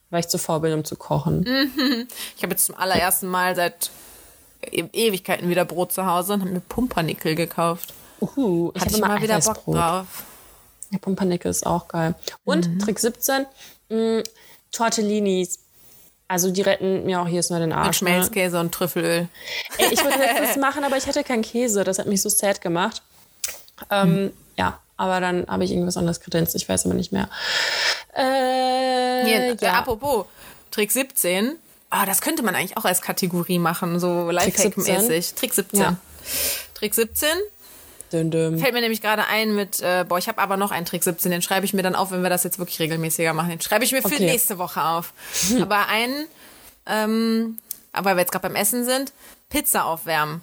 weil 0.09 0.21
ich 0.21 0.27
zu 0.27 0.37
faul 0.39 0.59
bin, 0.61 0.73
um 0.73 0.83
zu 0.83 0.95
kochen. 0.95 1.45
Ich 2.35 2.43
habe 2.43 2.53
jetzt 2.53 2.65
zum 2.65 2.75
allerersten 2.75 3.27
Mal 3.27 3.55
seit 3.55 3.91
E- 4.63 4.89
Ewigkeiten 4.93 5.49
wieder 5.49 5.65
Brot 5.65 5.91
zu 5.91 6.05
Hause 6.05 6.33
und 6.33 6.41
habe 6.41 6.51
mir 6.51 6.59
Pumpernickel 6.61 7.35
gekauft. 7.35 7.93
Uhu, 8.19 8.71
ich 8.75 8.81
Hatte 8.81 8.85
habe 8.85 8.91
ich 8.91 8.97
immer 8.97 9.07
mal 9.07 9.21
wieder 9.21 9.39
Bock 9.39 9.63
drauf. 9.65 10.23
Ja, 10.91 10.97
Pumpernickel 10.99 11.49
ist 11.51 11.65
auch 11.65 11.87
geil. 11.87 12.15
Und 12.43 12.67
Mhm. 12.67 12.79
Trick 12.79 12.99
17, 12.99 13.45
mh, 13.89 14.23
Tortellinis. 14.71 15.59
Also 16.31 16.49
die 16.49 16.61
retten 16.61 17.05
mir 17.05 17.19
auch 17.19 17.27
jedes 17.27 17.49
Mal 17.49 17.59
den 17.59 17.69
Mit 17.69 17.77
Arsch. 17.77 18.01
Ne? 18.01 18.07
Schmelzkäse 18.07 18.57
und 18.57 18.71
Trüffelöl. 18.71 19.27
Ey, 19.77 19.87
ich 19.93 20.01
wollte 20.01 20.17
letztens 20.17 20.55
machen, 20.61 20.85
aber 20.85 20.95
ich 20.95 21.05
hatte 21.05 21.25
keinen 21.25 21.41
Käse. 21.41 21.83
Das 21.83 21.99
hat 21.99 22.07
mich 22.07 22.21
so 22.21 22.29
sad 22.29 22.61
gemacht. 22.61 23.01
Ähm, 23.89 24.31
Ja, 24.55 24.79
aber 24.95 25.19
dann 25.19 25.45
habe 25.49 25.65
ich 25.65 25.71
irgendwas 25.71 25.97
anderes 25.97 26.21
kredenzt. 26.21 26.55
Ich 26.55 26.69
weiß 26.69 26.85
aber 26.85 26.95
nicht 26.95 27.11
mehr. 27.11 27.27
Äh, 28.13 29.25
Hier, 29.25 29.39
äh, 29.39 29.57
ja. 29.59 29.73
apropos, 29.73 30.25
Trick 30.71 30.93
17. 30.93 31.57
Ah, 31.89 32.05
das 32.05 32.21
könnte 32.21 32.43
man 32.43 32.55
eigentlich 32.55 32.77
auch 32.77 32.85
als 32.85 33.01
Kategorie 33.01 33.59
machen, 33.59 33.99
so 33.99 34.29
Lifehack-mäßig. 34.29 35.35
Trick 35.35 35.53
17. 35.53 35.81
Ja. 35.81 35.97
Trick 36.75 36.95
17 36.95 37.27
Dün, 38.11 38.31
dün. 38.31 38.59
fällt 38.59 38.73
mir 38.73 38.81
nämlich 38.81 39.01
gerade 39.01 39.25
ein 39.27 39.55
mit, 39.55 39.79
äh, 39.79 40.05
boah, 40.07 40.17
ich 40.17 40.27
habe 40.27 40.41
aber 40.41 40.57
noch 40.57 40.71
einen 40.71 40.85
Trick 40.85 41.03
17, 41.03 41.31
den 41.31 41.41
schreibe 41.41 41.65
ich 41.65 41.73
mir 41.73 41.83
dann 41.83 41.95
auf, 41.95 42.11
wenn 42.11 42.23
wir 42.23 42.29
das 42.29 42.43
jetzt 42.43 42.59
wirklich 42.59 42.79
regelmäßiger 42.79 43.33
machen. 43.33 43.49
Den 43.49 43.61
schreibe 43.61 43.85
ich 43.85 43.91
mir 43.91 44.01
für 44.01 44.07
Okay. 44.07 44.25
nächste 44.25 44.57
Woche 44.57 44.83
auf. 44.83 45.13
aber 45.61 45.87
einen, 45.87 46.25
ähm, 46.85 47.59
aber 47.93 48.11
weil 48.11 48.15
wir 48.17 48.21
jetzt 48.21 48.31
gerade 48.31 48.47
beim 48.47 48.55
Essen 48.55 48.85
sind, 48.85 49.13
Pizza 49.49 49.85
aufwärmen. 49.85 50.41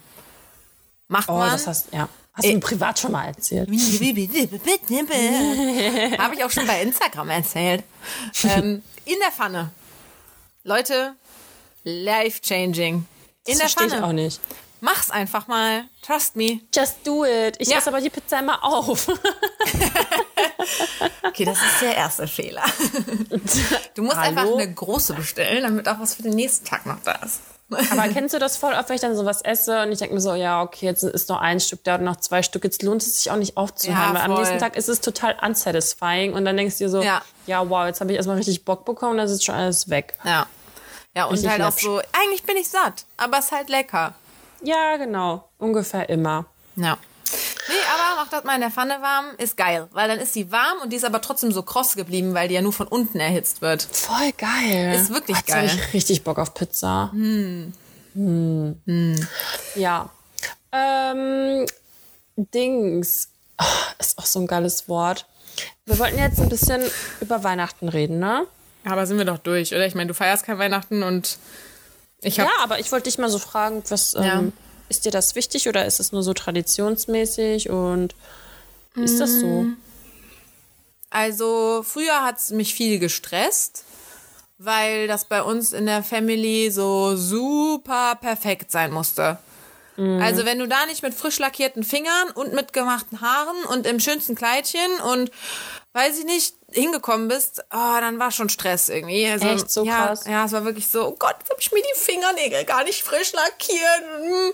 Macht 1.09 1.29
Oh, 1.29 1.33
man. 1.39 1.51
das 1.51 1.67
hast, 1.67 1.93
ja. 1.93 2.09
hast 2.35 2.45
du 2.47 2.61
privat 2.61 2.99
schon 2.99 3.13
mal 3.13 3.27
erzählt. 3.27 3.69
Habe 6.19 6.35
ich 6.35 6.45
auch 6.45 6.51
schon 6.51 6.67
bei 6.67 6.83
Instagram 6.83 7.31
erzählt. 7.31 7.83
Ähm, 8.45 8.83
in 9.07 9.17
der 9.21 9.33
Pfanne. 9.33 9.71
Leute, 10.65 11.15
life 11.85 12.41
changing. 12.43 12.97
In 12.97 13.07
Das 13.47 13.57
der 13.57 13.69
verstehe 13.69 13.87
ich 13.87 13.93
Pfanne. 13.95 14.07
auch 14.07 14.13
nicht. 14.13 14.39
Mach's 14.81 15.11
einfach 15.11 15.47
mal. 15.49 15.85
Trust 16.03 16.37
me. 16.37 16.61
Just 16.75 16.97
do 17.05 17.25
it. 17.25 17.57
Ich 17.59 17.69
Ja. 17.69 17.79
esse 17.79 17.89
aber 17.89 18.01
die 18.01 18.11
Pizza 18.11 18.39
immer 18.41 18.63
auf. 18.65 19.09
Okay, 21.23 21.45
das 21.45 21.59
ist 21.59 21.81
der 21.83 21.95
erste 21.97 22.27
Fehler. 22.27 22.65
Du 23.95 24.03
musst 24.03 24.17
Hallo? 24.17 24.29
einfach 24.41 24.53
eine 24.59 24.73
große 24.73 25.15
bestellen, 25.15 25.63
damit 25.63 25.89
auch 25.89 25.99
was 25.99 26.15
für 26.15 26.23
den 26.23 26.35
nächsten 26.35 26.65
Tag 26.65 26.87
noch 26.87 27.01
da 27.05 27.13
ist. 27.25 27.41
Aber 27.91 28.09
kennst 28.13 28.35
du 28.35 28.39
das 28.39 28.57
voll 28.57 28.73
oft, 28.75 28.89
wenn 28.89 28.95
ich 28.97 29.01
dann 29.03 29.17
sowas 29.17 29.43
esse 29.43 29.83
und 29.83 29.91
ich 29.93 29.99
denke 29.99 30.15
mir 30.15 30.21
so, 30.21 30.35
ja, 30.35 30.63
okay, 30.63 30.87
jetzt 30.87 31.03
ist 31.03 31.29
noch 31.29 31.41
ein 31.41 31.59
Stück 31.61 31.83
da 31.85 31.97
und 31.97 32.05
noch 32.05 32.17
zwei 32.17 32.43
Stück, 32.43 32.65
jetzt 32.65 32.83
lohnt 32.83 33.03
es 33.03 33.19
sich 33.23 33.31
auch 33.31 33.37
nicht 33.37 33.57
aufzuhören, 33.57 33.99
Ja, 34.01 34.15
weil 34.15 34.23
am 34.23 34.35
nächsten 34.35 34.59
Tag 34.59 34.77
ist 34.77 34.89
es 34.89 35.01
total 35.01 35.37
unsatisfying 35.43 36.33
und 36.35 36.45
dann 36.45 36.57
denkst 36.57 36.79
du 36.79 36.85
dir 36.85 36.91
so, 36.91 37.03
Ja. 37.03 37.23
ja, 37.47 37.69
wow, 37.69 37.87
jetzt 37.87 38.01
habe 38.01 38.11
ich 38.13 38.17
erstmal 38.17 38.37
richtig 38.37 38.65
Bock 38.65 38.85
bekommen, 38.85 39.17
dann 39.19 39.27
ist 39.27 39.45
schon 39.45 39.55
alles 39.55 39.89
weg. 39.91 40.15
Ja. 40.25 40.47
Ja, 41.17 41.25
und 41.25 41.33
Richtig 41.35 41.51
halt 41.51 41.63
auch 41.63 41.73
so, 41.77 42.01
eigentlich 42.13 42.45
bin 42.45 42.57
ich 42.57 42.69
satt, 42.69 43.05
aber 43.17 43.39
es 43.39 43.47
ist 43.47 43.53
halt 43.53 43.69
lecker. 43.69 44.15
Ja, 44.63 44.97
genau, 44.97 45.49
ungefähr 45.59 46.09
immer. 46.09 46.47
Ja. 46.77 46.99
Nee, 47.69 47.75
aber 47.95 48.23
mach 48.23 48.31
das 48.31 48.45
mal 48.45 48.55
in 48.55 48.63
der 48.63 48.71
Pfanne 48.71 49.03
warm, 49.03 49.27
ist 49.37 49.57
geil. 49.57 49.89
Weil 49.93 50.09
dann 50.09 50.19
ist 50.19 50.33
sie 50.33 50.51
warm 50.51 50.79
und 50.83 50.91
die 50.91 50.97
ist 50.97 51.05
aber 51.05 51.21
trotzdem 51.21 51.53
so 51.53 51.63
kross 51.63 51.97
geblieben, 51.97 52.33
weil 52.33 52.49
die 52.49 52.55
ja 52.55 52.63
nur 52.63 52.73
von 52.73 52.89
unten 52.89 53.21
erhitzt 53.21 53.61
wird. 53.61 53.83
Voll 53.83 54.33
geil. 54.39 54.95
Ist 54.95 55.11
wirklich 55.11 55.37
Jetzt 55.37 55.49
geil. 55.49 55.69
habe 55.69 55.79
ich 55.81 55.93
richtig 55.93 56.25
Bock 56.25 56.39
auf 56.39 56.55
Pizza. 56.55 57.11
Hm. 57.13 57.73
Ja. 59.75 60.11
Ähm, 60.73 61.67
Dings. 62.37 63.29
Oh, 63.61 63.65
ist 63.99 64.19
auch 64.19 64.27
so 64.27 64.41
ein 64.41 64.47
geiles 64.47 64.89
Wort. 64.89 65.27
Wir 65.85 65.99
wollten 65.99 66.19
jetzt 66.19 66.41
ein 66.41 66.49
bisschen 66.49 66.83
über 67.21 67.45
Weihnachten 67.45 67.89
reden, 67.89 68.19
ne? 68.19 68.47
Aber 68.85 69.07
sind 69.07 69.19
wir 69.19 69.25
doch 69.25 69.39
durch, 69.39 69.75
oder? 69.75 69.87
Ich 69.87 69.95
meine, 69.95 70.09
du 70.09 70.15
feierst 70.15 70.45
kein 70.45 70.59
Weihnachten 70.59 71.03
und 71.03 71.39
Ja, 72.23 72.49
aber 72.61 72.79
ich 72.81 72.91
wollte 72.93 73.05
dich 73.05 73.19
mal 73.19 73.31
so 73.31 73.39
fragen, 73.39 73.83
was 73.89 74.15
ähm, 74.15 74.23
Ja. 74.23 74.43
ist 74.89 75.05
dir 75.05 75.13
das 75.13 75.35
wichtig 75.35 75.69
oder 75.69 75.87
ist 75.87 76.01
es 76.01 76.13
nur 76.13 76.23
so 76.23 76.35
traditionsmäßig 76.35 77.71
und 77.71 78.15
ist 78.97 79.21
das 79.21 79.39
so? 79.41 79.67
Also 81.11 81.83
früher 81.87 82.25
hat's 82.25 82.51
mich 82.51 82.75
viel 82.75 82.99
gestresst, 82.99 83.85
weil 84.59 85.07
das 85.07 85.25
bei 85.25 85.43
uns 85.43 85.73
in 85.73 85.87
der 85.87 86.03
Family 86.03 86.71
so 86.71 87.17
super 87.17 88.17
perfekt 88.21 88.71
sein 88.71 88.93
musste. 88.93 89.39
Also 90.21 90.45
wenn 90.45 90.61
du 90.61 90.69
da 90.69 90.87
nicht 90.87 91.03
mit 91.03 91.13
frisch 91.13 91.41
lackierten 91.41 91.83
Fingern 91.83 92.31
und 92.35 92.53
mit 92.53 92.73
gemachten 92.73 93.21
Haaren 93.21 93.65
und 93.65 93.85
im 93.85 93.99
schönsten 93.99 94.37
Kleidchen 94.37 95.01
und 95.13 95.31
weiß 95.93 96.19
ich 96.21 96.25
nicht 96.25 96.55
hingekommen 96.71 97.29
bist, 97.29 97.65
oh, 97.73 98.01
dann 98.01 98.19
war 98.19 98.31
schon 98.31 98.49
Stress 98.51 98.89
irgendwie. 98.91 99.27
Also, 99.27 99.49
Echt? 99.49 99.71
So 99.71 99.85
ja, 99.85 100.07
krass? 100.07 100.25
Ja, 100.27 100.45
es 100.45 100.53
war 100.53 100.65
wirklich 100.65 100.89
so, 100.89 101.07
oh 101.07 101.17
Gott, 101.19 101.37
jetzt 101.39 101.51
habe 101.51 101.61
ich 101.61 101.73
mir 101.73 101.81
die 101.81 101.99
Fingernägel 101.99 102.65
gar 102.65 102.85
nicht 102.85 103.03
frisch 103.03 103.33
lackiert. 103.33 104.53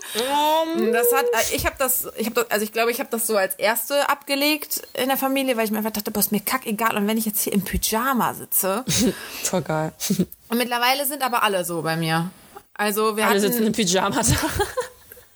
Mm. 0.79 0.93
Das 0.93 1.11
hat, 1.13 1.25
äh, 1.25 1.55
ich 1.55 1.65
habe 1.65 1.75
das, 1.77 2.07
ich 2.17 2.27
habe 2.27 2.35
das, 2.35 2.51
also 2.51 2.63
ich 2.63 2.71
glaube, 2.71 2.91
ich 2.91 2.99
habe 2.99 3.09
das 3.09 3.27
so 3.27 3.35
als 3.35 3.55
erste 3.55 4.07
abgelegt 4.09 4.81
in 4.93 5.07
der 5.09 5.17
Familie, 5.17 5.57
weil 5.57 5.65
ich 5.65 5.71
mir 5.71 5.79
einfach 5.79 5.91
dachte, 5.91 6.11
boah, 6.11 6.21
ist 6.21 6.31
mir 6.31 6.39
kackegal. 6.39 6.95
Und 6.95 7.07
wenn 7.07 7.17
ich 7.17 7.25
jetzt 7.25 7.41
hier 7.41 7.51
im 7.53 7.63
Pyjama 7.63 8.33
sitze, 8.33 8.85
Voll 9.43 9.61
geil. 9.61 9.91
und 10.49 10.57
mittlerweile 10.57 11.05
sind 11.05 11.21
aber 11.21 11.43
alle 11.43 11.65
so 11.65 11.81
bei 11.81 11.97
mir. 11.97 12.29
Also 12.73 13.17
wir 13.17 13.25
Alle 13.27 13.39
hatten, 13.41 13.51
sitzen 13.51 13.67
im 13.67 13.73
Pyjama 13.73 14.21
da. 14.21 14.35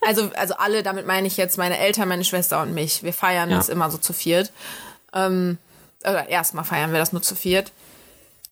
also, 0.06 0.30
also 0.34 0.54
alle, 0.54 0.82
damit 0.82 1.06
meine 1.06 1.26
ich 1.26 1.36
jetzt 1.36 1.58
meine 1.58 1.78
Eltern, 1.78 2.08
meine 2.08 2.24
Schwester 2.24 2.62
und 2.62 2.72
mich. 2.72 3.02
Wir 3.02 3.12
feiern 3.12 3.50
Ja. 3.50 3.56
das 3.58 3.68
immer 3.68 3.90
so 3.90 3.98
zu 3.98 4.12
viert. 4.12 4.52
Ähm, 5.12 5.58
oder 6.02 6.28
erstmal 6.28 6.64
feiern 6.64 6.92
wir 6.92 6.98
das 6.98 7.12
nur 7.12 7.22
zu 7.22 7.34
viert. 7.34 7.72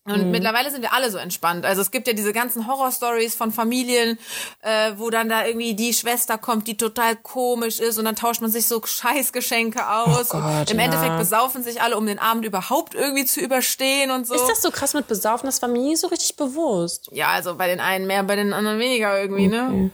Und 0.05 0.25
Mhm. 0.25 0.31
mittlerweile 0.31 0.71
sind 0.71 0.81
wir 0.81 0.95
alle 0.95 1.11
so 1.11 1.19
entspannt. 1.19 1.67
Also 1.67 1.83
es 1.83 1.91
gibt 1.91 2.07
ja 2.07 2.15
diese 2.15 2.33
ganzen 2.33 2.67
Horror-Stories 2.67 3.35
von 3.35 3.53
Familien, 3.53 4.19
äh, 4.63 4.93
wo 4.97 5.11
dann 5.11 5.29
da 5.29 5.45
irgendwie 5.45 5.75
die 5.75 5.93
Schwester 5.93 6.39
kommt, 6.39 6.67
die 6.67 6.79
total 6.79 7.15
komisch 7.15 7.79
ist 7.79 7.99
und 7.99 8.07
dann 8.07 8.17
tauscht 8.17 8.41
man 8.41 8.51
sich 8.51 8.67
so 8.67 8.81
Scheißgeschenke 8.83 9.87
aus. 9.87 10.33
Oh 10.33 10.41
Gott, 10.41 10.71
Im 10.71 10.79
ja. 10.79 10.87
Endeffekt 10.87 11.19
besaufen 11.19 11.63
sich 11.63 11.83
alle, 11.83 11.99
um 11.99 12.07
den 12.07 12.19
Abend 12.19 12.47
überhaupt 12.47 12.95
irgendwie 12.95 13.27
zu 13.27 13.41
überstehen 13.41 14.11
und 14.11 14.27
so. 14.27 14.35
Ist 14.35 14.49
das 14.49 14.63
so 14.63 14.71
krass 14.71 14.95
mit 14.95 15.09
Besaufen? 15.09 15.45
Das 15.45 15.61
war 15.61 15.69
mir 15.69 15.81
nie 15.83 15.97
so 15.97 16.07
richtig 16.07 16.37
bewusst. 16.37 17.11
Ja, 17.13 17.29
also 17.29 17.57
bei 17.57 17.67
den 17.67 17.81
einen 17.81 18.07
mehr, 18.07 18.23
bei 18.23 18.37
den 18.37 18.55
anderen 18.55 18.79
weniger 18.79 19.21
irgendwie, 19.21 19.49
ne? 19.49 19.91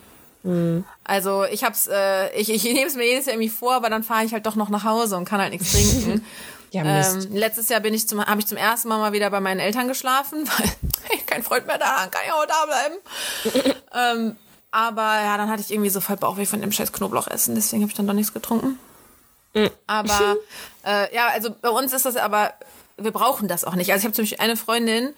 Also 1.05 1.45
ich 1.45 1.65
hab's, 1.65 1.89
äh, 1.91 2.31
ich, 2.39 2.51
ich 2.51 2.63
nehme 2.65 2.87
es 2.87 2.95
mir 2.95 3.07
jedes 3.07 3.25
Jahr 3.27 3.35
irgendwie 3.35 3.49
vor, 3.49 3.73
aber 3.75 3.89
dann 3.91 4.03
fahre 4.05 4.25
ich 4.25 4.33
halt 4.33 4.45
doch 4.47 4.57
noch 4.57 4.69
nach 4.69 4.85
Hause 4.85 5.17
und 5.17 5.25
kann 5.25 5.41
halt 5.41 5.53
nichts 5.53 5.73
trinken. 5.73 6.25
Ja, 6.75 6.83
Mist. 6.83 7.27
ähm, 7.27 7.37
letztes 7.37 7.69
Jahr 7.69 7.81
bin 7.81 7.95
ich 7.95 8.09
zum, 8.09 8.25
habe 8.25 8.41
ich 8.41 8.47
zum 8.47 8.57
ersten 8.57 8.89
Mal 8.89 8.99
mal 8.99 9.13
wieder 9.13 9.31
bei 9.31 9.41
meinen 9.41 9.61
Eltern 9.61 9.87
geschlafen, 9.87 10.49
weil 10.59 10.71
hey, 11.09 11.21
kein 11.25 11.43
Freund 11.43 11.67
mehr 11.67 11.79
da, 11.79 12.09
kann 12.11 12.23
ich 12.27 12.33
auch 12.33 12.47
da 12.47 12.67
bleiben. 12.67 13.77
ähm, 13.95 14.37
aber 14.73 15.03
ja, 15.03 15.37
dann 15.37 15.49
hatte 15.51 15.63
ich 15.63 15.71
irgendwie 15.71 15.91
so 15.91 16.01
voll 16.01 16.17
Bauchweh 16.17 16.47
von 16.47 16.61
dem 16.61 16.73
scheiß 16.73 16.93
Knoblauch 16.93 17.29
essen, 17.29 17.55
deswegen 17.55 17.83
habe 17.83 17.91
ich 17.91 17.97
dann 17.97 18.09
doch 18.09 18.15
nichts 18.15 18.35
getrunken. 18.35 18.79
Aber 19.87 20.37
äh, 20.85 21.15
ja, 21.15 21.29
also 21.29 21.55
bei 21.63 21.69
uns 21.69 21.93
ist 21.93 22.07
das 22.07 22.17
aber 22.17 22.55
wir 22.97 23.13
brauchen 23.13 23.49
das 23.49 23.65
auch 23.65 23.75
nicht. 23.75 23.93
Also 23.93 24.01
ich 24.01 24.05
habe 24.05 24.15
zum 24.15 24.25
Beispiel 24.25 24.41
eine 24.41 24.57
Freundin, 24.57 25.15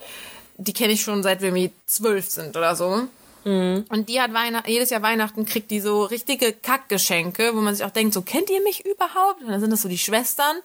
die 0.56 0.72
kenne 0.72 0.92
ich 0.92 1.02
schon 1.02 1.22
seit 1.22 1.42
wir 1.42 1.70
zwölf 1.86 2.30
sind 2.30 2.56
oder 2.56 2.76
so. 2.76 3.08
Mhm. 3.46 3.84
Und 3.90 4.08
die 4.08 4.20
hat 4.20 4.34
Weihnachten, 4.34 4.68
jedes 4.68 4.90
Jahr 4.90 5.02
Weihnachten 5.02 5.46
kriegt 5.46 5.70
die 5.70 5.78
so 5.80 6.02
richtige 6.02 6.52
Kackgeschenke, 6.52 7.52
wo 7.54 7.60
man 7.60 7.76
sich 7.76 7.84
auch 7.86 7.90
denkt, 7.92 8.12
so 8.12 8.22
kennt 8.22 8.50
ihr 8.50 8.60
mich 8.62 8.84
überhaupt? 8.84 9.40
Und 9.42 9.48
dann 9.50 9.60
sind 9.60 9.70
das 9.70 9.82
so 9.82 9.88
die 9.88 9.98
Schwestern. 9.98 10.56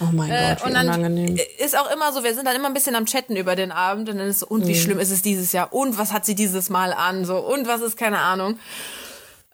Oh 0.00 0.04
mein 0.12 0.30
Äh, 0.30 0.50
Gott, 0.54 0.60
wie 0.64 0.68
und 0.68 0.74
dann 0.74 0.86
unangenehm. 0.86 1.36
ist 1.58 1.76
auch 1.76 1.90
immer 1.92 2.12
so, 2.12 2.22
wir 2.22 2.32
sind 2.34 2.46
dann 2.46 2.54
immer 2.54 2.68
ein 2.68 2.74
bisschen 2.74 2.94
am 2.94 3.06
Chatten 3.06 3.34
über 3.34 3.56
den 3.56 3.72
Abend 3.72 4.08
und 4.08 4.18
dann 4.18 4.28
ist 4.28 4.38
so, 4.40 4.46
und 4.46 4.62
Mhm. 4.64 4.68
wie 4.68 4.76
schlimm 4.76 5.00
ist 5.00 5.10
es 5.10 5.22
dieses 5.22 5.50
Jahr? 5.50 5.72
Und 5.72 5.98
was 5.98 6.12
hat 6.12 6.24
sie 6.24 6.36
dieses 6.36 6.70
Mal 6.70 6.92
an? 6.92 7.24
So, 7.24 7.38
und 7.38 7.66
was 7.66 7.80
ist, 7.80 7.96
keine 7.96 8.18
Ahnung. 8.20 8.60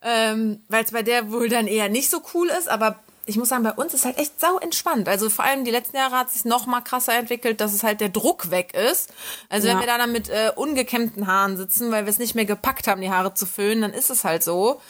Ähm, 0.03 0.61
Weil 0.69 0.85
es 0.85 0.93
bei 0.93 1.03
der 1.03 1.33
wohl 1.33 1.49
dann 1.49 1.67
eher 1.67 1.89
nicht 1.89 2.11
so 2.11 2.21
cool 2.35 2.49
ist, 2.49 2.69
aber 2.69 2.99
ich 3.29 3.37
muss 3.37 3.49
sagen, 3.49 3.65
bei 3.65 3.73
uns 3.73 3.93
ist 3.93 4.05
halt 4.05 4.19
echt 4.19 4.39
sau 4.41 4.59
entspannt. 4.59 5.09
Also 5.09 5.29
vor 5.31 5.45
allem 5.45 5.65
die 5.65 5.71
letzten 5.73 5.97
Jahre 5.97 6.17
hat 6.17 6.29
es 6.29 6.35
sich 6.35 6.45
noch 6.45 6.67
mal 6.67 6.81
krasser 6.81 7.13
entwickelt, 7.15 7.61
dass 7.61 7.75
es 7.75 7.83
halt 7.83 8.01
der 8.01 8.09
Druck 8.09 8.51
weg 8.53 8.73
ist. 8.75 9.13
Also 9.49 9.67
wenn 9.67 9.77
Ja. 9.77 9.81
wir 9.83 9.87
da 9.89 9.99
dann 9.99 10.13
mit 10.13 10.29
äh, 10.29 10.53
ungekämmten 10.55 11.27
Haaren 11.27 11.57
sitzen, 11.57 11.91
weil 11.91 12.05
wir 12.07 12.11
es 12.11 12.19
nicht 12.19 12.35
mehr 12.37 12.45
gepackt 12.45 12.87
haben, 12.87 13.01
die 13.01 13.11
Haare 13.11 13.35
zu 13.35 13.45
föhnen, 13.47 13.83
dann 13.83 13.93
ist 13.93 14.11
es 14.11 14.23
halt 14.25 14.45
so. 14.45 14.81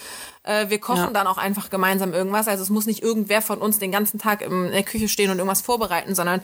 Äh, 0.43 0.69
wir 0.69 0.79
kochen 0.79 1.05
Ja. 1.05 1.11
dann 1.11 1.27
auch 1.27 1.39
einfach 1.39 1.71
gemeinsam 1.71 2.13
irgendwas. 2.13 2.47
Also 2.47 2.63
es 2.63 2.69
muss 2.69 2.85
nicht 2.87 3.03
irgendwer 3.03 3.41
von 3.43 3.59
uns 3.59 3.79
den 3.79 3.91
ganzen 3.91 4.19
Tag 4.21 4.43
in 4.43 4.71
der 4.71 4.83
Küche 4.83 5.09
stehen 5.09 5.31
und 5.31 5.39
irgendwas 5.39 5.63
vorbereiten, 5.63 6.15
sondern 6.15 6.43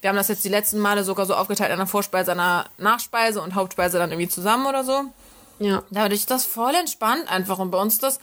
wir 0.00 0.08
haben 0.08 0.16
das 0.16 0.28
jetzt 0.28 0.44
die 0.44 0.48
letzten 0.48 0.78
Male 0.78 1.04
sogar 1.04 1.26
so 1.26 1.34
aufgeteilt, 1.34 1.70
einer 1.70 1.86
Vorspeise, 1.86 2.32
einer 2.32 2.66
Nachspeise 2.78 3.42
und 3.42 3.54
Hauptspeise 3.54 3.98
dann 3.98 4.10
irgendwie 4.10 4.28
zusammen 4.28 4.66
oder 4.66 4.84
so. 4.84 5.02
Ja. 5.58 5.82
Dadurch 5.90 6.20
ist 6.20 6.30
das 6.30 6.44
voll 6.44 6.74
entspannt 6.74 7.30
einfach. 7.30 7.58
Und 7.58 7.70
bei 7.70 7.78
uns 7.78 7.98
das, 7.98 8.20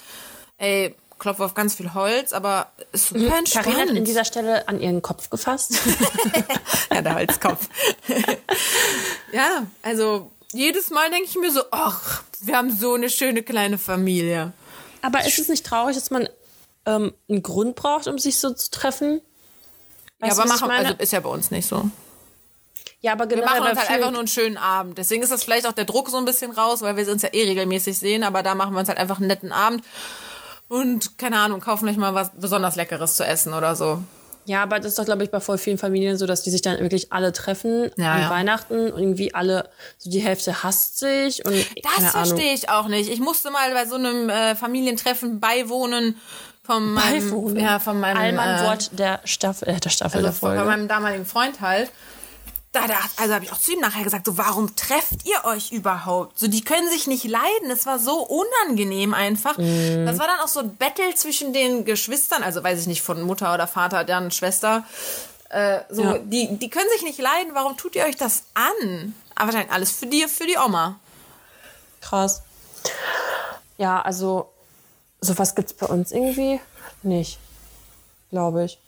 ey, 0.58 0.96
klopfe 1.20 1.44
auf 1.46 1.54
ganz 1.54 1.76
viel 1.76 1.94
Holz, 1.94 2.34
aber 2.34 2.72
ist 2.92 3.08
super 3.08 3.20
Karina 3.20 3.38
entspannt. 3.40 3.78
hat 3.78 3.90
in 3.90 4.06
dieser 4.06 4.26
Stelle 4.26 4.68
an 4.68 4.80
ihren 4.80 5.02
Kopf 5.02 5.30
gefasst. 5.30 5.74
ja, 6.94 7.02
der 7.02 7.16
Holzkopf. 7.16 7.68
ja, 9.32 9.66
also 9.82 10.32
jedes 10.52 10.90
Mal 10.90 11.10
denke 11.10 11.28
ich 11.28 11.36
mir 11.36 11.52
so, 11.52 11.62
ach, 11.72 12.24
wir 12.42 12.58
haben 12.58 12.72
so 12.72 12.94
eine 12.94 13.10
schöne 13.10 13.44
kleine 13.44 13.78
Familie. 13.78 14.54
Aber 15.02 15.26
ist 15.26 15.40
es 15.40 15.50
nicht 15.50 15.66
traurig, 15.66 15.96
dass 15.96 16.12
man 16.12 16.30
ähm, 16.86 17.14
einen 17.30 17.44
Grund 17.44 17.76
braucht, 17.76 18.08
um 18.08 18.20
sich 18.20 18.38
so 18.38 18.52
zu 18.52 18.72
treffen? 18.72 19.22
Ja, 20.22 20.28
Weißt 20.28 20.38
du, 20.38 20.42
aber 20.42 20.50
machen, 20.50 20.72
also 20.72 20.94
ist 21.00 21.12
ja 21.12 21.20
bei 21.20 21.30
uns 21.30 21.52
nicht 21.52 21.68
so. 21.68 21.90
ja, 23.02 23.14
aber 23.14 23.30
Wir 23.30 23.38
generell 23.38 23.60
machen 23.60 23.72
uns 23.72 23.80
halt 23.80 23.90
einfach 23.90 24.12
nur 24.12 24.20
einen 24.20 24.28
schönen 24.28 24.58
Abend. 24.58 24.98
Deswegen 24.98 25.24
ist 25.24 25.32
das 25.32 25.44
vielleicht 25.44 25.68
auch 25.68 25.74
der 25.74 25.86
Druck 25.86 26.10
so 26.10 26.18
ein 26.18 26.26
bisschen 26.26 26.52
raus, 26.52 26.82
weil 26.82 26.96
wir 26.96 27.10
uns 27.12 27.22
ja 27.22 27.30
eh 27.34 27.44
regelmäßig 27.44 27.98
sehen, 27.98 28.24
aber 28.24 28.44
da 28.44 28.56
machen 28.56 28.74
wir 28.74 28.80
uns 28.80 28.90
halt 28.90 29.00
einfach 29.00 29.18
einen 29.18 29.28
netten 29.28 29.52
Abend 29.52 29.84
und 30.74 31.20
keine 31.20 31.38
Ahnung, 31.38 31.60
kaufen 31.60 31.86
vielleicht 31.86 32.00
mal 32.00 32.16
was 32.16 32.32
besonders 32.36 32.76
Leckeres 32.76 33.16
zu 33.16 33.24
essen 33.24 33.54
oder 33.54 33.76
so. 33.76 34.00
Ja, 34.46 34.64
aber 34.64 34.78
das 34.80 34.88
ist 34.88 35.00
doch, 35.00 35.06
glaube 35.06 35.24
ich, 35.24 35.30
bei 35.30 35.40
voll 35.40 35.58
vielen 35.58 35.78
Familien 35.78 36.18
so, 36.18 36.26
dass 36.26 36.42
die 36.42 36.50
sich 36.50 36.62
dann 36.62 36.80
wirklich 36.80 37.14
alle 37.14 37.32
treffen 37.32 37.92
Ja, 37.96 38.14
an 38.14 38.22
ja. 38.24 38.30
Weihnachten 38.30 38.92
und 38.92 39.00
irgendwie 39.00 39.34
alle, 39.34 39.70
so 39.98 40.10
die 40.10 40.20
Hälfte 40.20 40.64
hasst 40.64 41.00
sich 41.00 41.46
und 41.46 41.56
Das 41.84 42.12
verstehe 42.12 42.54
ich 42.54 42.70
auch 42.70 42.88
nicht. 42.88 43.10
Ich 43.10 43.20
musste 43.20 43.52
mal 43.52 43.72
bei 43.72 43.86
so 43.86 43.96
einem 43.96 44.30
äh, 44.30 44.56
Familientreffen 44.56 45.40
beiwohnen 45.40 46.18
von 46.64 46.92
meinem, 46.92 47.30
Beiwohnen? 47.30 47.60
ja, 47.64 47.80
von 47.80 48.00
meinem, 48.00 48.18
Allmann-Wort 48.18 48.98
der 48.98 49.22
Staffel, 49.26 49.70
äh, 49.70 49.80
der 49.80 49.90
Staffel 49.92 50.18
also 50.18 50.28
der 50.28 50.34
von 50.34 50.50
Folge. 50.50 50.66
meinem 50.66 50.88
damaligen 50.88 51.26
Freund 51.26 51.62
halt. 51.62 51.92
Da, 52.74 52.88
da, 52.88 52.96
also 53.18 53.36
habe 53.36 53.46
ich 53.46 53.52
auch 53.52 53.60
zu 53.60 53.74
ihm 53.74 53.80
nachher 53.82 54.04
gesagt, 54.04 54.26
so 54.26 54.36
warum 54.38 54.76
trefft 54.76 55.26
ihr 55.26 55.46
euch 55.46 55.72
überhaupt? 55.72 56.40
So, 56.40 56.48
die 56.48 56.64
können 56.64 56.90
sich 56.90 57.06
nicht 57.06 57.24
leiden. 57.24 57.70
Es 57.72 57.86
war 57.86 58.00
so 58.00 58.16
unangenehm 58.26 59.14
einfach. 59.14 59.58
Mhm. 59.60 60.08
Das 60.08 60.18
war 60.18 60.26
dann 60.26 60.40
auch 60.40 60.48
so 60.48 60.60
ein 60.62 60.76
Battle 60.76 61.14
zwischen 61.14 61.54
den 61.54 61.86
Geschwistern, 61.86 62.42
also 62.42 62.64
weiß 62.64 62.82
ich 62.82 62.88
nicht, 62.88 63.04
von 63.04 63.22
Mutter 63.22 63.54
oder 63.54 63.68
Vater, 63.68 64.04
dann 64.04 64.32
Schwester. 64.32 64.84
Äh, 65.50 65.82
so, 65.90 66.02
Ja. 66.02 66.18
die, 66.18 66.58
die 66.58 66.70
können 66.72 66.90
sich 66.94 67.04
nicht 67.04 67.20
leiden. 67.20 67.54
Warum 67.54 67.78
tut 67.78 67.96
ihr 67.96 68.06
euch 68.06 68.16
das 68.18 68.46
an? 68.56 69.14
Aber 69.36 69.48
wahrscheinlich 69.48 69.72
alles 69.72 69.92
für 69.92 70.08
die, 70.08 70.28
für 70.28 70.48
die 70.48 70.58
Oma. 70.58 71.00
Krass. 72.02 72.42
Ja, 73.78 74.02
also 74.02 74.50
sowas 75.22 75.54
gibt's 75.54 75.74
bei 75.74 75.86
uns 75.86 76.12
irgendwie 76.12 76.60
nicht, 77.04 77.38
glaube 78.32 78.66
ich. 78.66 78.80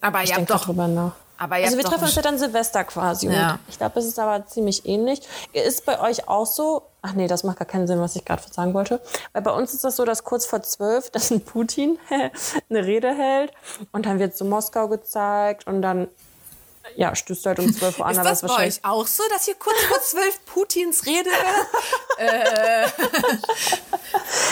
Aber 0.00 0.22
Ich 0.22 0.30
habt 0.30 0.38
denke 0.38 0.52
doch, 0.52 0.64
drüber 0.66 0.86
nach. 0.86 1.12
Also 1.36 1.76
wir 1.76 1.84
treffen 1.84 2.04
uns 2.04 2.14
ja 2.14 2.22
dann 2.22 2.38
Silvester 2.38 2.84
quasi. 2.84 3.28
Ja. 3.28 3.58
Ich 3.68 3.76
glaube, 3.78 3.98
es 3.98 4.06
ist 4.06 4.18
aber 4.18 4.46
ziemlich 4.46 4.86
ähnlich. 4.86 5.20
Ist 5.52 5.84
bei 5.84 6.00
euch 6.00 6.28
auch 6.28 6.46
so? 6.46 6.82
Ach 7.02 7.12
nee, 7.12 7.26
das 7.26 7.42
macht 7.44 7.58
gar 7.58 7.66
keinen 7.66 7.86
Sinn, 7.86 8.00
was 8.00 8.16
ich 8.16 8.24
gerade 8.24 8.42
sagen 8.50 8.72
wollte. 8.72 9.00
Weil 9.32 9.42
bei 9.42 9.50
uns 9.50 9.74
ist 9.74 9.84
das 9.84 9.96
so, 9.96 10.04
dass 10.04 10.24
kurz 10.24 10.46
vor 10.46 10.62
zwölf, 10.62 11.10
dass 11.12 11.30
ein 11.30 11.40
Putin 11.44 11.98
eine 12.70 12.84
Rede 12.86 13.12
hält 13.14 13.52
und 13.92 14.06
dann 14.06 14.18
wird 14.18 14.36
so 14.36 14.44
Moskau 14.44 14.88
gezeigt 14.88 15.66
und 15.66 15.82
dann 15.82 16.08
ja, 16.96 17.14
stößt 17.16 17.46
halt 17.46 17.58
um 17.58 17.72
zwölf 17.76 17.98
Uhr 17.98 18.06
an, 18.06 18.12
Ist 18.16 18.24
das 18.24 18.42
bei 18.42 18.48
wahrscheinlich. 18.48 18.76
euch 18.76 18.84
auch 18.84 19.06
so, 19.06 19.22
dass 19.30 19.48
ihr 19.48 19.54
kurz 19.54 19.76
vor 19.88 20.00
zwölf 20.02 20.44
Putins 20.46 21.04
Rede 21.06 21.30
hört? 21.30 21.66
äh, 22.18 22.86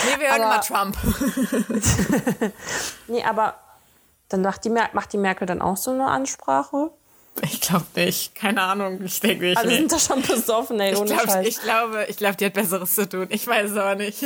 nee, 0.07 0.19
wir 0.21 0.31
hören 0.31 0.43
Aber- 0.43 0.55
immer 0.55 0.61
Trump. 0.63 0.97
Nee, 3.07 3.23
aber 3.23 3.55
dann 4.33 4.43
macht 4.43 4.65
die, 4.65 4.71
Mer 4.71 4.89
macht 4.93 5.13
die 5.13 5.19
Merkel 5.19 5.47
dann 5.47 5.61
auch 5.63 5.77
so 5.77 5.91
eine 5.91 6.07
Ansprache. 6.07 6.91
Ich 7.43 7.61
glaube 7.63 7.87
nicht. 7.97 8.35
Keine 8.35 8.61
Ahnung. 8.63 9.01
Ich 9.05 9.21
denke 9.21 9.45
nicht. 9.47 9.57
Alle 9.57 9.71
sind 9.75 9.91
da 9.91 9.99
schon 9.99 10.21
besoffen, 10.23 10.79
ey, 10.81 10.93
ich 10.93 10.99
ohne 10.99 11.09
glaube, 11.15 11.29
Scheiß. 11.31 11.47
ich 11.47 11.61
glaube, 11.63 12.05
ich 12.09 12.17
glaube, 12.19 12.37
die 12.37 12.45
hat 12.47 12.53
Besseres 12.53 12.95
zu 12.95 13.09
tun. 13.09 13.27
Ich 13.31 13.47
weiß 13.47 13.71
es 13.71 13.77
aber 13.77 13.95
nicht. 13.95 14.23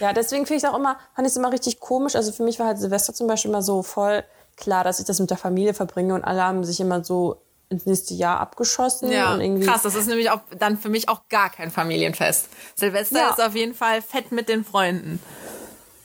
Ja, 0.00 0.12
deswegen 0.14 0.46
finde 0.46 0.58
ich 0.58 0.64
es 0.64 0.68
auch 0.70 0.76
immer, 0.76 0.98
fand 1.14 1.26
ich 1.26 1.32
es 1.32 1.36
immer 1.36 1.52
richtig 1.52 1.78
komisch. 1.78 2.16
Also 2.16 2.32
für 2.32 2.42
mich 2.42 2.58
war 2.58 2.66
halt 2.66 2.78
Silvester 2.78 3.12
zum 3.12 3.26
Beispiel 3.26 3.50
immer 3.50 3.62
so 3.62 3.82
voll 3.82 4.24
klar, 4.56 4.82
dass 4.82 4.98
ich 4.98 5.04
das 5.06 5.18
mit 5.20 5.30
der 5.30 5.36
Familie 5.36 5.74
verbringe 5.74 6.14
und 6.14 6.24
alle 6.24 6.42
haben 6.42 6.64
sich 6.64 6.80
immer 6.80 7.04
so 7.04 7.40
ins 7.68 7.86
nächste 7.86 8.14
Jahr 8.14 8.40
abgeschossen. 8.40 9.12
ja, 9.12 9.32
und 9.34 9.40
irgendwie, 9.40 9.66
krass. 9.66 9.82
Das 9.82 9.94
ist 9.94 10.08
nämlich 10.08 10.30
auch 10.30 10.40
dann 10.58 10.76
für 10.78 10.88
mich 10.88 11.08
auch 11.08 11.28
gar 11.28 11.50
kein 11.50 11.70
Familienfest. 11.70 12.48
Silvester 12.74 13.18
Ja. 13.18 13.30
ist 13.30 13.40
auf 13.40 13.54
jeden 13.54 13.74
Fall 13.74 14.02
fett 14.02 14.32
mit 14.32 14.48
den 14.48 14.64
Freunden. 14.64 15.20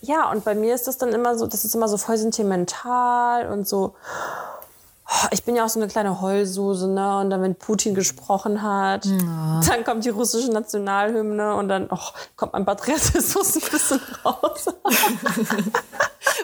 Ja, 0.06 0.30
und 0.30 0.44
bei 0.46 0.54
mir 0.54 0.76
ist 0.76 0.88
das 0.88 0.98
dann 1.00 1.14
immer 1.14 1.36
so, 1.38 1.48
das 1.48 1.66
ist 1.66 1.74
immer 1.74 1.88
so 1.88 1.98
voll 1.98 2.18
sentimental 2.18 3.52
und 3.52 3.68
so. 3.68 3.96
Oh, 5.08 5.28
Ich 5.32 5.44
bin 5.44 5.56
ja 5.56 5.66
auch 5.66 5.70
so 5.70 5.80
eine 5.80 5.88
kleine 5.88 6.22
Heulsuse, 6.22 6.88
ne? 6.88 7.20
Und 7.20 7.30
dann, 7.30 7.42
wenn 7.42 7.56
Putin 7.56 7.94
gesprochen 7.96 8.62
hat, 8.62 9.06
dann 9.06 9.84
kommt 9.84 10.04
die 10.06 10.10
russische 10.10 10.52
Nationalhymne 10.52 11.56
und 11.56 11.70
dann 11.70 11.88
oh, 11.92 11.98
kommt 12.36 12.54
mein 12.54 12.66
Patriotismus 12.66 13.56
ein 13.56 13.72
bisschen 13.72 14.02
raus. 14.24 14.66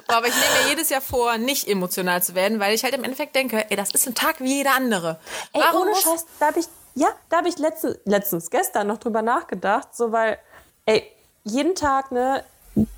Boah, 0.07 0.17
aber 0.17 0.27
ich 0.27 0.33
nehme 0.35 0.63
mir 0.63 0.69
jedes 0.69 0.89
Jahr 0.89 1.01
vor, 1.01 1.37
nicht 1.37 1.67
emotional 1.67 2.21
zu 2.23 2.35
werden, 2.35 2.59
weil 2.59 2.73
ich 2.73 2.83
halt 2.83 2.93
im 2.95 3.03
Endeffekt 3.03 3.35
denke, 3.35 3.69
ey, 3.69 3.75
das 3.75 3.91
ist 3.91 4.07
ein 4.07 4.15
Tag 4.15 4.39
wie 4.39 4.57
jeder 4.57 4.75
andere. 4.75 5.19
Ey, 5.53 5.61
Warum 5.61 5.83
ohne 5.83 5.95
Scheiß, 5.95 6.25
da 6.39 6.47
habe 6.47 6.59
ich, 6.59 6.67
ja, 6.95 7.07
da 7.29 7.37
habe 7.37 7.49
ich 7.49 7.57
letztens, 7.57 7.97
letztens, 8.05 8.49
gestern 8.49 8.87
noch 8.87 8.97
drüber 8.97 9.21
nachgedacht, 9.21 9.89
so 9.95 10.11
weil, 10.11 10.37
ey, 10.85 11.03
jeden 11.43 11.73
Tag, 11.75 12.11
ne, 12.11 12.43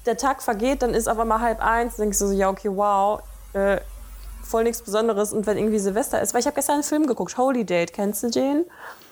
der 0.05 0.17
Tag 0.17 0.41
vergeht, 0.43 0.81
dann 0.81 0.93
ist 0.93 1.07
auf 1.07 1.17
einmal 1.19 1.39
halb 1.41 1.59
eins, 1.61 1.95
denkst 1.95 2.19
du 2.19 2.27
so, 2.27 2.33
ja, 2.33 2.49
okay, 2.49 2.69
wow, 2.71 3.21
äh, 3.53 3.77
voll 4.43 4.63
nichts 4.63 4.81
Besonderes. 4.81 5.33
Und 5.33 5.45
wenn 5.47 5.57
irgendwie 5.57 5.79
Silvester 5.79 6.21
ist, 6.21 6.33
weil 6.33 6.41
ich 6.41 6.45
habe 6.45 6.55
gestern 6.55 6.75
einen 6.75 6.83
Film 6.83 7.07
geguckt, 7.07 7.37
Holy 7.37 7.65
Date, 7.65 7.93
kennst 7.93 8.23
du 8.23 8.29
den? 8.29 8.65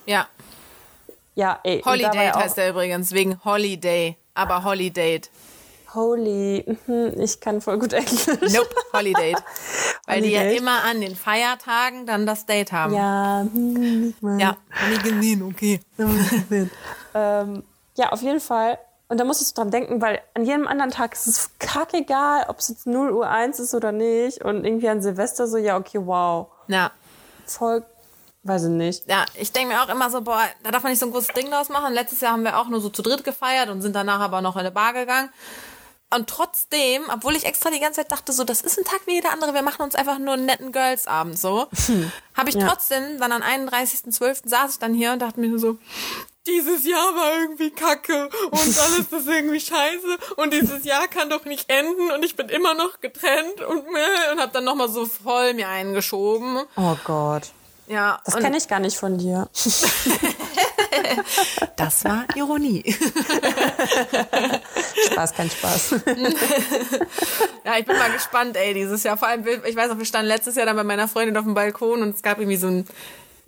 Ja, 0.06 0.28
Ja, 1.36 1.60
ey. 1.64 1.78
und 1.78 1.86
da 1.86 1.90
war 1.90 1.94
Holiday 1.94 2.26
ja 2.26 2.36
auch- 2.36 2.40
heißt 2.42 2.58
der 2.58 2.70
übrigens, 2.70 3.12
wegen 3.12 3.44
Holiday, 3.44 4.18
aber 4.34 4.64
Holiday. 4.64 5.22
Holy, 5.94 6.78
mhm, 6.88 7.14
ich 7.20 7.40
kann 7.42 7.60
voll 7.60 7.78
gut 7.78 7.92
Englisch. 7.94 8.54
Nope, 8.54 8.70
Holiday. 8.94 9.36
Weil 10.06 10.22
die 10.22 10.30
ja 10.30 10.40
Holiday. 10.42 10.58
immer 10.58 10.84
an 10.86 11.02
den 11.02 11.16
Feiertagen 11.18 12.06
dann 12.06 12.26
das 12.26 12.46
Date 12.46 12.72
haben. 12.72 12.94
Ja, 12.94 13.42
hm, 13.42 14.14
Ja, 14.40 14.56
hab 14.72 14.90
ich 14.90 15.04
gesehen, 15.04 15.42
okay. 15.44 15.82
ähm, 17.14 17.64
ja, 17.98 18.10
auf 18.12 18.22
jeden 18.22 18.40
Fall. 18.40 18.78
Und 19.12 19.18
da 19.20 19.26
muss 19.26 19.42
ich 19.42 19.48
so 19.48 19.56
dran 19.56 19.72
denken, 19.72 20.02
weil 20.02 20.22
an 20.36 20.46
jedem 20.46 20.66
anderen 20.70 20.90
Tag 20.90 21.12
ist 21.12 21.28
es 21.28 21.50
kackegal, 21.60 22.46
ob 22.48 22.60
es 22.60 22.70
jetzt 22.70 22.88
0 22.88 23.12
Uhr 23.12 23.28
1 23.30 23.60
ist 23.60 23.76
oder 23.76 23.92
nicht. 23.92 24.42
Und 24.42 24.64
irgendwie 24.64 24.88
an 24.88 25.02
Silvester 25.02 25.48
so, 25.48 25.58
ja, 25.58 25.76
okay, 25.76 26.00
wow. 26.02 26.48
Ja. 26.68 26.92
Voll, 27.46 27.84
weiß 28.44 28.64
ich 28.64 28.70
nicht. 28.70 29.10
Ja, 29.10 29.26
ich 29.34 29.52
denke 29.52 29.74
mir 29.74 29.82
auch 29.84 29.90
immer 29.90 30.10
so, 30.10 30.22
boah, 30.22 30.40
da 30.64 30.72
darf 30.72 30.84
man 30.84 30.94
nicht 30.94 31.00
so 31.00 31.08
ein 31.08 31.12
großes 31.12 31.34
Ding 31.34 31.52
draus 31.52 31.68
machen. 31.68 31.94
Letztes 31.94 32.22
Jahr 32.22 32.32
haben 32.32 32.46
wir 32.46 32.58
auch 32.58 32.70
nur 32.70 32.80
so 32.80 32.88
zu 32.88 33.02
dritt 33.02 33.26
gefeiert 33.26 33.68
und 33.68 33.82
sind 33.82 33.98
danach 33.98 34.22
aber 34.22 34.40
noch 34.40 34.56
in 34.56 34.62
eine 34.62 34.72
Bar 34.72 34.94
gegangen. 34.94 35.30
Und 36.16 36.30
trotzdem, 36.30 37.02
obwohl 37.14 37.36
ich 37.36 37.46
extra 37.46 37.70
die 37.70 37.82
ganze 37.82 38.00
Zeit 38.00 38.14
dachte, 38.14 38.32
so, 38.32 38.46
das 38.46 38.62
ist 38.62 38.78
ein 38.78 38.86
Tag 38.86 39.02
wie 39.08 39.16
jeder 39.16 39.32
andere, 39.34 39.54
wir 39.54 39.62
machen 39.62 39.82
uns 39.82 39.96
einfach 39.96 40.20
nur 40.20 40.36
einen 40.36 40.46
netten 40.46 40.72
Girls-Abend, 40.72 41.38
so, 41.38 41.68
habe 42.36 42.50
ich 42.50 42.56
Ja. 42.56 42.68
trotzdem, 42.68 43.18
dann 43.18 43.32
am 43.34 43.42
31.12. 43.42 44.48
saß 44.48 44.72
ich 44.72 44.80
dann 44.80 44.94
hier 44.94 45.12
und 45.14 45.22
dachte 45.22 45.40
mir 45.42 45.58
so, 45.60 45.78
dieses 46.48 46.86
Jahr 46.86 47.16
war 47.16 47.42
irgendwie 47.42 47.72
kacke 47.72 48.30
und 48.50 48.80
alles 48.80 49.12
ist 49.12 49.28
irgendwie 49.28 49.60
scheiße 49.60 50.18
und 50.38 50.54
dieses 50.54 50.84
Jahr 50.86 51.08
kann 51.08 51.30
doch 51.30 51.46
nicht 51.46 51.70
enden 51.70 52.12
und 52.12 52.26
ich 52.26 52.36
bin 52.36 52.50
immer 52.50 52.74
noch 52.74 53.00
getrennt 53.00 53.62
und 53.68 53.86
und 54.32 54.40
habe 54.40 54.52
dann 54.52 54.64
nochmal 54.64 54.90
so 54.90 55.06
voll 55.06 55.54
mir 55.54 55.68
eingeschoben. 55.68 56.62
Oh 56.76 56.96
Gott. 57.04 57.52
Ja, 57.88 58.20
Das 58.26 58.38
kenne 58.38 58.58
ich 58.58 58.68
gar 58.68 58.80
nicht 58.80 58.98
von 58.98 59.18
dir. 59.18 59.50
Das 61.78 62.04
war 62.06 62.26
Ironie. 62.36 62.84
Spaß, 65.12 65.34
kein 65.34 65.50
Spaß. 65.50 65.96
Ja, 67.64 67.78
ich 67.78 67.86
bin 67.86 67.98
mal 67.98 68.12
gespannt, 68.12 68.58
ey, 68.58 68.74
dieses 68.74 69.04
Jahr. 69.04 69.18
Vor 69.18 69.28
allem, 69.28 69.46
ich 69.66 69.76
weiß 69.76 69.90
noch, 69.90 69.98
wir 69.98 70.06
standen 70.06 70.28
letztes 70.28 70.56
Jahr 70.56 70.66
dann 70.66 70.76
bei 70.76 70.84
meiner 70.84 71.08
Freundin 71.08 71.38
auf 71.38 71.44
dem 71.44 71.54
Balkon 71.54 72.02
und 72.02 72.16
es 72.16 72.24
gab 72.24 72.40
irgendwie 72.40 72.58
so 72.58 72.68
ein 72.68 72.88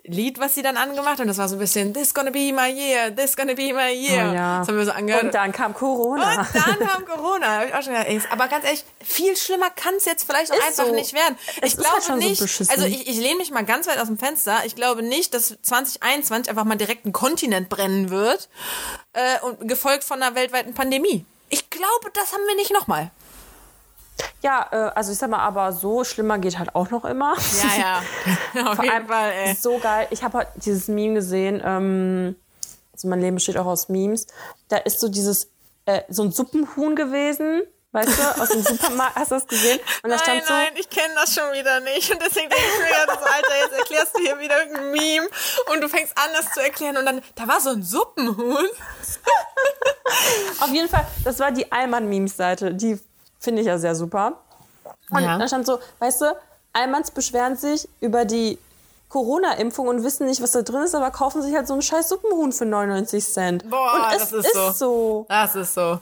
Lied, 0.06 0.38
was 0.38 0.54
sie 0.56 0.62
dann 0.62 0.76
angemacht 0.76 1.14
hat. 1.14 1.22
Und 1.22 1.28
das 1.28 1.38
war 1.38 1.48
so 1.48 1.56
ein 1.56 1.60
bisschen, 1.60 1.94
this 1.94 2.14
gonna 2.14 2.30
be 2.30 2.52
my 2.52 2.68
year, 2.70 3.16
this 3.16 3.38
gonna 3.38 3.54
be 3.54 3.74
my 3.74 3.90
year. 3.94 4.30
Oh 4.32 4.34
ja. 4.36 4.60
Das 4.60 4.68
haben 4.68 4.78
wir 4.78 4.86
so 4.86 4.92
angehört. 4.92 5.24
Und 5.24 5.34
dann 5.34 5.52
kam 5.54 5.74
Corona. 5.74 6.42
Und 6.42 6.48
dann 6.54 6.80
kam 6.88 7.06
Corona. 7.06 7.60
Hab 7.60 7.68
ich 7.68 7.74
auch 7.74 7.82
schon 7.84 7.94
gedacht, 7.94 8.10
ey, 8.10 8.22
aber 8.30 8.48
ganz 8.50 8.66
ehrlich, 8.66 8.84
viel 9.02 9.38
schlimmer 9.38 9.70
kann 9.70 9.96
es 9.96 10.04
jetzt 10.04 10.26
vielleicht 10.26 10.52
auch 10.52 10.58
Ist 10.58 10.64
einfach 10.68 10.88
so. 10.88 10.94
nicht 10.94 11.14
werden. 11.14 11.38
Es 11.48 11.56
Ich 11.58 11.64
ist 11.64 11.78
glaube 11.78 11.94
halt 11.96 12.04
schon 12.04 12.22
so 12.22 12.28
nicht, 12.28 12.42
beschissen. 12.42 12.74
also 12.76 12.86
ich, 12.86 13.08
ich 13.08 13.18
lehne 13.18 13.36
mich 13.38 13.52
mal 13.52 13.64
ganz 13.64 13.88
weit 13.88 13.98
aus 13.98 14.08
dem 14.08 14.18
Fenster. 14.18 14.58
Ich 14.66 14.76
glaube 14.76 15.04
nicht, 15.04 15.34
dass 15.34 15.56
2021 15.62 16.50
einfach 16.50 16.66
mal 16.66 16.76
direkt 16.76 17.06
ein 17.06 17.14
Kontinent 17.14 17.70
brennen 17.70 18.10
wird 18.10 18.50
äh, 19.14 19.40
und 19.46 19.70
gefolgt 19.70 20.04
von 20.04 20.22
einer 20.22 20.36
weltweiten 20.36 20.74
Pandemie. 20.74 21.26
Ich 21.50 21.70
glaube, 21.70 22.12
das 22.14 22.34
haben 22.34 22.42
wir 22.48 22.56
nicht 22.56 22.74
nochmal. 22.74 23.12
Ja, 24.42 24.68
äh, 24.72 24.76
also 24.96 25.12
ich 25.12 25.18
sag 25.18 25.30
mal, 25.30 25.40
aber 25.40 25.72
so 25.72 26.04
schlimmer 26.04 26.38
geht 26.38 26.60
halt 26.60 26.76
auch 26.76 26.90
noch 26.90 27.06
immer. 27.06 27.36
Ja, 27.78 28.02
ja. 28.56 28.66
Auf 28.72 28.76
Vor 28.76 28.84
jeden 28.86 29.08
Fall, 29.08 29.32
ey. 29.32 29.56
so 29.56 29.78
geil. 29.80 30.08
Ich 30.12 30.24
habe 30.24 30.40
halt 30.40 30.50
dieses 30.58 30.88
Meme 30.88 31.16
gesehen. 31.16 31.62
Ähm, 31.64 32.36
also 32.92 33.08
mein 33.08 33.22
Leben 33.22 33.36
besteht 33.36 33.58
auch 33.58 33.66
aus 33.66 33.90
Memes. 33.90 34.28
Da 34.68 34.78
ist 34.78 35.00
so 35.00 35.08
dieses 35.10 35.50
äh, 35.86 36.02
so 36.10 36.24
ein 36.24 36.32
Suppenhuhn 36.32 36.96
gewesen, 36.96 37.64
weißt 37.94 38.20
du, 38.20 38.42
aus 38.42 38.50
dem 38.50 38.62
Supermarkt. 38.64 39.16
Hast 39.16 39.32
du 39.32 39.36
das 39.36 39.48
gesehen? 39.48 39.80
Und 40.04 40.10
da 40.10 40.16
Nein, 40.18 40.20
stand 40.20 40.46
so. 40.46 40.54
nein, 40.54 40.74
ich 40.76 40.90
kenne 40.90 41.14
das 41.16 41.34
schon 41.34 41.52
wieder 41.54 41.80
nicht. 41.80 42.12
Und 42.12 42.22
deswegen 42.22 42.50
denke 42.50 42.66
ich 42.66 42.80
mir 42.80 43.14
so, 43.14 43.20
Alter, 43.26 43.58
jetzt 43.66 43.80
erklärst 43.80 44.16
du 44.16 44.20
hier 44.22 44.40
wieder 44.40 44.60
irgendein 44.60 44.92
Meme 44.92 45.28
und 45.72 45.82
du 45.82 45.88
fängst 45.90 46.18
an, 46.18 46.30
das 46.36 46.52
zu 46.52 46.62
erklären. 46.62 46.98
Und 46.98 47.06
dann, 47.06 47.22
da 47.36 47.48
war 47.48 47.60
so 47.62 47.70
ein 47.70 47.82
Suppenhuhn. 47.82 48.68
Auf 50.60 50.70
jeden 50.70 50.90
Fall, 50.90 51.06
das 51.24 51.40
war 51.40 51.52
die 51.52 51.72
Allmann-Memes-Seite. 51.72 52.74
Die 52.74 53.00
finde 53.44 53.62
ich 53.62 53.68
ja 53.68 53.78
sehr 53.78 53.94
super. 53.96 54.34
Und 55.12 55.22
Ja. 55.22 55.38
da 55.38 55.48
stand 55.48 55.66
so, 55.66 55.80
weißt 56.00 56.22
du, 56.22 56.36
Allmanns 56.72 57.12
beschweren 57.12 57.56
sich 57.56 57.88
über 58.00 58.26
die 58.26 58.58
Corona-Impfung 59.10 59.88
und 59.88 60.04
wissen 60.04 60.26
nicht, 60.26 60.42
was 60.42 60.52
da 60.54 60.64
drin 60.64 60.82
ist, 60.82 60.96
aber 60.96 61.12
kaufen 61.12 61.42
sich 61.44 61.54
halt 61.56 61.68
so 61.68 61.74
einen 61.74 61.84
scheiß 61.84 62.10
Suppenhuhn 62.10 62.52
für 62.52 62.66
99 62.66 63.24
Cent. 63.24 63.70
Boah, 63.70 63.94
und 63.96 64.14
das 64.14 64.32
es 64.32 64.34
ist 64.34 64.46
ist 64.48 64.54
so. 64.54 64.72
so. 64.72 65.26
Das 65.30 65.56
ist 65.56 65.74
so. 65.76 66.00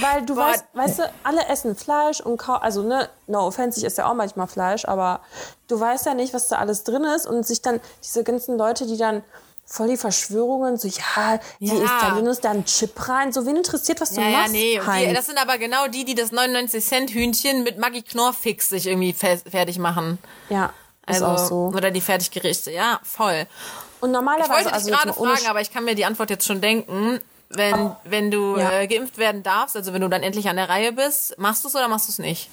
Weil 0.00 0.26
du 0.26 0.34
Boah. 0.34 0.46
weißt, 0.46 0.64
weißt 0.72 0.98
du, 0.98 1.02
alle 1.22 1.46
essen 1.46 1.76
Fleisch 1.76 2.20
und 2.20 2.36
kau 2.38 2.54
also 2.54 2.82
ne, 2.82 3.08
no 3.28 3.46
offense, 3.46 3.78
ich 3.78 3.86
esse 3.86 3.98
ja 4.00 4.10
auch 4.10 4.14
manchmal 4.14 4.48
Fleisch, 4.48 4.84
aber 4.86 5.20
du 5.68 5.78
weißt 5.78 6.06
ja 6.06 6.14
nicht, 6.14 6.34
was 6.34 6.48
da 6.48 6.56
alles 6.56 6.82
drin 6.82 7.04
ist 7.04 7.26
und 7.28 7.46
sich 7.46 7.62
dann 7.62 7.80
diese 8.02 8.24
ganzen 8.24 8.58
Leute, 8.58 8.86
die 8.86 8.96
dann 8.96 9.22
voll 9.70 9.88
die 9.88 9.96
Verschwörungen, 9.98 10.78
so 10.78 10.88
ja, 10.88 11.38
die 11.60 11.66
Ja. 11.66 11.74
ist 11.74 11.92
da 12.00 12.10
drin, 12.14 12.26
ist 12.26 12.42
da 12.44 12.50
ein 12.52 12.64
Chip 12.64 13.08
rein, 13.08 13.32
so 13.32 13.44
wen 13.44 13.56
interessiert, 13.56 14.00
was 14.00 14.12
du 14.14 14.20
Ja, 14.22 14.28
ja, 14.28 14.38
machst? 14.38 14.52
nee. 14.52 14.78
Und 14.78 14.86
die, 14.86 14.90
Heinz? 14.90 15.14
das 15.18 15.26
sind 15.26 15.38
aber 15.38 15.58
genau 15.58 15.86
die, 15.88 16.04
die 16.06 16.14
das 16.14 16.32
99-Cent-Hühnchen 16.32 17.62
mit 17.64 17.78
Maggi 17.78 18.02
Knorrfix 18.02 18.70
sich 18.70 18.86
irgendwie 18.86 19.12
fe 19.12 19.38
fertig 19.50 19.78
machen. 19.78 20.18
ja, 20.48 20.72
ist 21.06 21.22
Also, 21.22 21.26
auch 21.26 21.38
so. 21.48 21.54
Oder 21.76 21.90
die 21.90 22.00
Fertiggerichte. 22.00 22.70
Ja, 22.70 23.00
voll. 23.02 23.46
Und 24.00 24.10
Ich 24.10 24.12
normalerweise, 24.14 24.50
wollte 24.50 24.64
dich 24.64 24.72
also 24.74 24.90
gerade 24.90 25.12
fragen, 25.12 25.46
aber 25.48 25.60
ich 25.60 25.70
kann 25.72 25.84
mir 25.84 25.94
die 25.94 26.04
Antwort 26.04 26.30
jetzt 26.30 26.46
schon 26.46 26.60
denken. 26.60 27.20
Wenn, 27.50 27.92
wenn 28.04 28.30
du 28.30 28.56
Ja. 28.58 28.70
äh, 28.72 28.86
geimpft 28.86 29.16
werden 29.18 29.42
darfst, 29.42 29.74
also 29.74 29.92
wenn 29.94 30.02
du 30.02 30.08
dann 30.08 30.22
endlich 30.22 30.48
an 30.50 30.56
der 30.56 30.68
Reihe 30.68 30.92
bist, 30.92 31.38
machst 31.38 31.64
du 31.64 31.68
es 31.68 31.74
oder 31.74 31.88
machst 31.88 32.06
du 32.08 32.12
es 32.12 32.18
nicht? 32.18 32.50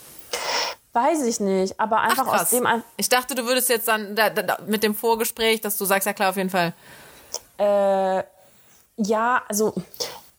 Weiß 0.94 1.22
ich 1.24 1.42
nicht, 1.42 1.78
aber 1.82 2.00
einfach 2.00 2.28
aus 2.28 2.50
dem 2.52 2.66
ein- 2.66 2.82
Ich 2.96 3.10
dachte, 3.10 3.36
du 3.36 3.46
würdest 3.46 3.68
jetzt 3.68 3.90
dann 3.90 4.16
da, 4.16 4.30
da, 4.30 4.42
da, 4.42 4.58
mit 4.68 4.84
dem 4.84 4.96
Vorgespräch, 4.96 5.60
dass 5.60 5.78
du 5.78 5.84
sagst, 5.84 6.06
ja 6.06 6.14
klar, 6.14 6.30
auf 6.30 6.38
jeden 6.38 6.50
Fall. 6.50 6.74
Äh, 7.58 8.24
ja, 8.98 9.44
also 9.48 9.74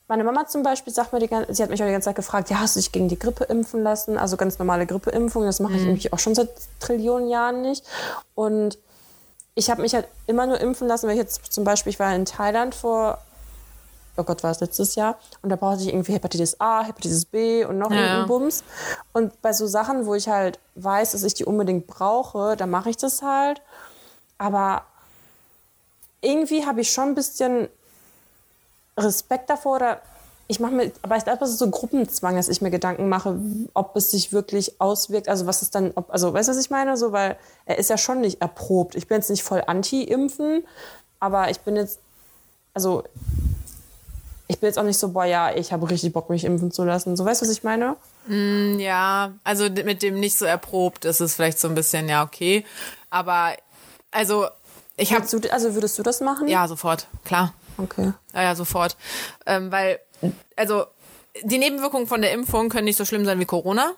meine 0.09 0.25
Mama 0.25 0.47
zum 0.47 0.62
Beispiel 0.62 0.93
sagt 0.93 1.12
mir 1.12 1.19
die 1.19 1.29
ganze, 1.29 1.53
sie 1.53 1.62
hat 1.62 1.71
mich 1.71 1.83
auch 1.83 1.87
die 1.87 1.93
ganze 1.93 2.07
Zeit 2.07 2.17
gefragt, 2.17 2.49
ja, 2.51 2.61
hast 2.61 2.77
du 2.77 2.81
dich 2.81 2.93
gegen 2.93 3.09
die 3.09 3.19
Grippe 3.19 3.45
impfen 3.45 3.83
lassen? 3.83 4.19
Also 4.19 4.37
ganz 4.37 4.59
normale 4.59 4.87
Grippeimpfung, 4.87 5.45
das 5.45 5.61
mache 5.61 5.75
ich 5.75 5.83
irgendwie 5.83 6.12
auch 6.12 6.19
schon 6.19 6.35
seit 6.35 6.51
Trillionen 6.81 7.29
Jahren 7.29 7.62
nicht. 7.62 7.85
Und 8.35 8.79
ich 9.55 9.69
habe 9.71 9.83
mich 9.83 9.95
halt 9.95 10.07
immer 10.27 10.47
nur 10.47 10.61
impfen 10.61 10.87
lassen, 10.87 11.07
weil 11.07 11.14
ich 11.14 11.21
jetzt 11.21 11.53
zum 11.53 11.64
Beispiel, 11.64 11.91
ich 11.91 11.99
war 11.99 12.14
in 12.14 12.25
Thailand 12.25 12.75
vor, 12.75 13.19
oh 14.17 14.23
Gott, 14.23 14.43
war 14.43 14.51
es 14.51 14.61
letztes 14.61 14.95
Jahr, 14.95 15.19
und 15.43 15.51
da 15.51 15.57
brauchte 15.57 15.83
ich 15.83 15.89
irgendwie 15.89 16.12
Hepatitis 16.12 16.61
A, 16.61 16.85
Hepatitis 16.85 17.25
B 17.25 17.64
und 17.64 17.79
noch 17.79 17.91
Ja, 17.91 17.97
irgendeinen 17.97 18.23
ja. 18.23 18.27
Bums. 18.27 18.64
Und 19.12 19.43
bei 19.43 19.53
so 19.53 19.67
Sachen, 19.67 20.07
wo 20.07 20.14
ich 20.14 20.29
halt 20.29 20.59
weiß, 20.77 21.12
dass 21.12 21.23
ich 21.23 21.35
die 21.35 21.45
unbedingt 21.45 21.87
brauche, 21.87 22.57
da 22.57 22.67
mache 22.67 22.91
ich 22.91 22.97
das 22.97 23.23
halt. 23.23 23.61
Aber 24.39 24.83
irgendwie 26.21 26.67
habe 26.67 26.81
ich 26.81 26.91
schon 26.91 27.09
ein 27.11 27.14
bisschen 27.14 27.69
Respekt 28.97 29.51
davor 29.51 29.77
oder 29.77 30.03
ich 30.49 30.61
mache 30.61 30.73
mir, 30.73 30.93
aber 31.03 31.17
ich 31.17 31.25
glaube, 31.25 31.41
das 31.41 31.51
ist 31.51 31.59
so 31.59 31.69
Gruppenzwang, 31.69 32.37
dass 32.37 32.49
ich 32.49 32.61
mir 32.61 32.71
Gedanken 32.71 33.09
mache, 33.09 33.37
ob 33.75 33.97
es 33.97 34.12
sich 34.12 34.33
wirklich 34.33 34.81
auswirkt, 34.81 35.29
also 35.29 35.47
was 35.47 35.62
ist 35.62 35.75
dann, 35.75 35.91
ob, 35.97 36.11
also 36.11 36.33
weißt 36.33 36.49
du, 36.49 36.53
was 36.53 36.61
ich 36.61 36.71
meine? 36.71 36.97
So, 36.97 37.11
weil 37.12 37.37
er 37.64 37.79
ist 37.79 37.91
ja 37.91 37.99
schon 37.99 38.21
nicht 38.21 38.41
erprobt. 38.41 38.95
Ich 38.95 39.09
bin 39.09 39.17
jetzt 39.17 39.29
nicht 39.29 39.43
voll 39.43 39.62
anti-impfen, 39.67 40.64
aber 41.19 41.51
ich 41.51 41.61
bin 41.61 41.75
jetzt, 41.75 41.99
also 42.75 43.03
ich 44.49 44.61
bin 44.61 44.69
jetzt 44.69 44.79
auch 44.79 44.85
nicht 44.85 44.99
so, 44.99 45.09
boah, 45.09 45.25
ja, 45.25 45.53
ich 45.53 45.73
habe 45.73 45.91
richtig 45.91 46.12
Bock, 46.12 46.31
mich 46.31 46.45
impfen 46.45 46.71
zu 46.71 46.85
lassen. 46.85 47.17
So, 47.17 47.25
weißt 47.25 47.43
du, 47.43 47.47
was 47.47 47.53
ich 47.53 47.64
meine? 47.64 47.97
Ja, 48.79 49.33
also 49.43 49.69
mit 49.69 50.03
dem 50.03 50.21
nicht 50.21 50.39
so 50.39 50.45
erprobt 50.45 51.05
ist 51.05 51.21
es 51.21 51.35
vielleicht 51.35 51.59
so 51.59 51.67
ein 51.67 51.75
bisschen, 51.75 52.09
ja, 52.09 52.23
okay. 52.23 52.64
Aber, 53.11 53.57
also, 54.12 54.47
ich 54.97 55.11
Würdest 55.12 55.32
du, 55.32 55.53
also 55.53 55.74
würdest 55.74 55.99
du 55.99 56.03
das 56.03 56.20
machen? 56.20 56.49
ja, 56.49 56.66
sofort, 56.68 57.07
klar. 57.24 57.53
Okay. 57.78 58.12
Ja, 58.34 58.42
ja, 58.42 58.55
sofort. 58.55 58.97
Ähm, 59.44 59.70
weil, 59.70 60.01
also, 60.57 60.86
die 61.42 61.59
Nebenwirkungen 61.59 62.07
von 62.07 62.22
der 62.22 62.32
Impfung 62.32 62.70
können 62.70 62.86
nicht 62.86 62.97
so 62.97 63.05
schlimm 63.05 63.24
sein 63.26 63.38
wie 63.38 63.44
Corona. 63.44 63.92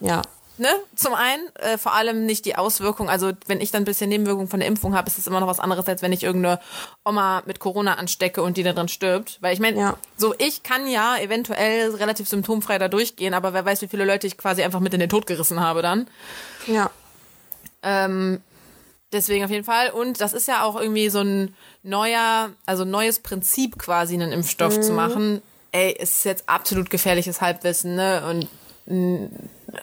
Ja. 0.00 0.20
Ne? 0.58 0.68
Zum 0.94 1.14
einen, 1.14 1.48
äh, 1.56 1.78
vor 1.78 1.94
allem 1.94 2.26
nicht 2.26 2.44
die 2.44 2.56
Auswirkungen. 2.56 3.08
Also, 3.08 3.32
wenn 3.46 3.62
ich 3.62 3.70
dann 3.70 3.82
ein 3.82 3.86
bisschen 3.86 4.10
Nebenwirkungen 4.10 4.48
von 4.48 4.60
der 4.60 4.68
Impfung 4.68 4.94
habe, 4.94 5.08
ist 5.08 5.16
es 5.18 5.26
immer 5.26 5.40
noch 5.40 5.46
was 5.46 5.58
anderes, 5.60 5.88
als 5.88 6.02
wenn 6.02 6.12
ich 6.12 6.22
irgendeine 6.22 6.60
Oma 7.06 7.42
mit 7.46 7.58
Corona 7.58 7.94
anstecke 7.94 8.42
und 8.42 8.58
die 8.58 8.62
da 8.62 8.74
drin 8.74 8.88
stirbt. 8.88 9.38
Weil 9.40 9.54
ich 9.54 9.60
meine, 9.60 9.78
Ja. 9.80 9.96
so 10.18 10.34
ich 10.36 10.62
kann 10.62 10.86
ja 10.86 11.16
eventuell 11.16 11.94
relativ 11.94 12.28
symptomfrei 12.28 12.78
da 12.78 12.88
durchgehen, 12.88 13.32
aber 13.32 13.54
wer 13.54 13.64
weiß, 13.64 13.80
wie 13.80 13.88
viele 13.88 14.04
Leute 14.04 14.26
ich 14.26 14.36
quasi 14.36 14.62
einfach 14.62 14.80
mit 14.80 14.92
in 14.92 15.00
den 15.00 15.08
Tod 15.08 15.26
gerissen 15.26 15.58
habe 15.60 15.80
dann. 15.80 16.06
Ja. 16.66 16.90
Ähm, 17.82 18.42
deswegen 19.12 19.44
auf 19.44 19.50
jeden 19.50 19.64
Fall. 19.64 19.90
Und 19.90 20.20
das 20.20 20.32
ist 20.32 20.48
ja 20.48 20.62
auch 20.64 20.78
irgendwie 20.80 21.08
so 21.08 21.20
ein 21.20 21.54
neuer, 21.82 22.50
also 22.66 22.84
neues 22.84 23.18
Prinzip 23.20 23.78
quasi, 23.78 24.14
einen 24.14 24.32
Impfstoff 24.32 24.78
Mhm. 24.78 24.82
zu 24.82 24.92
machen. 24.92 25.42
Ey, 25.72 25.92
ist 25.92 26.24
jetzt 26.24 26.48
absolut 26.48 26.90
gefährliches 26.90 27.40
Halbwissen, 27.40 27.94
ne? 27.96 28.22
Und 28.28 28.48
mh, 28.86 29.28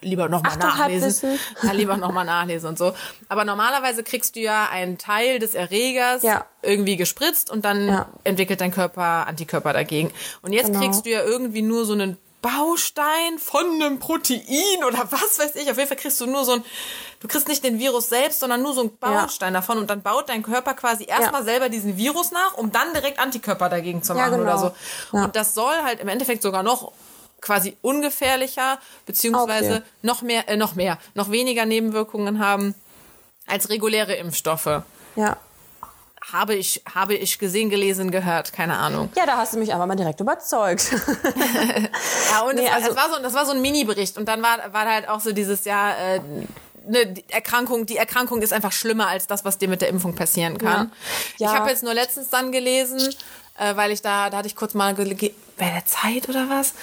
lieber 0.02 0.30
nochmal 0.30 0.58
nachlesen. 0.58 1.40
Ja, 1.64 1.72
lieber 1.72 1.98
nochmal 1.98 2.26
nachlesen 2.26 2.70
und 2.70 2.78
so. 2.78 2.94
Aber 3.28 3.44
normalerweise 3.46 4.04
kriegst 4.04 4.36
du 4.36 4.40
ja 4.42 4.70
einen 4.70 4.98
Teil 4.98 5.40
des 5.40 5.56
Erregers 5.56 6.22
Ja. 6.22 6.46
irgendwie 6.62 6.96
gespritzt 6.98 7.50
und 7.50 7.66
dann 7.66 7.88
Ja. 7.88 8.10
entwickelt 8.24 8.62
dein 8.62 8.72
Körper 8.72 9.26
Antikörper 9.28 9.74
dagegen. 9.74 10.12
Und 10.42 10.54
jetzt 10.54 10.68
Genau. 10.68 10.80
kriegst 10.82 11.06
du 11.06 11.10
ja 11.10 11.24
irgendwie 11.24 11.62
nur 11.64 11.86
so 11.86 11.94
einen 11.94 12.18
Baustein 12.42 13.38
von 13.40 13.66
einem 13.82 14.00
Protein 14.00 14.84
oder 14.88 15.08
was 15.12 15.40
weiß 15.40 15.56
ich. 15.56 15.70
Auf 15.72 15.78
jeden 15.78 15.88
Fall 15.90 15.98
kriegst 15.98 16.22
du 16.22 16.26
nur 16.28 16.46
so 16.46 16.54
ein, 16.54 16.64
du 17.20 17.28
kriegst 17.28 17.48
nicht 17.48 17.64
den 17.64 17.80
Virus 17.80 18.10
selbst, 18.10 18.40
sondern 18.40 18.62
nur 18.62 18.74
so 18.74 18.82
ein 18.84 18.98
Baustein 18.98 19.54
davon 19.54 19.78
und 19.78 19.90
dann 19.90 20.02
baut 20.02 20.30
dein 20.30 20.42
Körper 20.44 20.74
quasi 20.74 21.06
erstmal 21.06 21.42
Ja. 21.42 21.46
selber 21.46 21.70
diesen 21.70 21.98
Virus 21.98 22.32
nach, 22.32 22.56
um 22.56 22.72
dann 22.72 22.94
direkt 22.94 23.20
Antikörper 23.20 23.70
dagegen 23.70 24.02
zu 24.04 24.14
Ja, 24.14 24.20
machen 24.28 24.42
oder 24.42 24.56
genau. 24.56 24.58
so. 25.12 25.18
Ja. 25.18 25.26
Und 25.26 25.36
das 25.36 25.54
soll 25.54 25.76
halt 25.84 26.00
im 26.00 26.08
Endeffekt 26.08 26.42
sogar 26.42 26.64
noch 26.64 26.92
quasi 27.42 27.78
ungefährlicher, 27.82 28.80
beziehungsweise 29.06 29.72
Okay. 29.76 29.84
noch 30.02 30.22
mehr, 30.22 30.48
äh, 30.50 30.58
noch 30.58 30.76
mehr, 30.76 30.98
noch 31.14 31.32
weniger 31.32 31.66
Nebenwirkungen 31.66 32.40
haben 32.46 32.76
als 33.48 33.70
reguläre 33.70 34.14
Impfstoffe. 34.16 34.82
Ja. 35.16 35.38
Habe 36.34 36.54
ich, 36.54 36.84
habe 36.94 37.16
ich 37.16 37.40
gesehen, 37.40 37.70
gelesen, 37.70 38.12
gehört, 38.12 38.54
keine 38.54 38.78
Ahnung. 38.78 39.10
Ja, 39.16 39.26
da 39.26 39.38
hast 39.38 39.54
du 39.54 39.58
mich 39.58 39.74
einfach 39.74 39.88
mal 39.88 39.96
direkt 39.96 40.20
überzeugt. 40.20 40.92
Ja, 42.32 42.42
und 42.42 42.56
Nee, 42.56 42.66
das, 42.66 42.74
also- 42.76 42.88
das, 42.90 42.96
war 42.96 43.10
so, 43.16 43.22
das 43.24 43.34
war 43.34 43.46
so 43.46 43.52
ein 43.54 43.62
Mini-Bericht. 43.62 44.18
Und 44.18 44.26
dann 44.28 44.42
war, 44.44 44.72
war 44.74 44.86
halt 44.86 45.08
auch 45.10 45.20
so 45.20 45.32
dieses 45.32 45.66
Jahr, 45.66 45.98
äh, 45.98 46.22
ne, 46.90 47.06
die 47.08 47.24
Erkrankung, 47.30 47.86
die 47.86 47.98
Erkrankung 47.98 48.42
ist 48.42 48.54
einfach 48.54 48.72
schlimmer 48.72 49.08
als 49.08 49.28
das, 49.28 49.46
was 49.46 49.58
dir 49.58 49.68
mit 49.68 49.82
der 49.82 49.90
Impfung 49.90 50.16
passieren 50.16 50.58
kann. 50.58 50.88
Ja. 50.88 50.92
Ich 51.36 51.40
Ja. 51.42 51.54
habe 51.54 51.70
jetzt 51.70 51.84
nur 51.84 51.94
letztens 51.94 52.30
dann 52.30 52.52
gelesen, 52.52 53.00
äh, 53.58 53.76
weil 53.76 53.92
ich 53.92 54.02
da, 54.02 54.30
da 54.30 54.38
hatte 54.38 54.48
ich 54.48 54.56
kurz 54.56 54.74
mal 54.74 54.94
bei 54.96 55.70
der 55.70 55.86
Zeit 55.86 56.28
oder 56.30 56.50
was. 56.50 56.74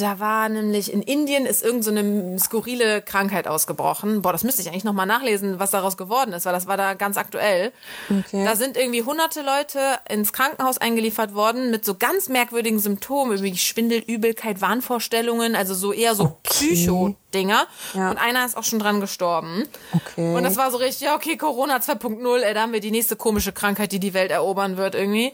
Da 0.00 0.18
war 0.18 0.48
nämlich 0.48 0.90
in 0.92 1.02
Indien 1.02 1.44
ist 1.44 1.62
irgend 1.62 1.84
so 1.84 1.90
eine 1.90 2.38
skurrile 2.38 3.02
Krankheit 3.02 3.46
ausgebrochen. 3.46 4.22
Boah, 4.22 4.32
das 4.32 4.44
müsste 4.44 4.62
ich 4.62 4.68
eigentlich 4.68 4.84
noch 4.84 4.94
mal 4.94 5.04
nachlesen, 5.04 5.58
was 5.58 5.70
daraus 5.70 5.98
geworden 5.98 6.32
ist, 6.32 6.46
weil 6.46 6.54
das 6.54 6.66
war 6.66 6.78
da 6.78 6.94
ganz 6.94 7.18
aktuell. 7.18 7.72
Okay. 8.08 8.44
Da 8.44 8.56
sind 8.56 8.78
irgendwie 8.78 9.02
hunderte 9.02 9.42
Leute 9.42 9.78
ins 10.08 10.32
Krankenhaus 10.32 10.78
eingeliefert 10.78 11.34
worden 11.34 11.70
mit 11.70 11.84
so 11.84 11.94
ganz 11.94 12.30
merkwürdigen 12.30 12.78
Symptomen, 12.78 13.32
irgendwie 13.32 13.56
Schwindel, 13.58 13.98
Übelkeit, 13.98 14.62
Wahnvorstellungen, 14.62 15.54
also 15.54 15.74
so 15.74 15.92
eher 15.92 16.14
so 16.14 16.38
Psycho-Dinger. 16.44 17.66
Ja. 17.92 18.10
Und 18.10 18.16
einer 18.16 18.46
ist 18.46 18.56
auch 18.56 18.64
schon 18.64 18.78
dran 18.78 19.00
gestorben. 19.00 19.64
Okay. 19.92 20.34
Und 20.34 20.44
das 20.44 20.56
war 20.56 20.70
so 20.70 20.78
richtig, 20.78 21.02
ja, 21.02 21.14
okay, 21.14 21.36
Corona 21.36 21.76
2.0, 21.76 22.40
ey, 22.40 22.54
da 22.54 22.62
haben 22.62 22.72
wir 22.72 22.80
die 22.80 22.90
nächste 22.90 23.16
komische 23.16 23.52
Krankheit, 23.52 23.92
die 23.92 24.00
die 24.00 24.14
Welt 24.14 24.30
erobern 24.30 24.78
wird 24.78 24.94
irgendwie. 24.94 25.32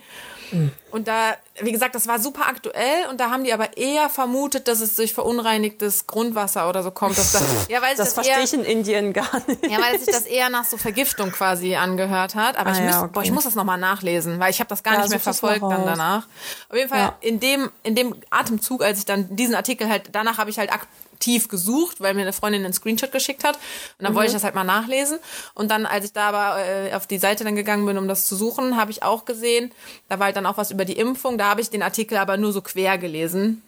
Mhm. 0.52 0.72
Und 0.90 1.08
da, 1.08 1.36
wie 1.60 1.72
gesagt, 1.72 1.94
das 1.94 2.06
war 2.06 2.18
super 2.18 2.46
aktuell 2.46 3.06
und 3.10 3.20
da 3.20 3.30
haben 3.30 3.44
die 3.44 3.52
aber 3.52 3.76
eher 3.76 4.08
vermutet, 4.08 4.68
dass 4.68 4.80
es 4.80 4.94
durch 4.94 5.12
verunreinigtes 5.12 6.06
Grundwasser 6.06 6.68
oder 6.68 6.82
so 6.82 6.90
kommt. 6.90 7.18
Dass 7.18 7.32
das, 7.32 7.42
ja, 7.68 7.82
weil 7.82 7.96
das, 7.96 8.14
das 8.14 8.14
verstehe 8.14 8.42
ich 8.42 8.54
in 8.54 8.64
Indien 8.64 9.12
gar 9.12 9.42
nicht. 9.46 9.66
Ja, 9.66 9.78
weil 9.80 9.98
sich 9.98 10.12
das 10.12 10.22
eher 10.22 10.48
nach 10.48 10.64
so 10.64 10.76
Vergiftung 10.76 11.32
quasi 11.32 11.74
angehört 11.76 12.34
hat. 12.34 12.56
Aber 12.56 12.70
ah, 12.70 12.72
ich, 12.74 12.80
muss, 12.80 12.90
ja, 12.92 13.02
okay. 13.02 13.10
boah, 13.12 13.22
ich 13.22 13.32
muss 13.32 13.44
das 13.44 13.54
nochmal 13.54 13.78
nachlesen, 13.78 14.38
weil 14.38 14.50
ich 14.50 14.60
habe 14.60 14.68
das 14.68 14.82
gar 14.82 14.94
ja, 14.94 15.00
nicht 15.00 15.10
mehr 15.10 15.20
verfolgt 15.20 15.62
dann 15.62 15.84
danach. 15.84 16.26
Auf 16.68 16.76
jeden 16.76 16.88
Fall 16.88 16.98
ja. 16.98 17.16
in 17.20 17.40
dem 17.40 17.70
in 17.82 17.94
dem 17.94 18.14
Atemzug, 18.30 18.82
als 18.82 19.00
ich 19.00 19.04
dann 19.04 19.36
diesen 19.36 19.54
Artikel 19.54 19.88
halt, 19.88 20.10
danach 20.12 20.38
habe 20.38 20.50
ich 20.50 20.58
halt 20.58 20.70
aktiv 21.16 21.48
gesucht, 21.48 22.00
weil 22.00 22.14
mir 22.14 22.22
eine 22.22 22.32
Freundin 22.32 22.64
einen 22.64 22.74
Screenshot 22.74 23.10
geschickt 23.10 23.42
hat. 23.42 23.56
Und 23.56 24.04
dann 24.04 24.12
mhm. 24.12 24.16
wollte 24.16 24.28
ich 24.28 24.32
das 24.34 24.44
halt 24.44 24.54
mal 24.54 24.64
nachlesen. 24.64 25.18
Und 25.54 25.70
dann, 25.70 25.86
als 25.86 26.04
ich 26.04 26.12
da 26.12 26.28
aber 26.28 26.62
äh, 26.62 26.94
auf 26.94 27.06
die 27.06 27.18
Seite 27.18 27.42
dann 27.42 27.56
gegangen 27.56 27.86
bin, 27.86 27.96
um 27.96 28.06
das 28.06 28.26
zu 28.26 28.36
suchen, 28.36 28.76
habe 28.76 28.90
ich 28.90 29.02
auch 29.02 29.24
gesehen, 29.24 29.72
da 30.08 30.18
war 30.18 30.26
halt 30.26 30.36
dann 30.36 30.46
auch 30.46 30.58
was 30.58 30.70
über 30.70 30.84
die 30.84 30.98
Impfung. 30.98 31.38
Da 31.38 31.46
habe 31.46 31.62
ich 31.62 31.70
den 31.70 31.82
Artikel 31.82 32.18
aber 32.18 32.36
nur 32.36 32.52
so 32.52 32.60
quer 32.60 32.98
gelesen. 32.98 33.62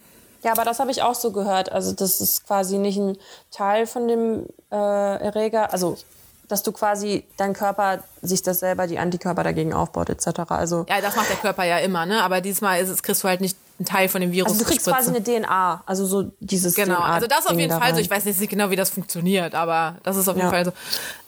Ja, 0.45 0.53
aber 0.53 0.65
das 0.65 0.79
habe 0.79 0.91
ich 0.91 1.03
auch 1.03 1.15
so 1.15 1.33
gehört. 1.33 1.73
Also 1.73 1.93
das 1.93 2.21
ist 2.21 2.47
quasi 2.47 2.79
nicht 2.79 2.99
ein 2.99 3.17
Teil 3.51 3.87
von 3.87 4.07
dem 4.07 4.47
äh, 4.71 4.77
Erreger. 4.77 5.73
Also 5.73 5.97
dass 6.49 6.63
du 6.63 6.73
quasi 6.73 7.25
dein 7.37 7.53
Körper 7.53 8.03
sich 8.23 8.43
das 8.43 8.61
selber 8.61 8.87
die 8.87 8.99
Antikörper 8.99 9.45
dagegen 9.45 9.75
aufbaut 9.75 10.09
etc. 10.09 10.41
Also 10.49 10.87
ja, 10.89 11.03
das 11.03 11.15
macht 11.15 11.29
der 11.29 11.37
Körper 11.37 11.65
ja 11.65 11.77
immer, 11.79 12.07
ne? 12.07 12.23
Aber 12.23 12.41
diesmal 12.41 12.81
ist 12.81 12.89
es 12.89 13.03
kriegst 13.03 13.23
du 13.23 13.29
halt 13.29 13.43
nicht 13.43 13.59
einen 13.79 13.87
Teil 13.87 14.09
von 14.09 14.21
dem 14.21 14.33
Virus. 14.33 14.53
Also 14.53 14.65
du 14.65 14.71
kriegst 14.71 14.87
quasi 14.87 15.11
eine 15.11 15.23
DNA, 15.23 15.83
also 15.87 16.05
so 16.05 16.33
dieses 16.41 16.75
genau. 16.75 16.97
DNA 16.97 17.05
also 17.05 17.27
das 17.27 17.47
auf 17.47 17.59
jeden 17.59 17.79
Fall 17.79 17.95
so. 17.95 18.01
Ich 18.01 18.11
weiß 18.11 18.25
jetzt 18.25 18.41
nicht 18.41 18.51
genau, 18.51 18.71
wie 18.71 18.77
das 18.77 18.91
funktioniert, 18.91 19.55
aber 19.55 19.99
das 20.03 20.17
ist 20.17 20.29
auf 20.29 20.37
jeden 20.37 20.49
ja. 20.49 20.53
Fall 20.53 20.65
so. 20.65 20.73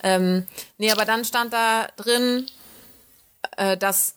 Ähm, 0.03 0.47
nee, 0.79 0.91
aber 0.91 1.05
dann 1.05 1.25
stand 1.25 1.53
da 1.53 1.87
drin, 1.97 2.47
äh, 3.57 3.77
dass 3.77 4.15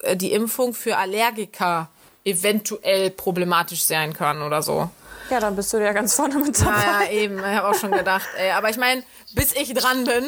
äh, 0.00 0.16
die 0.16 0.32
Impfung 0.32 0.74
für 0.74 0.96
Allergiker 0.96 1.88
eventuell 2.24 3.10
problematisch 3.10 3.84
sein 3.84 4.12
kann 4.12 4.42
oder 4.42 4.62
so. 4.62 4.90
Ja, 5.30 5.40
dann 5.40 5.56
bist 5.56 5.72
du 5.72 5.78
ja 5.78 5.92
ganz 5.92 6.14
vorne 6.14 6.38
mit 6.38 6.60
dabei. 6.60 6.82
Ja, 6.82 7.02
ja 7.02 7.10
eben. 7.10 7.38
Ich 7.38 7.44
habe 7.44 7.68
auch 7.68 7.74
schon 7.74 7.92
gedacht. 7.92 8.28
Ey. 8.36 8.50
Aber 8.50 8.70
ich 8.70 8.76
meine, 8.76 9.02
bis 9.34 9.52
ich 9.52 9.72
dran 9.74 10.04
bin, 10.04 10.24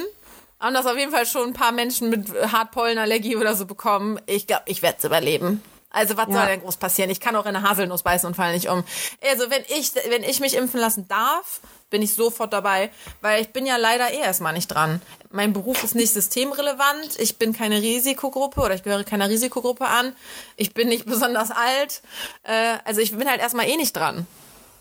haben 0.61 0.75
das 0.75 0.87
auf 0.87 0.97
jeden 0.97 1.11
Fall 1.11 1.27
schon 1.27 1.49
ein 1.49 1.53
paar 1.55 1.73
Menschen 1.73 2.09
mit 2.09 2.29
Hartpollenallergie 2.53 3.37
oder 3.37 3.55
so 3.55 3.67
bekommen. 3.67 4.21
Ich 4.27 4.47
glaube, 4.47 4.63
ich 4.67 4.81
werde 4.83 4.99
es 4.99 5.05
überleben. 5.05 5.61
Also 5.93 6.17
was 6.17 6.29
ja. 6.29 6.35
soll 6.35 6.47
denn 6.47 6.61
groß 6.63 6.77
passieren? 6.79 7.11
Ich 7.11 7.21
kann 7.21 7.37
auch 7.37 7.47
in 7.47 7.55
eine 7.55 7.69
Haselnuss 7.69 8.03
beißen 8.03 8.27
und 8.27 8.35
fall 8.35 8.55
nicht 8.55 8.69
um. 8.69 8.85
Also 9.31 9.51
wenn 9.51 9.63
ich, 9.69 9.95
wenn 10.09 10.25
ich 10.25 10.41
mich 10.41 10.57
impfen 10.57 10.81
lassen 10.81 11.07
darf, 11.09 11.61
bin 11.91 12.03
ich 12.03 12.15
sofort 12.15 12.53
dabei, 12.53 12.91
weil 13.21 13.43
ich 13.43 13.53
bin 13.53 13.67
ja 13.67 13.77
leider 13.77 14.11
eh 14.11 14.19
erstmal 14.19 14.55
nicht 14.55 14.69
dran. 14.69 15.01
Mein 15.31 15.53
Beruf 15.53 15.85
ist 15.85 15.95
nicht 15.95 16.13
systemrelevant, 16.13 17.19
ich 17.19 17.39
bin 17.39 17.53
keine 17.53 17.81
Risikogruppe 17.81 18.61
oder 18.61 18.75
ich 18.75 18.83
gehöre 18.83 19.05
keiner 19.05 19.29
Risikogruppe 19.29 19.87
an, 19.87 20.17
ich 20.57 20.75
bin 20.75 20.89
nicht 20.89 21.05
besonders 21.07 21.51
alt, 21.51 22.03
äh, 22.43 22.79
also 22.85 23.01
ich 23.01 23.17
bin 23.17 23.29
halt 23.29 23.41
erstmal 23.41 23.69
eh 23.69 23.77
nicht 23.77 23.95
dran. 23.95 24.27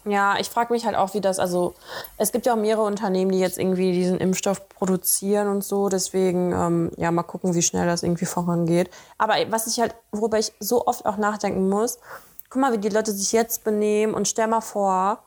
Ja, 0.06 0.40
ich 0.40 0.50
frage 0.50 0.74
mich 0.74 0.86
halt 0.86 0.96
auch, 0.96 1.14
wie 1.14 1.22
das, 1.22 1.38
also 1.38 1.76
es 2.18 2.32
gibt 2.32 2.46
ja 2.46 2.54
auch 2.54 2.58
mehrere 2.58 2.84
Unternehmen, 2.84 3.32
die 3.32 3.40
jetzt 3.40 3.60
irgendwie 3.60 3.92
diesen 3.92 4.18
Impfstoff 4.18 4.68
produzieren 4.70 5.48
und 5.48 5.64
so. 5.64 5.90
Deswegen, 5.90 6.52
ähm, 6.54 6.92
ja, 6.98 7.12
mal 7.12 7.24
gucken, 7.24 7.54
wie 7.54 7.62
schnell 7.62 7.86
das 7.86 8.02
irgendwie 8.02 8.26
vorangeht. 8.26 8.90
Aber 9.18 9.36
was 9.50 9.68
ich 9.68 9.80
halt, 9.80 9.94
worüber 10.12 10.40
ich 10.40 10.54
so 10.60 10.88
oft 10.88 11.06
auch 11.06 11.18
nachdenken 11.18 11.70
muss, 11.70 12.00
guck 12.50 12.62
mal, 12.62 12.74
wie 12.74 12.80
die 12.80 12.90
Leute 12.90 13.12
sich 13.12 13.32
jetzt 13.32 13.64
benehmen 13.64 14.14
und 14.14 14.28
stell 14.28 14.48
mal 14.48 14.62
vor, 14.62 15.20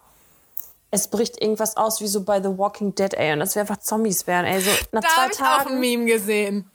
es 0.90 1.08
bricht 1.08 1.40
irgendwas 1.40 1.76
aus 1.76 2.00
wie 2.00 2.06
so 2.06 2.22
bei 2.22 2.40
The 2.40 2.56
Walking 2.56 2.94
Dead, 2.94 3.14
ey, 3.14 3.32
und 3.32 3.40
das 3.40 3.56
wäre 3.56 3.62
einfach 3.68 3.82
Zombies 3.82 4.26
wären, 4.26 4.44
ey, 4.44 4.60
so 4.60 4.70
nach 4.92 5.02
da 5.02 5.08
zwei 5.08 5.28
Tagen. 5.28 5.34
Ich 5.34 5.42
auch 5.42 5.70
ein 5.70 5.80
Meme 5.80 6.04
gesehen. 6.04 6.70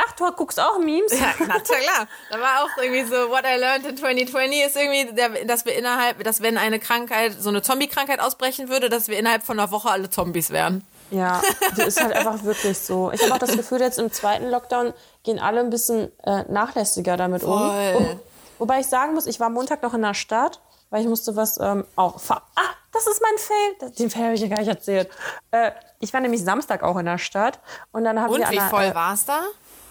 Ach, 0.00 0.12
du 0.12 0.30
guckst 0.32 0.60
auch 0.60 0.78
Memes? 0.78 1.12
Ja, 1.18 1.34
na 1.40 1.58
klar. 1.58 2.06
Da 2.30 2.40
war 2.40 2.64
auch 2.64 2.82
irgendwie 2.82 3.04
so, 3.04 3.28
what 3.30 3.44
I 3.44 3.58
learned 3.58 3.86
in 3.86 3.96
2020 3.96 4.64
ist 4.64 4.76
irgendwie, 4.76 5.44
dass 5.46 5.66
wir 5.66 5.74
innerhalb, 5.76 6.22
dass 6.22 6.40
wenn 6.40 6.56
eine 6.56 6.78
Krankheit, 6.78 7.34
so 7.38 7.48
eine 7.48 7.62
Zombie-Krankheit 7.62 8.20
ausbrechen 8.20 8.68
würde, 8.68 8.88
dass 8.88 9.08
wir 9.08 9.18
innerhalb 9.18 9.42
von 9.42 9.58
einer 9.58 9.70
Woche 9.70 9.90
alle 9.90 10.08
Zombies 10.08 10.50
wären. 10.50 10.86
Ja, 11.10 11.42
das 11.76 11.88
ist 11.88 12.02
halt 12.02 12.12
einfach 12.12 12.44
wirklich 12.44 12.78
so. 12.78 13.10
Ich 13.12 13.22
habe 13.22 13.34
auch 13.34 13.38
das 13.38 13.56
Gefühl, 13.56 13.80
jetzt 13.80 13.98
im 13.98 14.12
zweiten 14.12 14.50
Lockdown 14.50 14.92
gehen 15.24 15.38
alle 15.38 15.60
ein 15.60 15.70
bisschen 15.70 16.12
äh, 16.22 16.44
nachlässiger 16.48 17.16
damit 17.16 17.42
Voll. 17.42 17.94
um. 17.96 18.06
um. 18.06 18.20
Wobei 18.58 18.80
ich 18.80 18.86
sagen 18.86 19.14
muss, 19.14 19.26
ich 19.26 19.40
war 19.40 19.50
Montag 19.50 19.82
noch 19.82 19.94
in 19.94 20.02
der 20.02 20.14
Stadt, 20.14 20.60
weil 20.90 21.02
ich 21.02 21.08
musste 21.08 21.34
was 21.34 21.58
ähm, 21.58 21.84
auch. 21.96 22.20
Ah, 22.28 22.40
das 22.92 23.06
ist 23.06 23.22
mein 23.22 23.38
Fail. 23.38 23.90
Den 23.98 24.10
Fail 24.10 24.24
habe 24.24 24.34
ich 24.34 24.40
ja 24.40 24.48
gar 24.48 24.58
nicht 24.58 24.68
erzählt. 24.68 25.08
Äh, 25.50 25.70
ich 26.00 26.12
war 26.12 26.20
nämlich 26.20 26.42
Samstag 26.42 26.82
auch 26.82 26.96
in 26.96 27.06
der 27.06 27.18
Stadt 27.18 27.60
und 27.92 28.04
dann 28.04 28.20
haben 28.20 28.34
wir. 28.34 28.44
Und 28.44 28.50
wie 28.50 28.60
voll 28.60 28.84
äh, 28.84 28.94
war 28.94 29.14
es 29.14 29.24
da? 29.24 29.42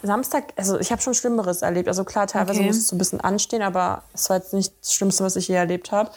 Samstag, 0.04 0.54
also 0.56 0.80
ich 0.80 0.92
habe 0.92 1.02
schon 1.02 1.14
Schlimmeres 1.14 1.62
erlebt. 1.62 1.88
Also 1.88 2.04
klar, 2.04 2.28
teilweise 2.28 2.60
okay. 2.60 2.68
muss 2.68 2.78
es 2.78 2.88
so 2.88 2.96
ein 2.96 3.00
bisschen 3.00 3.22
anstehen, 3.22 3.62
aber 3.62 4.04
es 4.14 4.30
war 4.30 4.38
jetzt 4.38 4.54
nicht 4.54 4.74
das 4.82 4.94
Schlimmste, 4.94 5.24
was 5.24 5.36
ich 5.36 5.48
je 5.48 5.56
erlebt 5.56 5.92
habe. 5.92 6.12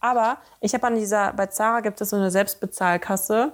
Aber 0.00 0.38
ich 0.60 0.74
habe 0.74 0.86
an 0.86 0.96
dieser, 0.96 1.32
bei 1.32 1.46
Zara 1.46 1.80
gibt 1.80 2.00
es 2.00 2.10
so 2.10 2.16
eine 2.16 2.30
Selbstbezahlkasse. 2.30 3.52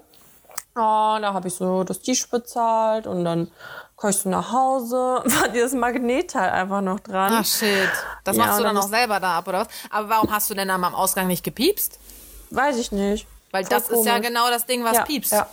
Oh, 0.74 1.18
da 1.20 1.32
habe 1.34 1.48
ich 1.48 1.54
so 1.54 1.84
das 1.84 2.00
Tisch 2.00 2.28
bezahlt 2.28 3.06
und 3.06 3.24
dann 3.24 3.50
komme 3.96 4.12
ich 4.12 4.18
so 4.18 4.28
nach 4.28 4.52
Hause, 4.52 4.96
war 5.24 5.48
dieses 5.48 5.74
Magnetteil 5.74 6.50
einfach 6.50 6.80
noch 6.80 7.00
dran. 7.00 7.32
Ach 7.34 7.44
shit. 7.44 7.90
Das 8.24 8.36
ja, 8.36 8.44
machst 8.44 8.60
du 8.60 8.62
dann 8.62 8.76
auch 8.76 8.88
selber 8.88 9.20
da 9.20 9.38
ab, 9.38 9.48
oder 9.48 9.60
was? 9.60 9.68
Aber 9.90 10.08
warum 10.08 10.32
hast 10.32 10.48
du 10.48 10.54
denn 10.54 10.68
dann 10.68 10.82
am 10.82 10.94
Ausgang 10.94 11.26
nicht 11.26 11.44
gepiepst? 11.44 11.98
Weiß 12.50 12.76
ich 12.78 12.92
nicht. 12.92 13.26
Weil 13.50 13.64
Voll 13.64 13.76
das 13.76 13.88
komisch. 13.88 14.00
ist 14.00 14.06
ja 14.06 14.18
genau 14.18 14.48
das 14.50 14.66
Ding, 14.66 14.84
was 14.84 14.96
ja, 14.96 15.04
piepst. 15.04 15.32
Ja. 15.32 15.46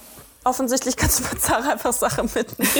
Offensichtlich 0.45 0.95
kannst 0.95 1.19
du 1.19 1.23
bei 1.23 1.37
Zara 1.39 1.71
einfach 1.71 1.91
Sachen 1.91 2.29
mitnehmen. 2.33 2.71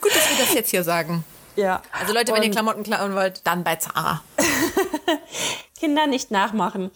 Gut, 0.00 0.16
dass 0.16 0.28
wir 0.28 0.38
das 0.38 0.52
jetzt 0.54 0.70
hier 0.70 0.82
sagen. 0.82 1.24
Ja. 1.54 1.82
Also 1.98 2.12
Leute, 2.12 2.32
wenn 2.32 2.42
ihr 2.42 2.50
Klamotten 2.50 2.82
klauen 2.82 3.14
wollt, 3.14 3.46
dann 3.46 3.62
bei 3.62 3.76
Zara. 3.76 4.22
Kinder 5.78 6.08
nicht 6.08 6.32
nachmachen. 6.32 6.90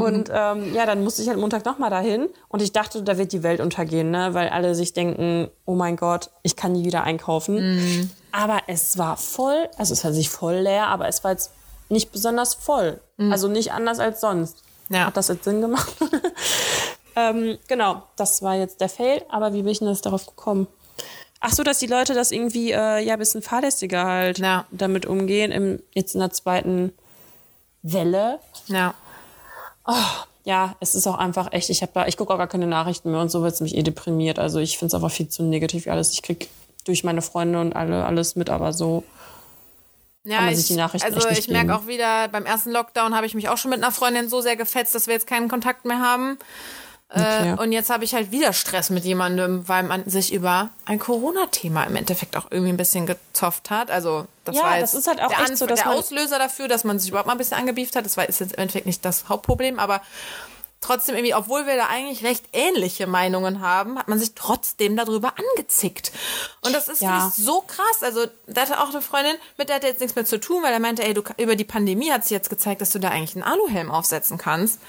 und 0.00 0.30
ähm, 0.32 0.74
ja, 0.74 0.84
dann 0.84 1.04
musste 1.04 1.22
ich 1.22 1.28
halt 1.28 1.38
Montag 1.38 1.64
nochmal 1.64 1.90
dahin 1.90 2.28
und 2.48 2.60
ich 2.60 2.72
dachte, 2.72 3.02
da 3.02 3.18
wird 3.18 3.32
die 3.32 3.44
Welt 3.44 3.60
untergehen, 3.60 4.10
ne? 4.10 4.34
weil 4.34 4.48
alle 4.48 4.74
sich 4.74 4.92
denken, 4.92 5.48
oh 5.64 5.74
mein 5.74 5.96
Gott, 5.96 6.30
ich 6.42 6.56
kann 6.56 6.72
nie 6.72 6.84
wieder 6.84 7.04
einkaufen. 7.04 7.76
Mm. 7.76 8.10
Aber 8.32 8.62
es 8.66 8.98
war 8.98 9.16
voll, 9.16 9.68
also 9.76 9.92
es 9.92 10.04
war 10.04 10.12
sich 10.12 10.28
voll 10.28 10.54
leer, 10.54 10.86
aber 10.88 11.06
es 11.08 11.22
war 11.22 11.32
jetzt 11.32 11.52
nicht 11.88 12.12
besonders 12.12 12.54
voll. 12.54 13.00
Mm. 13.16 13.32
Also 13.32 13.48
nicht 13.48 13.72
anders 13.72 13.98
als 13.98 14.20
sonst. 14.20 14.62
Ja. 14.88 15.06
Hat 15.06 15.16
das 15.16 15.28
jetzt 15.28 15.44
Sinn 15.44 15.60
gemacht? 15.60 15.92
ähm, 17.16 17.58
genau, 17.68 18.02
das 18.16 18.42
war 18.42 18.56
jetzt 18.56 18.80
der 18.80 18.88
Fail, 18.88 19.22
aber 19.28 19.52
wie 19.52 19.62
bin 19.62 19.72
ich 19.72 19.78
denn 19.78 19.88
jetzt 19.88 20.06
darauf 20.06 20.26
gekommen? 20.26 20.66
Ach 21.40 21.52
so, 21.52 21.64
dass 21.64 21.78
die 21.78 21.86
Leute 21.86 22.14
das 22.14 22.30
irgendwie 22.30 22.70
äh, 22.70 23.04
ja 23.04 23.14
ein 23.14 23.18
bisschen 23.18 23.42
fahrlässiger 23.42 24.04
halt 24.04 24.38
ja. 24.38 24.64
damit 24.70 25.06
umgehen, 25.06 25.50
im, 25.50 25.82
jetzt 25.92 26.14
in 26.14 26.20
der 26.20 26.30
zweiten 26.30 26.92
Welle. 27.82 28.38
Ja. 28.66 28.94
Oh, 29.84 29.92
ja, 30.44 30.76
es 30.80 30.94
ist 30.94 31.06
auch 31.06 31.18
einfach 31.18 31.52
echt, 31.52 31.70
ich 31.70 31.82
habe 31.82 31.92
da, 31.94 32.06
ich 32.06 32.16
gucke 32.16 32.32
auch 32.32 32.38
gar 32.38 32.46
keine 32.46 32.66
Nachrichten 32.66 33.10
mehr 33.10 33.20
und 33.20 33.30
so 33.30 33.42
wird 33.42 33.54
es 33.54 33.60
mich 33.60 33.76
eh 33.76 33.82
deprimiert. 33.82 34.38
Also 34.38 34.58
ich 34.60 34.78
finde 34.78 34.88
es 34.88 34.94
einfach 34.94 35.10
viel 35.10 35.28
zu 35.28 35.42
negativ 35.42 35.88
alles. 35.88 36.12
Ich 36.12 36.22
krieg 36.22 36.48
durch 36.84 37.04
meine 37.04 37.22
Freunde 37.22 37.60
und 37.60 37.74
alle 37.74 38.04
alles 38.04 38.36
mit, 38.36 38.50
aber 38.50 38.72
so 38.72 39.04
ja, 40.24 40.36
kann 40.36 40.46
man 40.46 40.56
sich 40.56 40.68
die 40.68 40.76
Nachrichten 40.76 41.12
Also 41.12 41.28
ich 41.28 41.48
merke 41.48 41.74
auch 41.74 41.86
wieder, 41.86 42.28
beim 42.28 42.44
ersten 42.46 42.70
Lockdown 42.70 43.14
habe 43.14 43.26
ich 43.26 43.34
mich 43.34 43.48
auch 43.48 43.58
schon 43.58 43.70
mit 43.70 43.82
einer 43.82 43.92
Freundin 43.92 44.28
so 44.28 44.40
sehr 44.40 44.56
gefetzt, 44.56 44.94
dass 44.94 45.06
wir 45.06 45.14
jetzt 45.14 45.26
keinen 45.26 45.48
Kontakt 45.48 45.84
mehr 45.84 46.00
haben. 46.00 46.38
Okay. 47.14 47.50
Äh, 47.50 47.60
und 47.60 47.72
jetzt 47.72 47.90
habe 47.90 48.04
ich 48.04 48.14
halt 48.14 48.30
wieder 48.30 48.52
Stress 48.52 48.88
mit 48.88 49.04
jemandem, 49.04 49.68
weil 49.68 49.82
man 49.82 50.08
sich 50.08 50.32
über 50.32 50.70
ein 50.86 50.98
Corona-Thema 50.98 51.84
im 51.84 51.96
Endeffekt 51.96 52.36
auch 52.36 52.46
irgendwie 52.50 52.72
ein 52.72 52.78
bisschen 52.78 53.06
gezofft 53.06 53.70
hat. 53.70 53.90
Also 53.90 54.26
das 54.44 54.56
ja, 54.56 54.62
war 54.62 54.78
jetzt 54.78 54.94
das 54.94 55.00
ist 55.00 55.06
halt 55.06 55.20
auch 55.20 55.28
der, 55.28 55.56
so, 55.56 55.66
der 55.66 55.90
Auslöser 55.90 56.38
dafür, 56.38 56.68
dass 56.68 56.84
man 56.84 56.98
sich 56.98 57.10
überhaupt 57.10 57.26
mal 57.26 57.34
ein 57.34 57.38
bisschen 57.38 57.58
angebieft 57.58 57.96
hat. 57.96 58.06
Das 58.06 58.16
war 58.16 58.28
ist 58.28 58.40
jetzt 58.40 58.54
im 58.54 58.60
Endeffekt 58.60 58.86
nicht 58.86 59.04
das 59.04 59.28
Hauptproblem, 59.28 59.78
aber 59.78 60.00
trotzdem 60.80 61.14
irgendwie, 61.14 61.34
obwohl 61.34 61.66
wir 61.66 61.76
da 61.76 61.86
eigentlich 61.86 62.24
recht 62.24 62.44
ähnliche 62.52 63.06
Meinungen 63.06 63.60
haben, 63.60 63.98
hat 63.98 64.08
man 64.08 64.18
sich 64.18 64.34
trotzdem 64.34 64.96
darüber 64.96 65.34
angezickt. 65.36 66.12
Und 66.62 66.74
das 66.74 66.88
ist 66.88 67.02
ja. 67.02 67.30
so 67.34 67.60
krass. 67.60 68.02
Also, 68.02 68.26
da 68.46 68.62
hatte 68.62 68.80
auch 68.80 68.90
eine 68.90 69.02
Freundin, 69.02 69.36
mit 69.58 69.68
der 69.68 69.76
hat 69.76 69.84
jetzt 69.84 70.00
nichts 70.00 70.16
mehr 70.16 70.24
zu 70.24 70.40
tun, 70.40 70.62
weil 70.62 70.72
er 70.72 70.80
meinte, 70.80 71.04
ey, 71.04 71.14
du, 71.14 71.22
über 71.38 71.56
die 71.56 71.64
Pandemie 71.64 72.10
hat 72.10 72.24
sich 72.24 72.32
jetzt 72.32 72.50
gezeigt, 72.50 72.80
dass 72.80 72.90
du 72.90 72.98
da 72.98 73.08
eigentlich 73.08 73.36
einen 73.36 73.44
Aluhelm 73.44 73.90
aufsetzen 73.90 74.38
kannst 74.38 74.80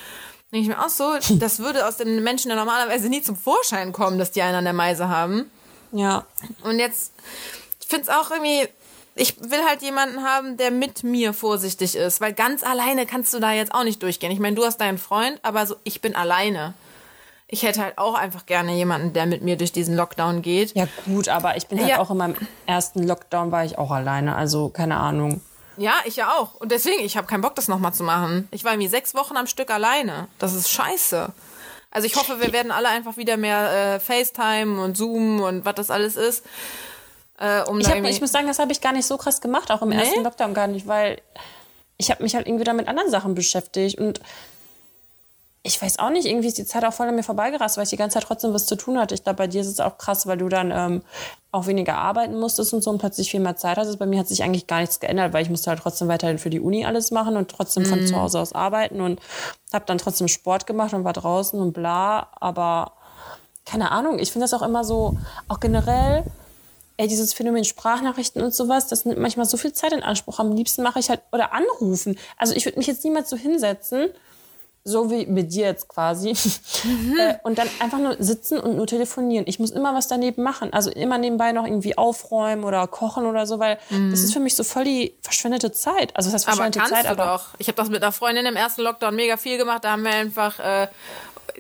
denke 0.54 0.70
ich 0.70 0.78
mir 0.78 0.84
auch 0.84 0.90
so, 0.90 1.18
das 1.40 1.60
würde 1.60 1.88
aus 1.88 1.98
den 1.98 2.24
Menschen 2.24 2.50
ja 2.50 2.56
normalerweise 2.56 3.10
nie 3.10 3.22
zum 3.22 3.36
Vorschein 3.36 3.92
kommen, 3.92 4.20
dass 4.20 4.32
die 4.32 4.42
einen 4.44 4.56
an 4.56 4.64
der 4.64 4.74
Meise 4.74 5.10
haben. 5.10 5.50
Ja. 5.92 6.26
Und 6.64 6.78
jetzt, 6.78 7.12
ich 7.82 7.88
finde 7.88 8.04
es 8.04 8.10
auch 8.10 8.30
irgendwie, 8.30 8.70
ich 9.16 9.40
will 9.42 9.64
halt 9.68 9.82
jemanden 9.82 10.24
haben, 10.24 10.58
der 10.58 10.70
mit 10.70 11.04
mir 11.04 11.34
vorsichtig 11.34 11.96
ist, 11.96 12.22
weil 12.22 12.34
ganz 12.34 12.64
alleine 12.64 13.08
kannst 13.08 13.34
du 13.34 13.40
da 13.40 13.52
jetzt 13.52 13.74
auch 13.74 13.84
nicht 13.84 14.02
durchgehen. 14.04 14.32
Ich 14.32 14.40
meine, 14.40 14.56
du 14.56 14.64
hast 14.64 14.78
deinen 14.78 15.00
Freund, 15.00 15.40
aber 15.42 15.66
so, 15.66 15.76
ich 15.84 16.02
bin 16.02 16.16
alleine. 16.16 16.76
Ich 17.48 17.64
hätte 17.64 17.82
halt 17.82 17.98
auch 17.98 18.16
einfach 18.16 18.46
gerne 18.46 18.76
jemanden, 18.76 19.14
der 19.14 19.26
mit 19.26 19.44
mir 19.44 19.58
durch 19.58 19.72
diesen 19.72 19.96
Lockdown 19.96 20.42
geht. 20.44 20.76
Ja, 20.76 20.88
gut, 21.06 21.30
aber 21.30 21.58
ich 21.58 21.68
bin 21.68 21.80
halt 21.80 21.90
ja. 21.90 22.00
auch 22.00 22.10
in 22.12 22.18
meinem 22.18 22.36
ersten 22.66 23.04
Lockdown 23.04 23.52
war 23.52 23.66
ich 23.66 23.78
auch 23.78 23.92
alleine, 23.92 24.36
also 24.36 24.70
keine 24.70 24.98
Ahnung. 24.98 25.42
Ja, 25.78 25.94
ich 26.06 26.16
ja 26.18 26.32
auch. 26.34 26.56
Und 26.56 26.72
deswegen, 26.72 27.04
ich 27.04 27.18
habe 27.18 27.28
keinen 27.28 27.42
Bock, 27.42 27.56
das 27.56 27.68
nochmal 27.68 27.94
zu 27.94 28.04
machen. 28.04 28.48
Ich 28.52 28.64
war 28.64 28.74
irgendwie 28.74 28.90
sechs 28.90 29.16
Wochen 29.16 29.36
am 29.38 29.48
Stück 29.48 29.72
alleine. 29.72 30.28
Das 30.40 30.54
ist 30.54 30.70
scheiße. 30.70 31.30
Also 31.92 32.08
ich 32.08 32.16
hoffe, 32.16 32.40
wir 32.42 32.52
werden 32.54 32.72
alle 32.72 32.90
einfach 32.90 33.18
wieder 33.18 33.38
mehr 33.38 33.96
äh, 33.96 34.00
FaceTime 34.00 34.82
und 34.82 34.98
Zoom 34.98 35.42
und 35.42 35.66
was 35.66 35.76
das 35.76 35.92
alles 35.92 36.16
ist. 36.16 36.44
Äh, 37.40 37.64
um 37.64 37.80
Ich, 37.80 37.90
hab, 37.90 38.04
ich 38.04 38.22
muss 38.22 38.32
sagen, 38.32 38.48
das 38.48 38.60
habe 38.60 38.72
ich 38.72 38.82
gar 38.82 38.94
nicht 38.94 39.06
so 39.08 39.18
krass 39.18 39.42
gemacht, 39.42 39.72
auch 39.72 39.82
im 39.82 39.90
Nee? 39.90 39.98
ersten 40.04 40.24
Lockdown 40.24 40.54
gar 40.54 40.68
nicht, 40.68 40.88
weil 40.88 41.22
ich 41.98 42.10
habe 42.12 42.24
mich 42.24 42.36
halt 42.36 42.48
irgendwie 42.48 42.64
da 42.64 42.74
mit 42.74 42.88
anderen 42.88 43.10
Sachen 43.12 43.36
beschäftigt 43.36 43.98
und 44.00 44.22
ich 45.66 45.82
weiß 45.82 46.00
auch 46.00 46.10
nicht, 46.10 46.28
irgendwie 46.28 46.50
ist 46.50 46.58
die 46.58 46.66
Zeit 46.66 46.84
auch 46.84 46.92
voll 46.92 47.08
an 47.08 47.16
mir 47.16 47.24
vorbeigerast, 47.24 47.78
weil 47.78 47.86
ich 47.86 47.90
die 47.90 47.96
ganze 47.96 48.16
Zeit 48.16 48.24
trotzdem 48.24 48.54
was 48.54 48.66
zu 48.66 48.76
tun 48.76 49.00
hatte. 49.00 49.16
Ich 49.16 49.24
glaube, 49.24 49.38
bei 49.38 49.48
dir 49.48 49.62
ist 49.62 49.68
es 49.68 49.80
auch 49.80 49.98
krass, 49.98 50.28
weil 50.28 50.38
du 50.38 50.50
dann 50.50 50.72
ähm, 50.72 51.02
auch 51.54 51.68
weniger 51.68 51.96
arbeiten 51.98 52.38
musstest 52.38 52.74
und 52.74 52.84
so 52.84 52.90
und 52.92 52.98
plötzlich 52.98 53.32
viel 53.32 53.40
mehr 53.40 53.56
Zeit 53.56 53.78
hattest. 53.78 53.98
Bei 53.98 54.06
mir 54.06 54.20
hat 54.20 54.28
sich 54.28 54.44
eigentlich 54.44 54.68
gar 54.68 54.82
nichts 54.82 55.00
geändert, 55.00 55.32
weil 55.32 55.42
ich 55.42 55.50
musste 55.50 55.70
halt 55.70 55.80
trotzdem 55.80 56.10
weiterhin 56.10 56.38
für 56.38 56.50
die 56.50 56.60
Uni 56.60 56.86
alles 56.86 57.12
machen 57.12 57.38
und 57.38 57.50
trotzdem 57.50 57.86
von 57.86 58.06
zu 58.06 58.18
Hause 58.18 58.42
aus 58.42 58.52
arbeiten 58.52 59.00
und 59.00 59.22
habe 59.72 59.86
dann 59.86 59.98
trotzdem 59.98 60.28
Sport 60.28 60.68
gemacht 60.68 60.94
und 60.94 61.06
war 61.06 61.14
draußen 61.14 61.58
und 61.58 61.72
bla. 61.72 62.28
Aber 62.42 62.92
keine 63.66 63.92
Ahnung, 63.92 64.20
ich 64.20 64.34
finde 64.34 64.44
das 64.44 64.54
auch 64.54 64.66
immer 64.68 64.84
so, 64.84 65.18
auch 65.48 65.62
generell, 65.62 66.26
ey, 66.98 67.08
dieses 67.08 67.34
Phänomen 67.34 67.64
Sprachnachrichten 67.64 68.42
und 68.42 68.54
sowas, 68.54 68.88
das 68.88 69.06
nimmt 69.06 69.20
manchmal 69.20 69.46
so 69.46 69.56
viel 69.56 69.72
Zeit 69.72 69.94
in 69.94 70.04
Anspruch. 70.04 70.40
Am 70.40 70.54
liebsten 70.54 70.84
mache 70.84 71.00
ich 71.00 71.10
halt, 71.10 71.22
oder 71.32 71.54
anrufen. 71.54 72.20
Also 72.38 72.54
ich 72.54 72.66
würde 72.66 72.80
mich 72.80 72.88
jetzt 72.88 73.06
niemals 73.06 73.30
so 73.30 73.38
hinsetzen, 73.38 74.10
so 74.86 75.10
wie 75.10 75.26
mit 75.26 75.54
dir 75.54 75.66
jetzt 75.66 75.88
quasi, 75.88 76.30
äh, 77.18 77.36
und 77.44 77.58
dann 77.58 77.70
einfach 77.80 78.00
nur 78.00 78.18
sitzen 78.20 78.60
und 78.60 78.76
nur 78.76 78.86
telefonieren. 78.86 79.46
Ich 79.48 79.60
muss 79.60 79.72
immer 79.72 79.94
was 79.94 80.08
daneben 80.08 80.44
machen. 80.44 80.74
Also 80.74 80.90
immer 80.92 81.18
nebenbei 81.18 81.54
noch 81.54 81.66
irgendwie 81.66 81.98
aufräumen 81.98 82.64
oder 82.66 82.86
kochen 82.88 83.26
oder 83.26 83.46
so, 83.46 83.60
weil 83.60 83.80
das 84.12 84.20
ist 84.22 84.34
für 84.34 84.40
mich 84.42 84.56
so 84.56 84.64
voll 84.64 84.84
die 84.84 85.16
verschwendete 85.22 85.72
Zeit. 85.72 86.16
Also 86.16 86.30
das 86.30 86.34
heißt 86.34 86.48
Aber 86.48 86.56
verschwendete 86.58 86.80
kannst 86.80 86.94
Zeit, 86.94 87.06
du 87.06 87.22
aber 87.22 87.38
doch. 87.38 87.48
Ich 87.60 87.68
habe 87.68 87.78
das 87.78 87.90
mit 87.90 88.04
einer 88.04 88.12
Freundin 88.12 88.46
im 88.46 88.56
ersten 88.56 88.82
Lockdown 88.82 89.16
mega 89.16 89.38
viel 89.38 89.58
gemacht. 89.58 89.86
Da 89.86 89.92
haben 89.92 90.04
wir 90.04 90.12
einfach 90.12 90.60
äh, 90.60 90.88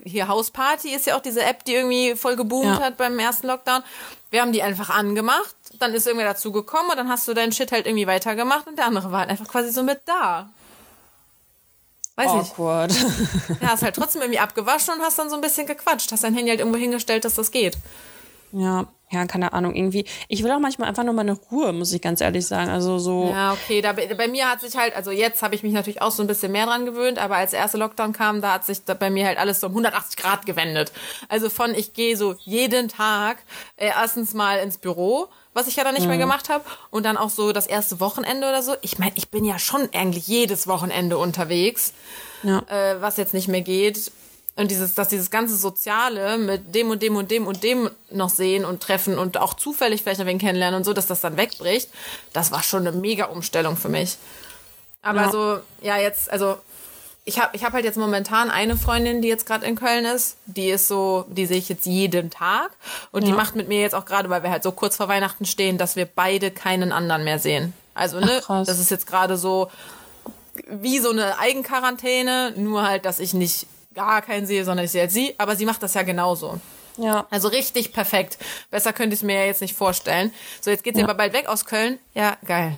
hier 0.03 0.27
Hausparty 0.27 0.93
ist 0.93 1.05
ja 1.07 1.15
auch 1.15 1.21
diese 1.21 1.43
App, 1.43 1.63
die 1.63 1.75
irgendwie 1.75 2.15
voll 2.15 2.35
geboomt 2.35 2.65
Ja. 2.65 2.81
hat 2.81 2.97
beim 2.97 3.17
ersten 3.19 3.47
Lockdown. 3.47 3.83
Wir 4.31 4.41
haben 4.41 4.51
die 4.51 4.63
einfach 4.63 4.89
angemacht. 4.89 5.55
Dann 5.79 5.93
ist 5.93 6.07
irgendwer 6.07 6.27
dazu 6.27 6.51
gekommen 6.51 6.89
und 6.89 6.97
dann 6.97 7.09
hast 7.09 7.27
du 7.27 7.33
deinen 7.33 7.51
Shit 7.51 7.71
halt 7.71 7.85
irgendwie 7.85 8.07
weitergemacht 8.07 8.67
und 8.67 8.77
der 8.77 8.85
andere 8.85 9.11
war 9.11 9.19
halt 9.21 9.29
einfach 9.29 9.47
quasi 9.47 9.71
so 9.71 9.83
mit 9.83 10.01
da. 10.05 10.49
Weiß 12.15 12.27
ich. 12.27 12.51
awkward. 12.51 12.93
Ja, 13.61 13.69
hast 13.69 13.81
halt 13.83 13.95
trotzdem 13.95 14.21
irgendwie 14.21 14.39
abgewaschen 14.39 14.93
und 14.95 15.01
hast 15.01 15.17
dann 15.17 15.29
so 15.29 15.35
ein 15.35 15.41
bisschen 15.41 15.65
gequatscht. 15.67 16.11
Hast 16.11 16.23
dein 16.23 16.35
Handy 16.35 16.49
halt 16.49 16.59
irgendwo 16.59 16.77
hingestellt, 16.79 17.25
dass 17.25 17.35
das 17.35 17.51
geht. 17.51 17.77
ja, 18.51 18.85
ja, 19.11 19.27
keine 19.27 19.53
Ahnung, 19.53 19.75
irgendwie. 19.75 20.05
Ich 20.27 20.43
will 20.43 20.51
auch 20.51 20.59
manchmal 20.59 20.89
einfach 20.89 21.03
nur 21.03 21.13
meine 21.13 21.33
Ruhe, 21.33 21.71
muss 21.71 21.93
ich 21.93 22.01
ganz 22.01 22.19
ehrlich 22.19 22.47
sagen. 22.47 22.71
Also 22.71 22.97
so. 22.97 23.29
Ja, 23.31 23.53
okay. 23.53 23.79
Da, 23.79 23.93
bei 23.93 24.27
mir 24.27 24.49
hat 24.49 24.61
sich 24.61 24.75
halt, 24.75 24.95
also 24.95 25.11
jetzt 25.11 25.43
habe 25.43 25.53
ich 25.53 25.61
mich 25.61 25.71
natürlich 25.71 26.01
auch 26.01 26.09
so 26.09 26.23
ein 26.23 26.27
bisschen 26.27 26.51
mehr 26.51 26.65
dran 26.65 26.85
gewöhnt, 26.85 27.19
aber 27.19 27.35
als 27.35 27.51
der 27.51 27.59
erste 27.59 27.77
Lockdown 27.77 28.11
kam, 28.13 28.41
da 28.41 28.53
hat 28.53 28.65
sich 28.65 28.83
da 28.85 28.95
bei 28.95 29.11
mir 29.11 29.27
halt 29.27 29.37
alles 29.37 29.59
so 29.59 29.67
um 29.67 29.73
180 29.73 30.17
Grad 30.17 30.47
gewendet. 30.47 30.91
Also 31.29 31.51
von 31.51 31.75
ich 31.75 31.93
gehe 31.93 32.17
so 32.17 32.33
jeden 32.39 32.87
Tag 32.89 33.37
äh, 33.75 33.85
erstens 33.87 34.33
mal 34.33 34.57
ins 34.57 34.79
Büro, 34.79 35.27
was 35.53 35.67
ich 35.67 35.75
ja 35.75 35.83
dann 35.83 35.93
nicht 35.93 36.07
mehr 36.07 36.17
gemacht 36.17 36.49
habe, 36.49 36.63
und 36.89 37.03
dann 37.05 37.17
auch 37.17 37.29
so 37.29 37.51
das 37.53 37.67
erste 37.67 37.99
Wochenende 37.99 38.47
oder 38.47 38.61
so. 38.63 38.75
Ich 38.81 38.99
meine, 38.99 39.11
ich 39.15 39.29
bin 39.29 39.45
ja 39.45 39.59
schon 39.59 39.89
eigentlich 39.93 40.27
jedes 40.27 40.67
Wochenende 40.67 41.17
unterwegs, 41.17 41.93
Ja. 42.43 42.59
äh, 42.69 43.01
was 43.01 43.17
jetzt 43.17 43.33
nicht 43.33 43.47
mehr 43.47 43.61
geht. 43.61 44.11
Und 44.55 44.69
dieses, 44.69 44.93
dass 44.93 45.07
dieses 45.07 45.31
ganze 45.31 45.57
Soziale 45.57 46.37
mit 46.37 46.75
dem 46.75 46.91
und 46.91 47.01
dem 47.01 47.15
und 47.15 47.31
dem 47.31 47.47
und 47.47 47.63
dem 47.63 47.89
noch 48.11 48.29
sehen 48.29 48.65
und 48.65 48.83
treffen 48.83 49.17
und 49.17 49.37
auch 49.37 49.55
zufällig 49.55 50.03
vielleicht 50.03 50.19
noch 50.19 50.27
wen 50.27 50.37
kennenlernen 50.37 50.77
und 50.77 50.83
so, 50.83 50.93
dass 50.93 51.07
das 51.07 51.21
dann 51.21 51.37
wegbricht, 51.37 51.89
das 52.33 52.51
war 52.51 52.61
schon 52.61 52.85
eine 52.87 52.95
mega 52.95 53.25
Umstellung 53.25 53.77
für 53.77 53.89
mich. 53.89 54.17
Aber 55.01 55.21
Ja. 55.23 55.31
so, 55.31 55.57
ja, 55.81 55.97
jetzt, 55.97 56.29
also 56.29 56.57
ich 57.25 57.39
habe 57.39 57.55
ich 57.55 57.63
hab 57.63 57.73
halt 57.73 57.85
jetzt 57.85 57.97
momentan 57.97 58.49
eine 58.51 58.75
Freundin, 58.75 59.21
die 59.21 59.27
jetzt 59.29 59.45
gerade 59.45 59.65
in 59.65 59.75
Köln 59.75 60.03
ist. 60.05 60.37
Die 60.45 60.69
ist 60.69 60.87
so, 60.87 61.25
die 61.29 61.45
sehe 61.45 61.57
ich 61.57 61.69
jetzt 61.69 61.85
jeden 61.85 62.29
Tag. 62.29 62.71
Und 63.11 63.23
die 63.25 63.29
Ja. 63.31 63.35
macht 63.37 63.55
mit 63.55 63.67
mir 63.69 63.79
jetzt 63.81 63.95
auch 63.95 64.05
gerade, 64.05 64.29
weil 64.29 64.43
wir 64.43 64.51
halt 64.51 64.63
so 64.63 64.71
kurz 64.71 64.97
vor 64.97 65.07
Weihnachten 65.07 65.45
stehen, 65.45 65.77
dass 65.77 65.95
wir 65.95 66.05
beide 66.05 66.51
keinen 66.51 66.91
anderen 66.91 67.23
mehr 67.23 67.39
sehen. 67.39 67.73
Also, 67.93 68.19
ne, 68.19 68.41
krass. 68.43 68.67
das 68.67 68.79
ist 68.79 68.91
jetzt 68.91 69.07
gerade 69.07 69.37
so 69.37 69.69
wie 70.69 70.99
so 70.99 71.09
eine 71.11 71.39
Eigenquarantäne, 71.39 72.53
nur 72.57 72.83
halt, 72.87 73.05
dass 73.05 73.19
ich 73.19 73.33
nicht 73.33 73.67
gar 73.93 74.21
keinen 74.21 74.45
sehe, 74.45 74.65
sondern 74.65 74.85
ich 74.85 74.91
sehe 74.91 75.01
halt 75.01 75.11
sie. 75.11 75.35
Aber 75.37 75.55
sie 75.55 75.65
macht 75.65 75.81
das 75.83 75.93
ja 75.93 76.01
genauso. 76.03 76.59
Ja. 76.97 77.25
Also 77.31 77.47
richtig 77.47 77.93
perfekt. 77.93 78.37
Besser 78.69 78.93
könnte 78.93 79.13
ich 79.15 79.21
es 79.21 79.23
mir 79.23 79.35
ja 79.39 79.45
jetzt 79.45 79.61
nicht 79.61 79.75
vorstellen. 79.75 80.31
So, 80.61 80.69
jetzt 80.69 80.83
geht 80.83 80.95
sie 80.95 81.01
Ja. 81.01 81.07
aber 81.07 81.15
bald 81.15 81.33
weg 81.33 81.47
aus 81.47 81.65
Köln. 81.65 81.99
Ja, 82.13 82.37
geil. 82.45 82.77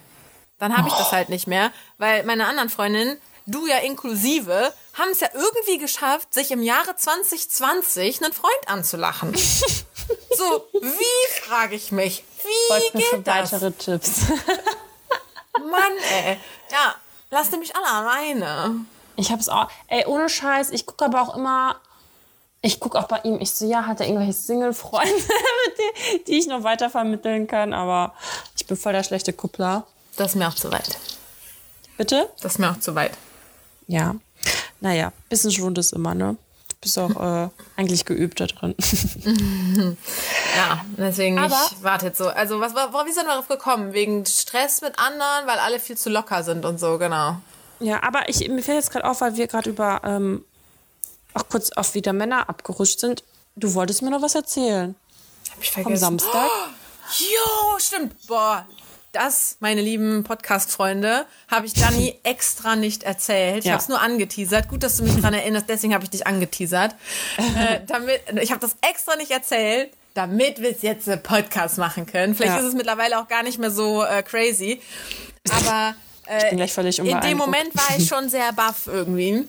Dann 0.58 0.78
habe 0.78 0.88
ich 0.88 0.94
das 0.94 1.12
halt 1.12 1.28
nicht 1.30 1.48
mehr, 1.48 1.72
weil 1.98 2.24
meine 2.24 2.46
anderen 2.48 2.70
Freundinnen, 2.70 3.18
du 3.46 3.68
ja 3.68 3.78
inklusive, 3.78 4.74
haben 4.94 5.12
es 5.12 5.20
ja 5.20 5.30
irgendwie 5.34 5.78
geschafft, 5.78 6.34
sich 6.34 6.52
im 6.52 6.62
Jahre 6.62 6.96
2020 6.96 8.24
einen 8.24 8.34
Freund 8.34 8.68
anzulachen. 8.68 9.36
so, 9.38 10.68
wie, 10.74 11.42
frage 11.42 11.76
ich 11.76 11.92
mich, 11.92 12.24
wie 12.44 12.68
Folgt 12.74 12.96
mir 12.96 13.02
für 13.02 13.18
geht 13.18 13.28
das? 13.28 13.52
weitere 13.52 13.72
Tipps. 13.72 14.22
Mann, 15.60 15.94
ey. 16.26 16.38
Ja, 16.72 16.96
lasst 17.32 17.58
mich 17.58 17.76
alle 17.76 17.88
alleine. 17.88 18.86
Ich 19.16 19.32
hab's 19.32 19.50
auch. 19.50 19.70
Ey, 19.88 20.06
ohne 20.06 20.30
Scheiß, 20.30 20.72
ich 20.72 20.86
gucke 20.86 21.06
aber 21.06 21.22
auch 21.22 21.36
immer. 21.36 21.80
Ich 22.62 22.80
gucke 22.80 22.98
auch 22.98 23.08
bei 23.08 23.20
ihm. 23.24 23.40
Ich 23.40 23.52
so, 23.52 23.66
ja, 23.68 23.86
hat 23.86 24.00
er 24.00 24.08
irgendwelche 24.08 24.34
Single-Freunde, 24.34 25.14
die 26.28 26.38
ich 26.38 26.48
noch 26.48 26.64
weiter 26.64 26.90
vermitteln 26.90 27.48
kann, 27.48 27.74
aber 27.74 28.14
ich 28.58 28.66
bin 28.66 28.76
voll 28.76 28.94
der 28.94 29.04
schlechte 29.04 29.34
Kuppler. 29.34 29.86
Das 30.18 30.32
ist 30.32 30.36
mir 30.36 30.48
auch 30.48 30.56
zu 30.56 30.72
weit. 30.72 30.98
Bitte? 31.98 32.30
Das 32.42 32.54
ist 32.54 32.60
mir 32.60 32.72
auch 32.72 32.80
zu 32.80 32.96
weit. 32.96 33.12
Ja. 33.88 34.16
Naja, 34.82 35.12
bisschen 35.30 35.52
Schwund 35.52 35.78
ist 35.78 35.94
immer, 35.94 36.14
ne? 36.14 36.38
Du 36.70 36.76
bist 36.82 36.98
auch 37.00 37.46
äh, 37.46 37.50
eigentlich 37.78 38.06
geübt 38.06 38.40
da 38.40 38.46
drin. 38.48 38.76
Ja, 40.56 40.86
deswegen, 40.98 41.38
Aber- 41.40 41.60
ich 41.72 41.84
warte 41.84 42.08
jetzt 42.08 42.18
so. 42.18 42.30
Also, 42.30 42.60
was, 42.60 42.74
war- 42.76 42.92
wie 43.06 43.12
sind 43.12 43.26
wir 43.26 43.32
darauf 43.32 43.48
gekommen? 43.48 43.94
Wegen 43.94 44.26
Stress 44.26 44.82
mit 44.82 44.98
anderen, 44.98 45.46
weil 45.48 45.60
alle 45.60 45.80
viel 45.80 45.98
zu 45.98 46.10
locker 46.10 46.44
sind 46.44 46.66
und 46.66 46.80
so, 46.80 46.98
genau. 46.98 47.38
ja, 47.80 48.02
aber 48.04 48.30
ich, 48.30 48.48
mir 48.48 48.64
fällt 48.64 48.78
jetzt 48.78 48.92
gerade 48.92 49.06
auf, 49.10 49.20
weil 49.22 49.36
wir 49.36 49.48
gerade 49.48 49.70
über 49.70 50.02
ähm, 50.06 50.46
auch 51.34 51.50
kurz 51.50 51.72
auf 51.72 51.94
wieder 51.94 52.14
Männer 52.14 52.48
abgerutscht 52.50 53.00
sind. 53.00 53.24
Du 53.58 53.74
wolltest 53.74 54.02
mir 54.02 54.12
noch 54.12 54.22
was 54.22 54.36
erzählen. 54.36 54.96
Hab 55.52 55.62
ich 55.62 55.72
vergessen. 55.72 55.98
Samstag. 55.98 56.50
Jo, 57.20 57.78
stimmt. 57.78 58.16
Boah, 58.28 58.66
das, 59.16 59.58
meine 59.60 59.82
lieben 59.82 60.24
Podcast-Freunde, 60.24 61.26
habe 61.48 61.66
ich 61.66 61.74
Dani 61.74 62.20
extra 62.24 62.76
nicht 62.76 63.04
erzählt. 63.04 63.60
Ich 63.60 63.66
Ja. 63.66 63.74
habe 63.74 63.82
es 63.82 63.90
nur 63.90 64.02
angeteasert. 64.02 64.68
Gut, 64.68 64.84
dass 64.84 64.98
du 64.98 65.04
mich 65.04 65.16
dran 65.20 65.34
erinnerst, 65.34 65.68
deswegen 65.70 65.94
habe 65.94 66.04
ich 66.04 66.10
dich 66.10 66.28
angeteasert. 66.28 66.96
äh, 67.38 67.80
damit, 67.88 68.22
ich 68.42 68.52
habe 68.52 68.60
das 68.62 68.76
extra 68.88 69.16
nicht 69.16 69.32
erzählt, 69.32 69.92
damit 70.14 70.62
wir 70.62 70.72
jetzt 70.72 71.10
einen 71.10 71.22
Podcast 71.24 71.78
machen 71.78 72.06
können. 72.06 72.36
Vielleicht 72.36 72.54
Ja. 72.56 72.60
ist 72.60 72.66
es 72.66 72.74
mittlerweile 72.74 73.20
auch 73.20 73.28
gar 73.28 73.44
nicht 73.44 73.58
mehr 73.60 73.72
so 73.72 74.04
äh, 74.04 74.22
crazy. 74.24 74.82
Aber 75.52 75.96
Ich 76.28 76.32
äh, 76.34 77.00
in 77.00 77.22
dem. 77.22 77.38
Moment 77.38 77.76
war 77.76 77.96
ich 77.98 78.08
schon 78.08 78.30
sehr 78.30 78.52
baff 78.54 78.88
irgendwie. 78.88 79.48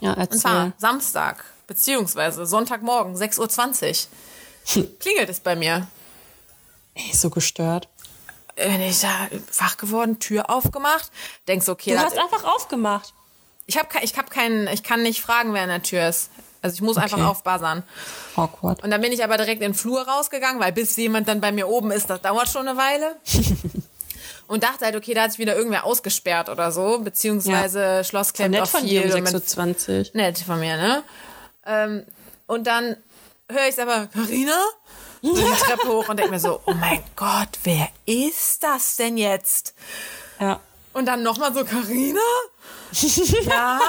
Ja, 0.00 0.12
Und 0.12 0.32
zwar 0.38 0.66
erzähl. 0.66 0.72
Samstag, 0.78 1.44
beziehungsweise 1.66 2.46
Sonntagmorgen, 2.46 3.16
6.20 3.16 4.06
Uhr. 4.76 4.86
Klingelt 5.00 5.28
es 5.28 5.40
bei 5.40 5.56
mir. 5.56 5.88
Ey, 6.94 7.12
so 7.12 7.30
gestört. 7.30 7.88
Bin 8.56 8.80
ich 8.80 9.00
da 9.00 9.08
wach 9.58 9.76
geworden, 9.76 10.18
Tür 10.18 10.50
aufgemacht, 10.50 11.10
denkst 11.48 11.68
okay, 11.68 11.92
Du 11.92 11.98
hast 11.98 12.18
einfach 12.18 12.44
aufgemacht. 12.44 13.12
ich 13.66 13.76
habe 13.78 13.88
ich 14.02 14.16
hab 14.16 14.30
keinen, 14.30 14.66
ich 14.68 14.82
kann 14.82 15.02
nicht 15.02 15.20
fragen, 15.22 15.54
wer 15.54 15.62
an 15.62 15.68
der 15.68 15.82
Tür 15.82 16.08
ist. 16.08 16.30
Also 16.62 16.74
ich 16.76 16.80
muss 16.80 16.96
einfach 16.96 17.18
Okay. 17.18 17.26
aufbuzzern. 17.26 17.82
Awkward. 18.36 18.82
Und 18.82 18.90
dann 18.90 19.00
bin 19.02 19.12
ich 19.12 19.22
aber 19.22 19.36
direkt 19.36 19.60
in 19.62 19.72
den 19.72 19.74
Flur 19.74 20.06
rausgegangen, 20.08 20.60
weil 20.62 20.72
bis 20.72 20.96
jemand 20.96 21.28
dann 21.28 21.40
bei 21.42 21.52
mir 21.52 21.68
oben 21.68 21.90
ist, 21.90 22.08
das 22.08 22.22
dauert 22.22 22.48
schon 22.48 22.66
eine 22.66 22.78
Weile. 22.78 23.16
Und 24.46 24.62
dachte 24.62 24.84
halt, 24.84 24.94
okay, 24.96 25.14
da 25.14 25.22
hat 25.22 25.30
sich 25.32 25.38
wieder 25.38 25.56
irgendwer 25.56 25.84
ausgesperrt 25.84 26.50
oder 26.50 26.70
so, 26.70 26.98
beziehungsweise 27.00 28.04
Schloss 28.04 28.34
klemmt 28.34 28.50
Nett 28.52 28.62
auf 28.62 28.70
von 28.70 28.84
dir 28.86 29.02
viel. 29.02 29.10
um 29.12 29.18
und 29.18 29.32
mit- 29.32 29.42
6.20 29.44 29.98
Uhr. 29.98 30.10
nett 30.20 30.38
von 30.38 30.60
mir, 30.60 30.76
ne? 30.76 31.02
Ähm, 31.64 32.04
und 32.46 32.66
dann 32.66 32.96
höre 33.50 33.68
ich 33.68 33.80
aber, 33.80 34.06
Carina? 34.08 34.58
So 35.24 35.34
die 35.34 35.58
Treppe 35.58 35.88
hoch 35.88 36.08
und 36.08 36.18
denke 36.18 36.32
mir 36.32 36.40
so, 36.40 36.60
oh 36.66 36.74
mein 36.74 37.02
Gott, 37.16 37.48
wer 37.64 37.88
ist 38.06 38.62
das 38.62 38.96
denn 38.96 39.16
jetzt? 39.16 39.74
Ja. 40.38 40.60
Und 40.92 41.06
dann 41.06 41.22
nochmal 41.22 41.52
so, 41.54 41.64
Carina? 41.64 42.20
ja. 43.46 43.80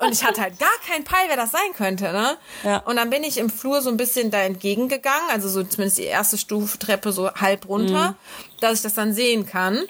Und 0.00 0.12
ich 0.12 0.24
hatte 0.24 0.40
halt 0.42 0.58
gar 0.58 0.68
keinen 0.86 1.04
Peil, 1.04 1.26
wer 1.28 1.36
das 1.36 1.50
sein 1.52 1.72
könnte, 1.76 2.12
ne? 2.12 2.36
Ja. 2.64 2.78
Und 2.78 2.96
dann 2.96 3.10
bin 3.10 3.22
ich 3.24 3.38
im 3.38 3.48
Flur 3.48 3.80
so 3.80 3.90
ein 3.90 3.96
bisschen 3.96 4.30
da 4.30 4.38
entgegengegangen, 4.38 5.30
also 5.30 5.48
so 5.48 5.62
zumindest 5.62 5.98
die 5.98 6.04
erste 6.04 6.36
Stufe 6.36 6.78
Treppe 6.78 7.12
so 7.12 7.32
halb 7.32 7.68
runter, 7.68 8.16
dass 8.60 8.74
ich 8.74 8.82
das 8.82 8.94
dann 8.94 9.12
sehen 9.14 9.46
kann. 9.46 9.84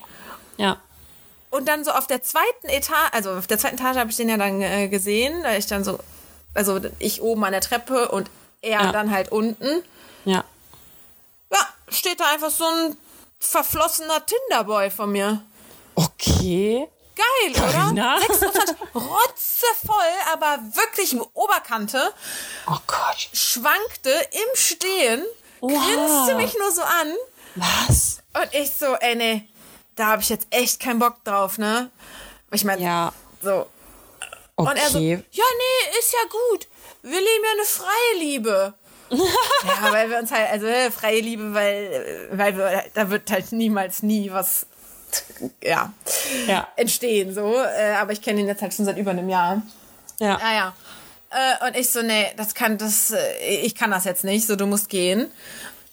Ja. 0.59 0.77
Und 1.51 1.67
dann 1.69 1.85
so 1.85 1.91
auf 1.93 2.07
der 2.07 2.23
zweiten 2.23 2.69
Etage, 2.69 3.09
also 3.13 3.31
auf 3.33 3.47
der 3.47 3.59
zweiten 3.59 3.77
Etage 3.77 3.97
habe 3.97 4.11
ich 4.11 4.17
den 4.17 4.29
ja 4.29 4.37
dann 4.37 4.61
äh, 4.61 4.89
gesehen, 4.89 5.43
da 5.43 5.57
ich 5.57 5.67
dann 5.67 5.85
so, 5.85 5.99
also 6.55 6.79
ich 6.99 7.23
oben 7.23 7.43
an 7.45 7.53
der 7.53 7.63
Treppe 7.63 8.09
und 8.09 8.31
er 8.61 8.83
Ja. 8.83 8.93
dann 8.93 9.11
halt 9.11 9.33
unten. 9.33 9.83
Ja. 10.29 10.45
Ja, 11.53 11.69
steht 11.89 12.21
da 12.21 12.27
einfach 12.33 12.51
so 12.51 12.65
ein 12.67 12.97
verflossener 13.39 14.25
Tinderboy 14.27 14.91
von 14.91 15.11
mir. 15.13 15.43
Okay. 15.95 16.87
Geil, 17.17 17.53
Carina? 17.55 18.17
oder? 18.17 18.27
26, 18.27 18.77
rotzevoll, 18.95 20.13
aber 20.33 20.59
wirklich 20.75 21.17
Oberkante, 21.35 22.13
Oh 22.69 22.77
Gott. 22.87 23.29
schwankte 23.33 24.11
im 24.31 24.55
Stehen, 24.57 25.25
Wow. 25.61 25.73
grinste 25.73 26.37
mich 26.37 26.57
nur 26.59 26.71
so 26.71 26.83
an. 26.83 27.15
Was? 27.57 28.19
Und 28.35 28.55
ich 28.55 28.71
so, 28.71 28.95
ey, 28.95 29.17
nee, 29.17 29.49
da 29.97 30.07
habe 30.09 30.23
ich 30.23 30.29
jetzt 30.29 30.47
echt 30.51 30.79
keinen 30.81 31.01
Bock 31.01 31.25
drauf, 31.25 31.59
ne? 31.59 31.91
Ich 32.53 32.65
meine, 32.65 32.83
Ja. 32.83 33.13
so. 33.43 33.67
Okay. 34.57 34.71
Und 34.71 34.77
er 34.77 34.91
so, 34.91 34.99
ja, 34.99 35.17
nee, 35.17 35.99
ist 35.99 36.13
ja 36.13 36.29
gut. 36.51 36.69
Wir 37.03 37.19
leben 37.21 37.45
ja 37.45 37.51
eine 37.53 37.65
freie 37.65 38.19
Liebe. 38.19 38.75
Ja, 39.11 39.93
weil 39.93 40.11
wir 40.11 40.19
uns 40.19 40.31
halt, 40.31 40.51
also 40.51 40.67
äh, 40.67 40.91
freie 40.91 41.21
Liebe, 41.21 41.55
weil, 41.55 42.29
weil 42.33 42.57
wir, 42.57 42.85
da 42.95 43.11
wird 43.11 43.31
halt 43.31 43.53
niemals 43.53 44.03
nie 44.03 44.31
was, 44.33 44.67
ja, 45.63 45.93
ja. 46.47 46.69
entstehen, 46.77 47.35
so. 47.35 47.55
Äh, 47.55 47.95
aber 47.99 48.13
ich 48.13 48.23
kenne 48.23 48.41
ihn 48.41 48.47
jetzt 48.47 48.63
halt 48.63 48.75
schon 48.75 48.85
seit 48.85 48.99
über 48.99 49.13
einem 49.13 49.29
Jahr. 49.29 49.63
Ja. 50.21 50.39
Ah 50.43 50.55
ja. 50.55 50.75
Äh, 51.31 51.69
und 51.69 51.77
ich 51.77 51.91
so, 51.91 52.03
nee, 52.03 52.27
das 52.37 52.55
kann, 52.55 52.79
das, 52.79 53.11
äh, 53.11 53.57
ich 53.63 53.75
kann 53.75 53.91
das 53.91 54.05
jetzt 54.05 54.25
nicht, 54.25 54.47
so, 54.47 54.57
du 54.57 54.67
musst 54.67 54.89
gehen. 54.89 55.31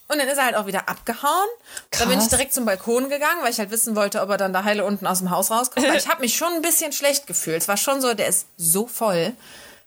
Und 0.07 0.19
dann 0.19 0.27
ist 0.27 0.37
er 0.37 0.45
halt 0.45 0.55
auch 0.55 0.67
wieder 0.67 0.87
abgehauen. 0.87 1.47
Dann 1.91 2.09
bin 2.09 2.19
ich 2.19 2.25
Krass. 2.25 2.29
direkt 2.29 2.53
zum 2.53 2.65
Balkon 2.65 3.09
gegangen, 3.09 3.41
weil 3.41 3.51
ich 3.51 3.57
halt 3.57 3.71
wissen 3.71 3.95
wollte, 3.95 4.21
ob 4.21 4.29
er 4.29 4.37
dann 4.37 4.53
da 4.53 4.63
heile 4.63 4.85
unten 4.85 5.07
aus 5.07 5.17
dem 5.17 5.31
Haus 5.31 5.49
rauskommt. 5.49 5.87
Weil 5.87 5.97
ich 5.97 6.07
habe 6.07 6.21
mich 6.21 6.35
schon 6.35 6.53
ein 6.53 6.61
bisschen 6.61 6.91
schlecht 6.91 7.25
gefühlt. 7.25 7.63
Es 7.63 7.67
war 7.67 7.77
schon 7.77 8.01
so, 8.01 8.13
der 8.13 8.27
ist 8.27 8.47
so 8.55 8.85
voll. 8.85 9.33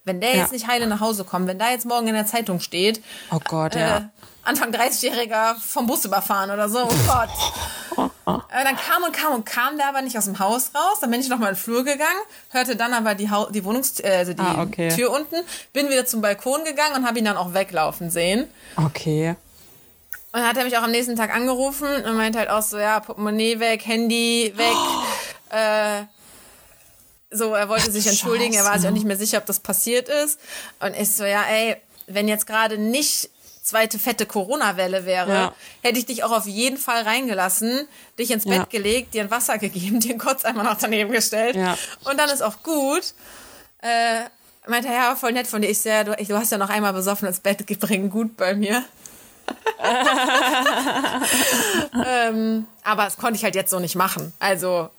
Wenn 0.08 0.20
der 0.20 0.30
Ja. 0.34 0.36
jetzt 0.42 0.52
nicht 0.52 0.66
heile 0.66 0.88
nach 0.88 0.98
Hause 1.00 1.22
kommt, 1.24 1.46
wenn 1.46 1.58
da 1.60 1.70
jetzt 1.70 1.86
morgen 1.86 2.08
in 2.08 2.14
der 2.14 2.26
Zeitung 2.26 2.58
steht, 2.58 3.00
Oh 3.30 3.38
Gott, 3.46 3.76
äh, 3.76 3.80
ja. 3.80 4.08
Anfang 4.42 4.72
30-Jähriger 4.72 5.54
vom 5.60 5.86
Bus 5.86 6.04
überfahren 6.06 6.50
oder 6.50 6.68
so, 6.68 6.80
oh 6.82 6.94
Gott. 7.06 7.28
Äh, 8.50 8.64
dann 8.64 8.76
kam 8.76 9.02
und 9.04 9.12
kam 9.12 9.34
und 9.34 9.44
kam 9.46 9.76
der 9.76 9.88
aber 9.88 10.00
nicht 10.02 10.16
aus 10.16 10.24
dem 10.24 10.38
Haus 10.38 10.70
raus. 10.74 10.98
Dann 11.00 11.10
bin 11.10 11.20
ich 11.20 11.28
nochmal 11.28 11.50
in 11.50 11.54
den 11.54 11.60
Flur 11.60 11.84
gegangen, 11.84 12.20
hörte 12.50 12.76
dann 12.76 12.94
aber 12.94 13.14
die, 13.14 13.30
Hau 13.30 13.46
die 13.50 13.64
Wohnungstür, 13.64 14.04
äh, 14.06 14.16
also 14.18 14.32
die 14.32 14.40
Ah, 14.42 14.62
okay. 14.62 14.88
Tür 14.88 15.10
unten, 15.12 15.36
bin 15.72 15.88
wieder 15.90 16.06
zum 16.06 16.20
Balkon 16.22 16.64
gegangen 16.64 16.96
und 16.96 17.06
habe 17.06 17.18
ihn 17.18 17.24
dann 17.24 17.36
auch 17.36 17.52
weglaufen 17.54 18.10
sehen. 18.10 18.48
Okay. 18.76 19.34
Und 20.32 20.40
dann 20.40 20.48
hat 20.48 20.56
er 20.56 20.64
mich 20.64 20.76
auch 20.78 20.82
am 20.82 20.90
nächsten 20.90 21.16
Tag 21.16 21.34
angerufen 21.34 21.88
und 22.04 22.16
meinte 22.16 22.38
halt 22.38 22.50
auch 22.50 22.62
so, 22.62 22.78
ja, 22.78 23.00
Portemonnaie 23.00 23.60
weg, 23.60 23.84
Handy 23.86 24.52
weg. 24.56 24.66
Äh, 25.50 26.02
so, 27.30 27.54
er 27.54 27.68
wollte 27.68 27.90
sich 27.92 28.06
entschuldigen, 28.06 28.54
er 28.54 28.64
war 28.64 28.72
Scheiße. 28.72 28.80
sich 28.82 28.88
auch 28.90 28.94
nicht 28.94 29.06
mehr 29.06 29.16
sicher, 29.16 29.38
ob 29.38 29.46
das 29.46 29.60
passiert 29.60 30.08
ist. 30.08 30.38
Und 30.80 30.94
ich 30.96 31.14
so, 31.14 31.24
ja, 31.24 31.42
ey, 31.44 31.76
wenn 32.06 32.26
jetzt 32.28 32.46
gerade 32.46 32.78
nicht 32.78 33.30
zweite 33.62 33.98
fette 33.98 34.24
Corona-Welle 34.24 35.04
wäre, 35.04 35.30
Ja. 35.32 35.54
hätte 35.82 35.98
ich 35.98 36.06
dich 36.06 36.24
auch 36.24 36.30
auf 36.32 36.46
jeden 36.46 36.78
Fall 36.78 37.02
reingelassen, 37.02 37.86
dich 38.18 38.30
ins 38.30 38.44
Ja. 38.44 38.60
Bett 38.60 38.70
gelegt, 38.70 39.12
dir 39.12 39.20
ein 39.22 39.30
Wasser 39.30 39.58
gegeben, 39.58 40.00
dir 40.04 40.10
einen 40.12 40.18
Kotz 40.18 40.44
einmal 40.46 40.64
noch 40.64 40.78
daneben 40.78 41.12
gestellt. 41.12 41.54
Ja. 41.54 41.76
Und 42.04 42.18
dann 42.18 42.30
ist 42.30 42.40
auch 42.42 42.62
gut. 42.62 43.12
Äh, 43.82 44.22
meinte, 44.66 44.88
ja, 44.88 45.14
voll 45.16 45.32
nett 45.32 45.46
von 45.46 45.60
dir. 45.62 45.68
Ich 45.68 45.80
so, 45.82 45.88
ja, 45.90 46.04
du, 46.04 46.12
du 46.16 46.36
hast 46.36 46.50
ja 46.52 46.56
noch 46.58 46.70
einmal 46.70 46.92
besoffen 46.94 47.28
ins 47.28 47.40
Bett 47.40 47.66
gebringen, 47.66 48.08
gut 48.10 48.36
bei 48.38 48.54
mir. 48.54 48.82
ähm, 52.06 52.66
aber 52.84 53.04
das 53.04 53.16
konnte 53.16 53.36
ich 53.36 53.44
halt 53.44 53.54
jetzt 53.54 53.70
so 53.70 53.78
nicht 53.78 53.96
machen. 53.96 54.32
Also, 54.38 54.90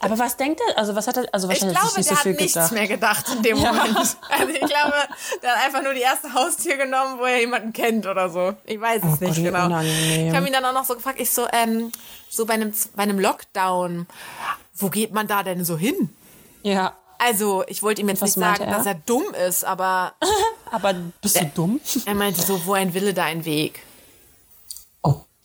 Aber 0.00 0.18
was 0.18 0.36
denkt 0.36 0.60
er? 0.68 0.78
Also 0.78 0.94
was 0.94 1.06
hat 1.06 1.16
er? 1.16 1.26
Also 1.32 1.48
ich 1.50 1.62
wahrscheinlich 1.62 1.78
glaube, 1.80 1.96
nicht 1.96 2.10
der 2.10 2.14
so 2.14 2.16
hat 2.16 2.22
viel 2.22 2.32
nichts 2.34 2.54
gedacht. 2.54 2.72
mehr 2.72 2.86
gedacht 2.86 3.26
in 3.34 3.42
dem 3.42 3.58
Moment. 3.58 3.96
Also 4.30 4.48
ich 4.52 4.60
glaube, 4.60 4.94
der 5.42 5.50
hat 5.56 5.64
einfach 5.64 5.82
nur 5.82 5.94
die 5.94 6.00
erste 6.02 6.32
Haustür 6.34 6.76
genommen, 6.76 7.18
wo 7.18 7.24
er 7.24 7.40
jemanden 7.40 7.72
kennt 7.72 8.06
oder 8.06 8.28
so. 8.28 8.52
Ich 8.64 8.80
weiß 8.80 9.02
es 9.02 9.04
Oh 9.04 9.24
nicht 9.24 9.36
Gott, 9.36 9.44
genau. 9.44 9.66
unangenehm. 9.66 10.28
Ich 10.28 10.34
habe 10.36 10.46
ihn 10.46 10.52
dann 10.52 10.64
auch 10.64 10.72
noch 10.74 10.84
so 10.84 10.94
gefragt, 10.94 11.20
ich 11.20 11.30
so, 11.30 11.46
ähm, 11.52 11.90
so 12.28 12.44
bei 12.44 12.54
einem, 12.54 12.72
bei 12.94 13.02
einem 13.04 13.18
Lockdown, 13.18 14.06
wo 14.74 14.88
geht 14.90 15.12
man 15.12 15.26
da 15.26 15.42
denn 15.42 15.64
so 15.64 15.78
hin? 15.78 16.10
Ja. 16.62 16.92
Also, 17.18 17.64
ich 17.66 17.82
wollte 17.82 18.02
ihm 18.02 18.10
jetzt 18.10 18.20
Was 18.20 18.36
nicht 18.36 18.44
sagen, 18.46 18.64
er? 18.64 18.76
dass 18.76 18.84
er 18.84 18.94
dumm 19.06 19.24
ist, 19.48 19.64
aber 19.64 20.12
Aber 20.70 20.94
bist 21.22 21.40
du 21.40 21.44
dumm? 21.54 21.80
er 22.04 22.14
meinte 22.14 22.42
so, 22.42 22.66
wo 22.66 22.74
ein 22.74 22.92
Wille, 22.92 23.14
da 23.14 23.24
ein 23.24 23.44
Weg. 23.46 23.80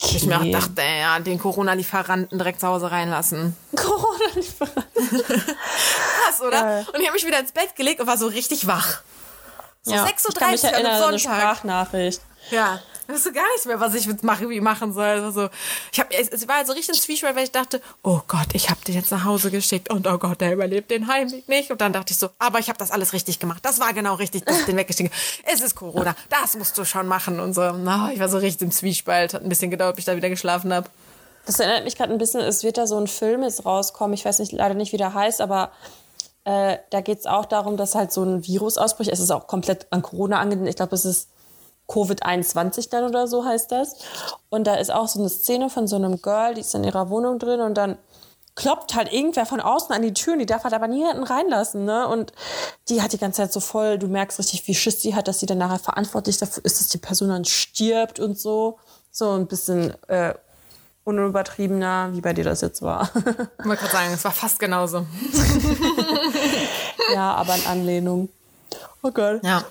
Okay. 0.04 0.18
Ich 0.18 0.26
mir 0.26 0.40
auch 0.40 0.52
dachte, 0.52 0.82
ja, 0.82 1.20
den 1.20 1.38
Corona-Lieferanten 1.38 2.38
direkt 2.38 2.60
zu 2.60 2.68
Hause 2.68 2.90
reinlassen. 2.90 3.56
Corona-Lieferant. 3.76 4.88
Krass, 4.96 6.42
oder? 6.46 6.80
Und 6.94 7.00
ich 7.00 7.06
habe 7.08 7.14
mich 7.14 7.26
wieder 7.26 7.40
ins 7.40 7.52
Bett 7.52 7.76
gelegt 7.76 8.00
und 8.02 8.08
war 8.08 8.18
so 8.18 8.28
richtig 8.28 8.66
wach. 8.66 9.02
So 9.84 9.94
Ja. 9.94 10.06
6.30 10.06 10.30
ich 10.30 10.36
kann 10.36 10.52
mich 10.52 10.64
Uhr 10.64 10.70
an 10.70 10.76
einem 10.76 10.86
an 10.88 10.92
eine 10.92 11.20
Sonntag. 11.20 11.20
Sprachnachricht. 11.40 12.22
Ja, 12.50 12.80
wusste 13.12 13.32
gar 13.32 13.46
nicht 13.56 13.66
mehr, 13.66 13.80
was 13.80 13.94
ich 13.94 14.06
jetzt 14.06 14.24
mache, 14.24 14.50
wie 14.50 14.62
machen 14.62 14.94
soll. 14.94 15.06
Also, 15.06 15.50
ich 15.92 16.00
hab, 16.00 16.14
es, 16.14 16.30
es 16.30 16.48
war 16.48 16.58
halt 16.58 16.68
so 16.68 16.74
richtig 16.74 16.96
ein 16.96 17.02
Zwiespalt, 17.02 17.36
weil 17.36 17.44
ich 17.44 17.52
dachte, 17.52 17.82
oh 18.04 18.22
Gott, 18.28 18.48
ich 18.54 18.70
habe 18.70 18.80
den 18.86 18.96
jetzt 18.96 19.12
nach 19.12 19.26
Hause 19.26 19.52
geschickt 19.52 19.90
und 19.90 20.08
oh 20.08 20.18
Gott, 20.18 20.42
der 20.42 20.54
überlebt 20.54 20.92
den 20.92 21.08
Heimweg 21.08 21.48
nicht. 21.48 21.72
Und 21.72 21.82
dann 21.82 21.94
dachte 21.94 22.14
ich 22.14 22.20
so, 22.20 22.30
aber 22.40 22.60
ich 22.60 22.70
habe 22.70 22.78
das 22.78 22.92
alles 22.92 23.14
richtig 23.14 23.40
gemacht. 23.40 23.60
Das 23.64 23.80
war 23.80 23.94
genau 23.94 24.16
richtig, 24.16 24.46
dass 24.46 24.60
ich 24.60 24.66
den 24.66 24.78
weggeschickt. 24.78 25.14
Es 25.52 25.62
ist 25.62 25.76
Corona, 25.76 26.16
das 26.30 26.56
musst 26.56 26.78
du 26.78 26.86
schon 26.86 27.08
machen 27.08 27.40
und 27.40 27.54
so. 27.54 27.72
Na, 27.72 28.12
ich 28.14 28.20
war 28.20 28.30
so 28.30 28.38
richtig 28.38 28.62
im 28.62 28.72
Zwiespalt. 28.72 29.34
Hat 29.34 29.44
ein 29.44 29.50
bisschen 29.50 29.72
gedauert, 29.72 29.96
bis 29.96 30.04
ich 30.04 30.06
da 30.08 30.16
wieder 30.16 30.30
geschlafen 30.30 30.74
habe. 30.74 30.90
Das 31.46 31.60
erinnert 31.60 31.86
mich 31.86 31.96
gerade 31.96 32.12
ein 32.12 32.18
bisschen, 32.18 32.42
es 32.42 32.64
wird 32.64 32.78
da 32.78 32.86
so 32.86 32.98
ein 32.98 33.08
Film 33.08 33.44
jetzt 33.44 33.66
rauskommen, 33.66 34.14
ich 34.14 34.26
weiß 34.26 34.40
nicht, 34.40 34.52
leider 34.52 34.76
nicht, 34.76 34.94
wie 34.94 34.98
der 34.98 35.14
heißt, 35.14 35.42
aber 35.42 35.72
äh, 36.44 36.78
da 36.90 37.02
geht 37.02 37.20
es 37.20 37.26
auch 37.26 37.46
darum, 37.46 37.78
dass 37.78 37.96
halt 37.96 38.12
so 38.12 38.24
ein 38.24 38.46
Virus 38.46 38.78
ausbricht. 38.78 39.12
Es 39.12 39.20
ist 39.20 39.32
auch 39.32 39.48
komplett 39.48 39.88
an 39.92 40.02
Corona 40.02 40.40
angelehnt. 40.40 40.70
Ich 40.70 40.76
glaube, 40.76 40.96
es 40.96 41.06
ist 41.06 41.30
Covid-21 41.92 42.90
dann 42.90 43.04
oder 43.04 43.28
so 43.28 43.46
heißt 43.46 43.72
das. 43.72 43.96
Und 44.50 44.66
da 44.66 44.76
ist 44.76 44.92
auch 44.92 45.08
so 45.08 45.20
eine 45.20 45.30
Szene 45.30 45.70
von 45.70 45.88
so 45.88 45.96
einem 45.96 46.22
Girl, 46.22 46.54
die 46.54 46.62
ist 46.62 46.74
in 46.76 46.84
ihrer 46.84 47.10
Wohnung 47.10 47.40
drin 47.40 47.62
und 47.62 47.76
dann 47.76 47.98
kloppt 48.56 48.96
halt 48.96 49.12
irgendwer 49.12 49.46
von 49.46 49.62
außen 49.62 49.96
an 49.96 50.02
die 50.02 50.14
Tür 50.14 50.34
und 50.34 50.40
die 50.40 50.46
darf 50.46 50.64
halt 50.64 50.74
aber 50.74 50.88
niemanden 50.88 51.24
reinlassen, 51.24 51.86
ne? 51.86 52.08
Und 52.08 52.34
die 52.90 53.02
hat 53.02 53.14
die 53.14 53.18
ganze 53.18 53.38
Zeit 53.38 53.54
so 53.54 53.60
voll, 53.60 53.98
du 53.98 54.08
merkst 54.08 54.40
richtig, 54.40 54.68
wie 54.68 54.76
Schiss 54.76 55.02
sie 55.02 55.16
hat, 55.16 55.28
dass 55.28 55.40
sie 55.40 55.46
dann 55.46 55.58
nachher 55.58 55.80
verantwortlich 55.80 56.38
dafür 56.38 56.64
ist, 56.66 56.80
dass 56.80 56.90
die 56.90 56.98
Person 56.98 57.30
dann 57.30 57.46
stirbt 57.46 58.20
und 58.20 58.38
so. 58.38 58.78
So 59.10 59.32
ein 59.32 59.48
bisschen 59.48 59.94
äh, 60.08 60.34
unübertriebener, 61.04 62.10
wie 62.14 62.22
bei 62.22 62.34
dir 62.34 62.44
das 62.44 62.62
jetzt 62.62 62.82
war. 62.82 63.10
Ich 63.16 63.66
wollte 63.66 63.82
gerade 63.82 63.92
sagen, 63.92 64.14
es 64.14 64.24
war 64.24 64.32
fast 64.32 64.60
genauso. 64.60 65.06
ja, 67.14 67.34
aber 67.34 67.56
in 67.56 67.66
Anlehnung. 67.66 68.30
Oh 69.02 69.12
Gott. 69.12 69.44
Ja. 69.44 69.64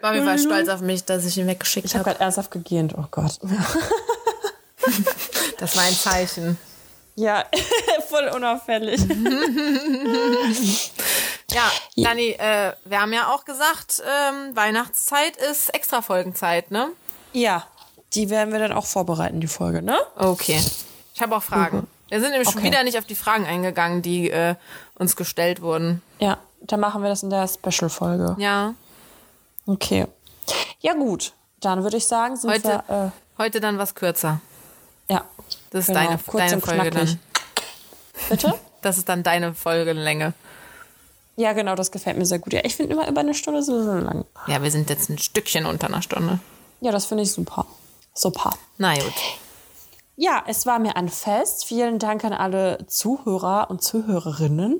War 0.00 0.14
jeden 0.14 0.26
Fall 0.26 0.38
stolz 0.38 0.68
auf 0.68 0.80
mich, 0.80 1.04
dass 1.04 1.24
ich 1.24 1.36
ihn 1.38 1.46
weggeschickt 1.46 1.86
Ich 1.86 1.94
habe 1.94 2.00
habe. 2.04 2.10
gerade 2.12 2.24
ernsthaft 2.24 2.50
gegähnt. 2.50 2.94
Oh 2.96 3.04
Gott. 3.10 3.38
Das 5.58 5.74
war 5.76 5.84
ein 5.84 5.94
Zeichen. 5.94 6.58
Ja, 7.16 7.44
voll 8.08 8.28
unauffällig. 8.28 9.00
Ja, 11.50 11.70
Dani, 11.96 12.30
äh, 12.38 12.72
wir 12.84 13.00
haben 13.00 13.12
ja 13.12 13.32
auch 13.32 13.44
gesagt, 13.44 14.02
ähm, 14.04 14.54
Weihnachtszeit 14.54 15.36
ist 15.36 15.72
Extra-Folgenzeit, 15.74 16.70
ne? 16.70 16.88
Ja, 17.32 17.64
die 18.14 18.28
werden 18.30 18.52
wir 18.52 18.58
dann 18.58 18.72
auch 18.72 18.84
vorbereiten, 18.86 19.40
die 19.40 19.46
Folge, 19.46 19.80
ne? 19.82 19.98
Okay. 20.16 20.62
Ich 21.14 21.22
habe 21.22 21.34
auch 21.36 21.42
Fragen. 21.42 21.86
Wir 22.08 22.20
sind 22.20 22.30
nämlich 22.30 22.48
schon 22.50 22.58
Okay. 22.58 22.66
wieder 22.70 22.84
nicht 22.84 22.98
auf 22.98 23.06
die 23.06 23.14
Fragen 23.14 23.46
eingegangen, 23.46 24.02
die 24.02 24.30
äh, 24.30 24.54
uns 24.94 25.16
gestellt 25.16 25.62
wurden. 25.62 26.02
Ja, 26.18 26.38
dann 26.60 26.80
machen 26.80 27.02
wir 27.02 27.08
das 27.08 27.22
in 27.22 27.30
der 27.30 27.48
Special-Folge. 27.48 28.36
Ja. 28.38 28.74
Okay. 29.66 30.06
Ja, 30.80 30.94
gut. 30.94 31.32
Dann 31.60 31.82
würde 31.82 31.96
ich 31.96 32.06
sagen, 32.06 32.36
sind 32.36 32.50
Heute, 32.50 32.82
wir. 32.86 33.12
heute 33.38 33.60
dann 33.60 33.78
was 33.78 33.94
kürzer. 33.94 34.40
Äh, 35.08 35.14
ja. 35.14 35.24
Das 35.70 35.80
ist 35.82 35.86
Genau, 35.88 36.00
deine, 36.00 36.18
kurz 36.26 36.50
deine 36.50 36.60
Folge 36.60 36.90
knackig. 36.90 37.10
dann. 37.10 38.28
Bitte? 38.30 38.54
Das 38.82 38.98
ist 38.98 39.08
dann 39.08 39.24
deine 39.24 39.52
Folgenlänge. 39.52 40.32
Ja, 41.34 41.54
genau, 41.54 41.74
das 41.74 41.90
gefällt 41.90 42.18
mir 42.18 42.26
sehr 42.26 42.38
gut. 42.38 42.52
Ja, 42.52 42.60
ich 42.62 42.76
finde 42.76 42.92
immer 42.92 43.08
über 43.08 43.20
eine 43.20 43.34
Stunde 43.34 43.60
so 43.62 43.76
lang. 43.82 44.24
Ja, 44.46 44.62
wir 44.62 44.70
sind 44.70 44.88
jetzt 44.90 45.08
ein 45.10 45.18
Stückchen 45.18 45.66
unter 45.66 45.88
einer 45.88 46.02
Stunde. 46.02 46.38
Ja, 46.80 46.92
das 46.92 47.06
finde 47.06 47.24
ich 47.24 47.32
super. 47.32 47.66
Super. 48.14 48.50
Na 48.78 48.94
gut. 48.94 49.12
Ja, 50.14 50.44
es 50.46 50.66
war 50.66 50.78
mir 50.78 50.94
ein 50.96 51.08
Fest. 51.08 51.64
Vielen 51.64 51.98
Dank 51.98 52.22
an 52.22 52.32
alle 52.32 52.86
Zuhörer 52.86 53.70
und 53.70 53.82
Zuhörerinnen. 53.82 54.78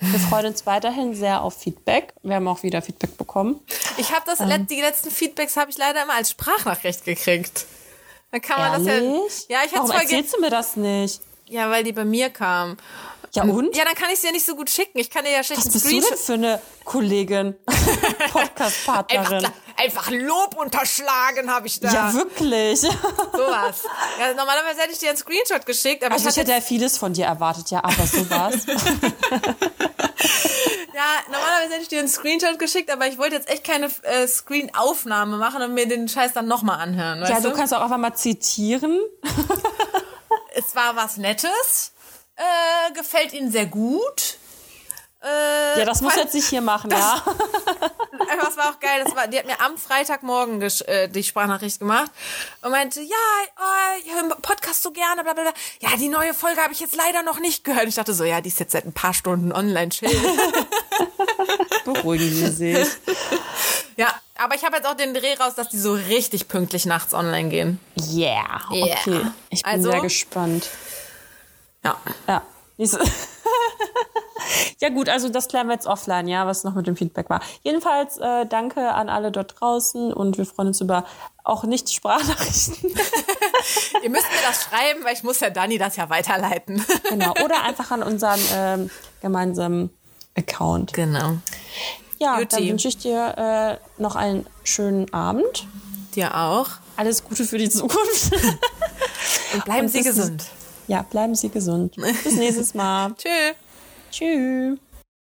Wir 0.00 0.20
freuen 0.20 0.46
uns 0.46 0.64
weiterhin 0.64 1.14
sehr 1.14 1.42
auf 1.42 1.54
Feedback. 1.60 2.12
Wir 2.22 2.36
haben 2.36 2.46
auch 2.46 2.62
wieder 2.62 2.80
Feedback 2.82 3.16
bekommen. 3.16 3.60
Ich 3.96 4.12
habe 4.12 4.22
das, 4.26 4.38
let- 4.38 4.70
die 4.70 4.80
letzten 4.80 5.10
Feedbacks 5.10 5.56
habe 5.56 5.70
ich 5.70 5.78
leider 5.78 6.04
immer 6.04 6.14
als 6.14 6.30
Sprachnachricht 6.30 7.04
gekriegt. 7.04 7.66
Dann 8.30 8.40
kann 8.40 8.58
man 8.60 8.86
Ehrlich? 8.86 9.20
das 9.26 9.46
ja. 9.48 9.56
Ja, 9.58 9.64
ich 9.64 9.72
hätte 9.72 9.82
Warum 9.82 9.90
erzählst 10.00 10.36
du 10.36 10.40
mir 10.40 10.50
das 10.50 10.76
nicht? 10.76 11.20
Ja, 11.46 11.70
weil 11.70 11.82
die 11.82 11.92
bei 11.92 12.04
mir 12.04 12.30
kamen. 12.30 12.76
Ja, 13.34 13.42
und? 13.44 13.76
Ja, 13.76 13.84
dann 13.84 13.94
kann 13.94 14.08
ich 14.08 14.14
es 14.14 14.20
dir 14.22 14.32
nicht 14.32 14.46
so 14.46 14.56
gut 14.56 14.70
schicken. 14.70 14.98
Ich 14.98 15.10
kann 15.10 15.24
dir 15.24 15.30
ja 15.32 15.42
schlecht 15.44 15.64
Was 15.64 15.72
bist 15.72 15.84
du 15.86 15.90
denn 16.00 16.18
für 16.18 16.32
eine 16.34 16.60
Kollegin? 16.84 17.56
Einfach, 17.66 18.32
Podcast-Partnerin. 18.32 19.44
kla- 19.44 19.52
einfach 19.76 20.10
Lob 20.10 20.56
unterschlagen 20.58 21.50
habe 21.50 21.66
ich 21.68 21.78
da. 21.78 21.92
Ja, 21.92 22.14
wirklich. 22.14 22.80
Sowas. 22.80 23.84
Ja, 24.18 24.34
normalerweise 24.34 24.80
hätte 24.80 24.92
ich 24.92 24.98
dir 24.98 25.10
einen 25.10 25.18
Screenshot 25.18 25.64
geschickt, 25.66 26.02
aber 26.02 26.14
Also 26.14 26.28
ich 26.30 26.36
hätte 26.36 26.50
ja 26.52 26.60
vieles 26.60 26.98
von 26.98 27.12
dir 27.12 27.26
erwartet, 27.26 27.70
ja, 27.70 27.84
aber 27.84 28.06
sowas. 28.06 28.54
Ja, 30.94 31.04
normalerweise 31.30 31.72
hätte 31.74 31.82
ich 31.82 31.88
dir 31.88 32.00
einen 32.00 32.08
Screenshot 32.08 32.58
geschickt, 32.58 32.90
aber 32.90 33.06
ich 33.06 33.18
wollte 33.18 33.36
jetzt 33.36 33.48
echt 33.48 33.62
keine 33.62 33.88
äh, 34.02 34.26
Screen-Aufnahme 34.26 35.36
machen 35.36 35.62
und 35.62 35.72
mir 35.74 35.86
den 35.86 36.08
Scheiß 36.08 36.32
dann 36.32 36.48
nochmal 36.48 36.80
anhören. 36.80 37.20
Ja, 37.22 37.40
du? 37.40 37.50
du 37.50 37.54
kannst 37.54 37.72
auch 37.72 37.82
einfach 37.82 37.98
mal 37.98 38.14
zitieren. 38.14 38.98
es 40.56 40.74
war 40.74 40.96
was 40.96 41.16
Nettes, 41.16 41.92
äh, 42.38 42.92
gefällt 42.94 43.32
Ihnen 43.32 43.50
sehr 43.52 43.66
gut. 43.66 44.36
Äh, 45.20 45.80
Ja, 45.80 45.84
das 45.84 46.00
muss 46.00 46.14
jetzt 46.14 46.32
nicht 46.34 46.46
hier 46.48 46.60
machen, 46.60 46.90
ja. 46.92 47.20
das 48.40 48.56
war 48.56 48.70
auch 48.70 48.78
geil. 48.78 49.02
Das 49.04 49.16
war, 49.16 49.26
die 49.26 49.36
hat 49.38 49.46
mir 49.46 49.60
am 49.60 49.76
Freitagmorgen 49.76 50.62
äh, 50.62 51.08
die 51.08 51.24
Sprachnachricht 51.24 51.80
gemacht 51.80 52.10
und 52.62 52.70
meinte, 52.70 53.00
ja, 53.00 53.16
oh, 53.58 53.98
ich 54.04 54.12
höre 54.14 54.28
Podcast 54.36 54.80
so 54.84 54.92
gerne, 54.92 55.24
bla 55.24 55.32
bla 55.34 55.42
bla. 55.42 55.52
Ja, 55.80 55.96
die 55.96 56.08
neue 56.08 56.34
Folge 56.34 56.60
habe 56.62 56.72
ich 56.72 56.78
jetzt 56.78 56.94
leider 56.94 57.22
noch 57.24 57.40
nicht 57.40 57.64
gehört. 57.64 57.86
Ich 57.88 57.96
dachte 57.96 58.14
so, 58.14 58.22
ja, 58.22 58.40
die 58.40 58.48
ist 58.48 58.60
jetzt 58.60 58.70
seit 58.72 58.84
ein 58.86 58.92
paar 58.92 59.12
Stunden 59.12 59.50
online, 59.52 59.88
chill. 59.88 60.08
Beruhigen 61.84 62.30
Sie 62.30 62.50
sich. 62.50 62.88
ja, 63.96 64.08
aber 64.36 64.54
ich 64.54 64.64
habe 64.64 64.76
jetzt 64.76 64.86
auch 64.86 64.94
den 64.96 65.14
Dreh 65.14 65.34
raus, 65.34 65.54
dass 65.56 65.68
die 65.68 65.78
so 65.78 65.94
richtig 65.94 66.46
pünktlich 66.48 66.86
nachts 66.86 67.12
online 67.14 67.48
gehen. 67.48 67.80
Yeah, 67.98 68.60
Yeah. 68.70 68.86
okay. 69.00 69.26
Ich 69.50 69.62
bin 69.62 69.72
Also- 69.72 69.90
sehr 69.90 70.00
gespannt. 70.00 70.68
Ja. 71.84 71.96
Ja. 72.26 72.42
Ja 74.80 74.90
gut, 74.90 75.08
also 75.08 75.28
das 75.28 75.48
klären 75.48 75.66
wir 75.66 75.74
jetzt 75.74 75.86
offline, 75.86 76.28
ja, 76.28 76.46
was 76.46 76.64
noch 76.64 76.74
mit 76.74 76.86
dem 76.86 76.96
Feedback 76.96 77.28
war. 77.28 77.40
Jedenfalls 77.62 78.18
äh, 78.18 78.46
danke 78.46 78.92
an 78.92 79.08
alle 79.08 79.32
dort 79.32 79.60
draußen 79.60 80.12
und 80.12 80.38
wir 80.38 80.46
freuen 80.46 80.68
uns 80.68 80.80
über 80.80 81.04
auch 81.44 81.64
nicht 81.64 81.92
Sprachnachrichten. 81.92 82.90
Ihr 84.02 84.10
müsst 84.10 84.30
mir 84.30 84.46
das 84.46 84.64
schreiben, 84.64 85.04
weil 85.04 85.14
ich 85.14 85.22
muss 85.22 85.40
ja 85.40 85.50
Dani 85.50 85.78
das 85.78 85.96
ja 85.96 86.08
weiterleiten. 86.10 86.84
genau. 87.08 87.32
Oder 87.44 87.64
einfach 87.64 87.90
an 87.90 88.02
unseren 88.02 88.40
ähm, 88.52 88.90
gemeinsamen 89.20 89.90
Account. 90.36 90.92
Genau. 90.92 91.38
Ja, 92.18 92.38
Juti. 92.38 92.56
dann 92.56 92.68
wünsche 92.68 92.88
ich 92.88 92.98
dir 92.98 93.78
äh, 93.98 94.00
noch 94.00 94.14
einen 94.14 94.46
schönen 94.62 95.12
Abend. 95.12 95.66
Dir 96.14 96.36
auch. 96.36 96.68
Alles 96.96 97.24
Gute 97.24 97.44
für 97.44 97.58
die 97.58 97.70
Zukunft. 97.70 98.32
Und 99.54 99.64
bleiben 99.64 99.86
Und 99.86 99.88
Sie 99.88 100.02
gesund. 100.02 100.44
Ja, 100.88 101.02
bleiben 101.02 101.34
Sie 101.34 101.48
gesund. 101.48 101.94
Bis 101.96 102.36
nächstes 102.36 102.74
Mal. 102.74 103.14
Tschüss. 103.16 103.54
Tschüss. 104.10 104.78